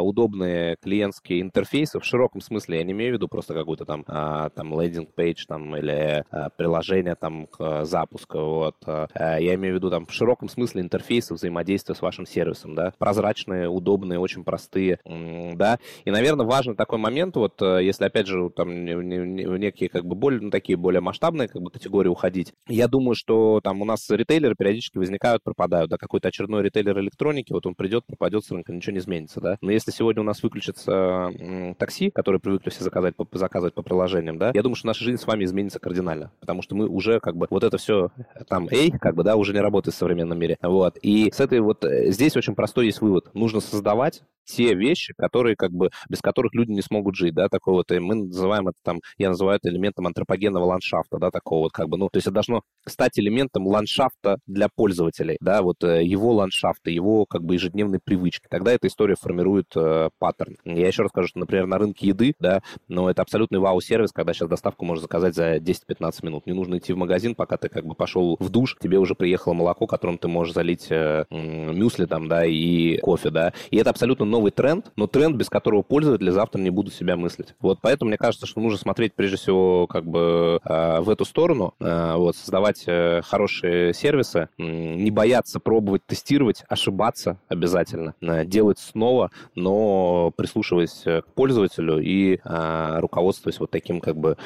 удобные 0.00 0.76
клиентские 0.80 1.40
интерфейсы 1.40 1.98
в 1.98 2.04
широком 2.04 2.40
смысле. 2.40 2.78
Я 2.78 2.84
не 2.84 2.92
имею 2.92 3.12
в 3.12 3.14
виду 3.14 3.19
просто 3.28 3.54
какую-то 3.54 3.84
там, 3.84 4.04
э, 4.06 4.50
там 4.54 4.80
лендинг-пейдж 4.80 5.44
там, 5.46 5.76
или 5.76 6.24
э, 6.30 6.48
приложение 6.56 7.14
там 7.14 7.46
к 7.46 7.84
запуску 7.84 8.38
вот. 8.38 8.76
Я 8.86 9.54
имею 9.54 9.74
в 9.74 9.76
виду 9.76 9.90
там 9.90 10.06
в 10.06 10.12
широком 10.12 10.48
смысле 10.48 10.82
интерфейсы 10.82 11.34
взаимодействия 11.34 11.94
с 11.94 12.02
вашим 12.02 12.26
сервисом, 12.26 12.74
да, 12.74 12.92
прозрачные, 12.98 13.68
удобные, 13.68 14.18
очень 14.18 14.44
простые, 14.44 14.98
да. 15.04 15.78
И, 16.04 16.10
наверное, 16.10 16.46
важный 16.46 16.74
такой 16.74 16.98
момент, 16.98 17.36
вот, 17.36 17.60
э, 17.62 17.80
если, 17.82 18.04
опять 18.04 18.26
же, 18.26 18.50
там 18.50 18.68
в 18.68 19.58
некие 19.58 19.88
как 19.88 20.04
бы 20.04 20.14
более, 20.14 20.40
ну, 20.40 20.50
такие 20.50 20.76
более 20.76 21.00
масштабные 21.00 21.48
как 21.48 21.62
бы 21.62 21.70
категории 21.70 22.08
уходить, 22.08 22.52
я 22.68 22.88
думаю, 22.88 23.14
что 23.14 23.60
там 23.62 23.82
у 23.82 23.84
нас 23.84 24.08
ритейлеры 24.10 24.54
периодически 24.54 24.98
возникают, 24.98 25.42
пропадают, 25.42 25.90
да, 25.90 25.96
какой-то 25.96 26.28
очередной 26.28 26.62
ритейлер 26.62 26.98
электроники, 27.00 27.52
вот 27.52 27.66
он 27.66 27.74
придет, 27.74 28.04
пропадет 28.06 28.44
с 28.44 28.50
рынка, 28.50 28.72
ничего 28.72 28.92
не 28.92 28.98
изменится, 28.98 29.40
да. 29.40 29.58
Но 29.60 29.70
если 29.70 29.90
сегодня 29.90 30.22
у 30.22 30.24
нас 30.24 30.42
выключится 30.42 31.30
такси, 31.78 32.10
которые 32.10 32.40
привыкли 32.40 32.70
все 32.70 32.84
заказать, 32.84 33.09
по, 33.12 33.26
заказывать 33.32 33.74
по 33.74 33.82
приложениям, 33.82 34.38
да, 34.38 34.52
я 34.54 34.62
думаю, 34.62 34.76
что 34.76 34.86
наша 34.86 35.04
жизнь 35.04 35.20
с 35.20 35.26
вами 35.26 35.44
изменится 35.44 35.78
кардинально, 35.78 36.32
потому 36.40 36.62
что 36.62 36.74
мы 36.74 36.86
уже 36.86 37.20
как 37.20 37.36
бы 37.36 37.46
вот 37.50 37.64
это 37.64 37.78
все 37.78 38.10
там 38.48 38.68
эй, 38.70 38.90
как 38.90 39.14
бы, 39.14 39.24
да, 39.24 39.36
уже 39.36 39.52
не 39.52 39.60
работает 39.60 39.94
в 39.94 39.98
современном 39.98 40.38
мире. 40.38 40.56
Вот. 40.62 40.96
И 41.02 41.30
с 41.32 41.40
этой 41.40 41.60
вот 41.60 41.84
э, 41.84 42.10
здесь 42.10 42.36
очень 42.36 42.54
простой 42.54 42.86
есть 42.86 43.00
вывод. 43.00 43.30
Нужно 43.34 43.60
создавать 43.60 44.22
те 44.50 44.74
вещи, 44.74 45.14
которые 45.16 45.56
как 45.56 45.72
бы 45.72 45.90
без 46.08 46.20
которых 46.20 46.54
люди 46.54 46.72
не 46.72 46.82
смогут 46.82 47.14
жить, 47.16 47.34
да, 47.34 47.48
такой 47.48 47.74
вот, 47.74 47.90
и 47.92 47.98
мы 47.98 48.14
называем 48.14 48.68
это 48.68 48.78
там, 48.82 49.00
я 49.18 49.28
называю 49.28 49.58
это 49.58 49.68
элементом 49.68 50.06
антропогенного 50.06 50.64
ландшафта, 50.64 51.18
да, 51.18 51.30
такого 51.30 51.64
вот 51.64 51.72
как 51.72 51.88
бы, 51.88 51.96
ну, 51.96 52.08
то 52.08 52.16
есть 52.16 52.26
это 52.26 52.34
должно 52.34 52.62
стать 52.86 53.18
элементом 53.18 53.66
ландшафта 53.66 54.38
для 54.46 54.68
пользователей, 54.74 55.36
да, 55.40 55.62
вот 55.62 55.82
э, 55.84 56.04
его 56.04 56.32
ландшафта, 56.32 56.90
его 56.90 57.26
как 57.26 57.44
бы 57.44 57.54
ежедневной 57.54 58.00
привычки. 58.02 58.46
Тогда 58.50 58.72
эта 58.72 58.88
история 58.88 59.16
формирует 59.20 59.66
э, 59.76 60.10
паттерн. 60.18 60.56
Я 60.64 60.86
еще 60.86 61.02
раз 61.02 61.10
скажу, 61.10 61.28
что, 61.28 61.38
например, 61.38 61.66
на 61.66 61.78
рынке 61.78 62.08
еды, 62.08 62.34
да, 62.38 62.62
но 62.88 63.10
это 63.10 63.22
абсолютный 63.22 63.58
вау-сервис, 63.58 64.12
когда 64.12 64.32
сейчас 64.32 64.48
доставку 64.48 64.84
можно 64.84 65.02
заказать 65.02 65.34
за 65.34 65.56
10-15 65.56 66.24
минут. 66.24 66.46
Не 66.46 66.52
нужно 66.52 66.78
идти 66.78 66.92
в 66.92 66.96
магазин, 66.96 67.34
пока 67.34 67.56
ты 67.56 67.68
как 67.68 67.84
бы 67.84 67.94
пошел 67.94 68.36
в 68.40 68.48
душ, 68.48 68.76
тебе 68.80 68.98
уже 68.98 69.14
приехало 69.14 69.52
молоко, 69.52 69.86
которым 69.86 70.18
ты 70.18 70.28
можешь 70.28 70.54
залить 70.54 70.86
э, 70.90 71.24
мюсли 71.30 72.06
там, 72.06 72.28
да, 72.28 72.44
и 72.46 72.98
кофе, 72.98 73.30
да. 73.30 73.52
И 73.70 73.76
это 73.76 73.90
абсолютно 73.90 74.24
новый 74.24 74.39
тренд, 74.48 74.90
но 74.96 75.06
тренд, 75.06 75.36
без 75.36 75.50
которого 75.50 75.82
пользователи 75.82 76.30
завтра 76.30 76.58
не 76.60 76.70
будут 76.70 76.94
себя 76.94 77.16
мыслить. 77.16 77.54
Вот 77.60 77.80
поэтому 77.82 78.08
мне 78.08 78.16
кажется, 78.16 78.46
что 78.46 78.60
нужно 78.60 78.78
смотреть 78.78 79.12
прежде 79.14 79.36
всего 79.36 79.86
как 79.86 80.06
бы 80.06 80.60
э, 80.64 81.00
в 81.00 81.10
эту 81.10 81.26
сторону, 81.26 81.74
э, 81.80 82.14
вот, 82.16 82.36
создавать 82.36 82.84
э, 82.86 83.20
хорошие 83.22 83.92
сервисы, 83.92 84.48
не 84.56 85.10
бояться 85.10 85.60
пробовать, 85.60 86.06
тестировать, 86.06 86.64
ошибаться 86.68 87.38
обязательно, 87.48 88.14
делать 88.44 88.78
снова, 88.78 89.30
но 89.54 90.32
прислушиваясь 90.36 91.02
к 91.02 91.24
пользователю 91.34 91.98
и 91.98 92.38
руководствуясь 92.44 93.58
вот 93.58 93.70
таким 93.70 94.00
как 94.00 94.16
бы 94.16 94.36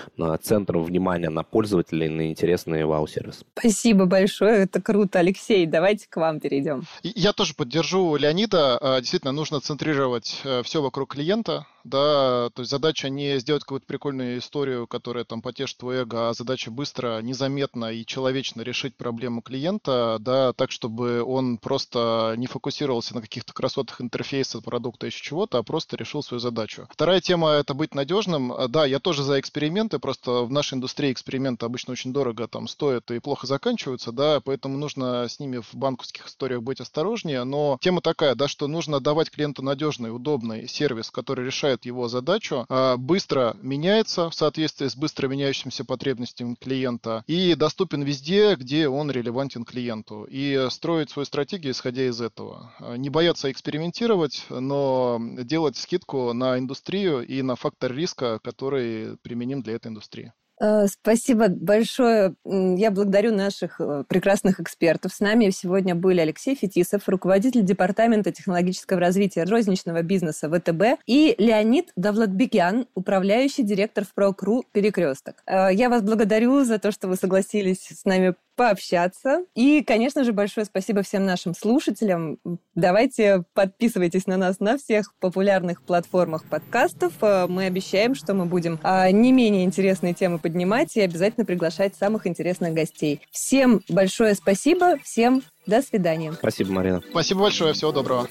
центром 0.41 0.83
внимания 0.83 1.29
на 1.29 1.43
пользователей, 1.43 2.09
на 2.09 2.31
интересный 2.31 2.85
вау-сервис. 2.85 3.45
Спасибо 3.57 4.07
большое, 4.07 4.65
это 4.65 4.81
круто. 4.81 5.19
Алексей, 5.19 5.67
давайте 5.67 6.09
к 6.09 6.17
вам 6.17 6.41
перейдем. 6.41 6.85
Я 7.03 7.33
тоже 7.33 7.55
поддержу 7.55 8.17
Леонида. 8.17 8.99
Действительно, 9.01 9.33
нужно 9.33 9.61
центрировать 9.61 9.74
э, 9.83 10.63
все 10.63 10.83
вокруг 10.83 11.15
клиента, 11.15 11.67
да, 11.85 12.49
то 12.55 12.61
есть 12.61 12.71
задача 12.71 13.11
не 13.11 13.39
сделать 13.39 13.63
какую-то 13.63 13.87
прикольную 13.87 14.39
историю, 14.39 14.87
которая 14.87 15.25
там 15.25 15.43
потешит 15.43 15.77
твое 15.79 16.03
эго, 16.03 16.31
а 16.31 16.35
задача 16.35 16.71
быстро, 16.71 17.21
незаметно 17.21 17.93
и 17.93 18.07
человечно 18.07 18.63
решить 18.63 18.97
проблему 18.97 19.43
клиента, 19.43 20.17
да, 20.19 20.53
так, 20.55 20.71
чтобы 20.71 21.23
он 21.23 21.59
просто 21.59 22.35
не 22.39 22.47
фокусировался 22.47 23.15
на 23.15 23.21
каких-то 23.21 23.53
красотах 23.53 24.01
интерфейса, 24.01 24.61
продукта, 24.63 25.07
еще 25.07 25.23
чего-то, 25.23 25.59
а 25.59 25.63
просто 25.63 25.97
решил 25.97 26.23
свою 26.23 26.41
задачу. 26.41 26.89
Вторая 26.91 27.21
тема— 27.21 27.51
это 27.53 27.75
быть 27.75 27.95
надежным. 27.95 28.53
Да, 28.69 28.87
я 28.87 28.99
тоже 28.99 29.23
за 29.23 29.39
эксперименты, 29.39 29.99
просто 29.99 30.45
в 30.45 30.51
нашей 30.51 30.75
индустрии 30.75 31.13
эксперименты 31.13 31.67
обычно 31.67 31.93
очень 31.93 32.13
дорого 32.13 32.49
там 32.49 32.67
стоят 32.67 33.11
и 33.11 33.19
плохо 33.19 33.47
заканчиваются, 33.47 34.11
да, 34.11 34.41
поэтому 34.41 34.79
нужно 34.79 35.29
с 35.29 35.39
ними 35.39 35.59
в 35.59 35.75
банковских 35.75 36.29
историях 36.29 36.63
быть 36.63 36.81
осторожнее, 36.81 37.45
но 37.45 37.79
тема 37.81 38.01
такая, 38.01 38.35
да, 38.35 38.49
что 38.49 38.69
нужно 38.69 39.01
давать 39.01 39.31
клиенту 39.31 39.63
надежный, 39.65 40.15
удобный 40.15 40.69
сервис, 40.69 41.11
который 41.11 41.45
решает 41.45 41.85
его 41.85 42.09
задачу, 42.09 42.67
а, 42.69 42.97
быстро 42.97 43.57
меняется 43.63 44.31
в 44.31 44.35
соответствии 44.35 44.87
с 44.87 44.97
быстро 44.97 45.29
меняющимися 45.29 45.85
потребностями 45.85 46.55
клиента 46.55 47.25
и 47.27 47.55
доступен 47.55 48.03
везде, 48.03 48.55
где 48.55 48.89
он 48.89 49.11
релевантен 49.11 49.65
клиенту. 49.65 50.27
И 50.31 50.69
строить 50.71 51.11
свою 51.11 51.27
стратегию, 51.27 51.73
исходя 51.73 52.07
из 52.07 52.21
этого. 52.21 52.73
А, 52.79 52.97
не 52.97 53.11
бояться 53.11 53.51
экспериментировать, 53.51 54.45
но 54.51 55.21
делать 55.21 55.77
скидку 55.77 56.33
на 56.33 56.59
индустрию 56.59 57.27
и 57.27 57.43
на 57.43 57.57
фактор 57.57 57.93
риска, 57.93 58.39
который 58.43 59.17
применим 59.19 59.63
для 59.63 59.75
этой 59.75 59.89
индустрии. 59.89 60.33
Э, 60.61 60.87
спасибо 60.87 61.49
большое. 61.49 62.35
Я 62.45 62.91
благодарю 62.91 63.35
наших 63.35 63.81
э, 63.81 64.05
прекрасных 64.09 64.61
экспертов. 64.61 65.13
С 65.13 65.21
нами 65.21 65.51
сегодня 65.51 65.95
были 65.95 66.21
Алексей 66.21 66.55
Фетисов, 66.55 67.09
руководитель 67.09 67.63
Департамента 67.63 68.33
технологического 68.33 69.01
развития 69.01 69.45
розничного 69.45 70.03
бизнеса 70.03 70.49
ВТБ, 70.49 71.01
и 71.07 71.35
Леонид 71.39 71.91
Давлатбекян, 71.97 72.87
управляющий 72.95 73.63
директор 73.63 74.05
в 74.05 74.15
ПроКРУ 74.15 74.65
«Перекресток». 74.73 75.43
Э, 75.47 75.69
я 75.73 75.89
вас 75.89 76.03
благодарю 76.03 76.65
за 76.65 76.79
то, 76.79 76.93
что 76.93 77.09
вы 77.09 77.17
согласились 77.17 77.89
с 77.89 78.05
нами 78.05 78.35
пообщаться. 78.55 79.45
И, 79.55 79.83
конечно 79.83 80.25
же, 80.25 80.33
большое 80.33 80.67
спасибо 80.67 81.03
всем 81.03 81.25
нашим 81.25 81.55
слушателям. 81.55 82.39
Давайте 82.75 83.45
подписывайтесь 83.55 84.27
на 84.27 84.37
нас 84.37 84.61
на 84.61 84.79
всех 84.79 85.15
популярных 85.21 85.83
платформах 85.83 86.45
подкастов. 86.45 87.13
Э, 87.21 87.47
мы 87.49 87.67
обещаем, 87.67 88.15
что 88.15 88.35
мы 88.35 88.47
будем 88.47 88.79
а, 88.83 89.11
не 89.11 89.33
менее 89.33 89.65
интересные 89.65 90.15
темы 90.15 90.39
поднимать 90.39 90.97
и 90.97 91.01
обязательно 91.01 91.47
приглашать 91.47 91.95
самых 91.97 92.27
интересных 92.27 92.75
гостей. 92.75 93.21
Всем 93.31 93.83
большое 93.89 94.35
спасибо, 94.35 94.99
всем 95.03 95.43
до 95.67 95.83
свидания. 95.83 96.33
Спасибо, 96.33 96.73
Марина. 96.73 97.03
Спасибо 97.11 97.43
большое, 97.43 97.73
всего 97.73 97.93
доброго. 97.93 98.29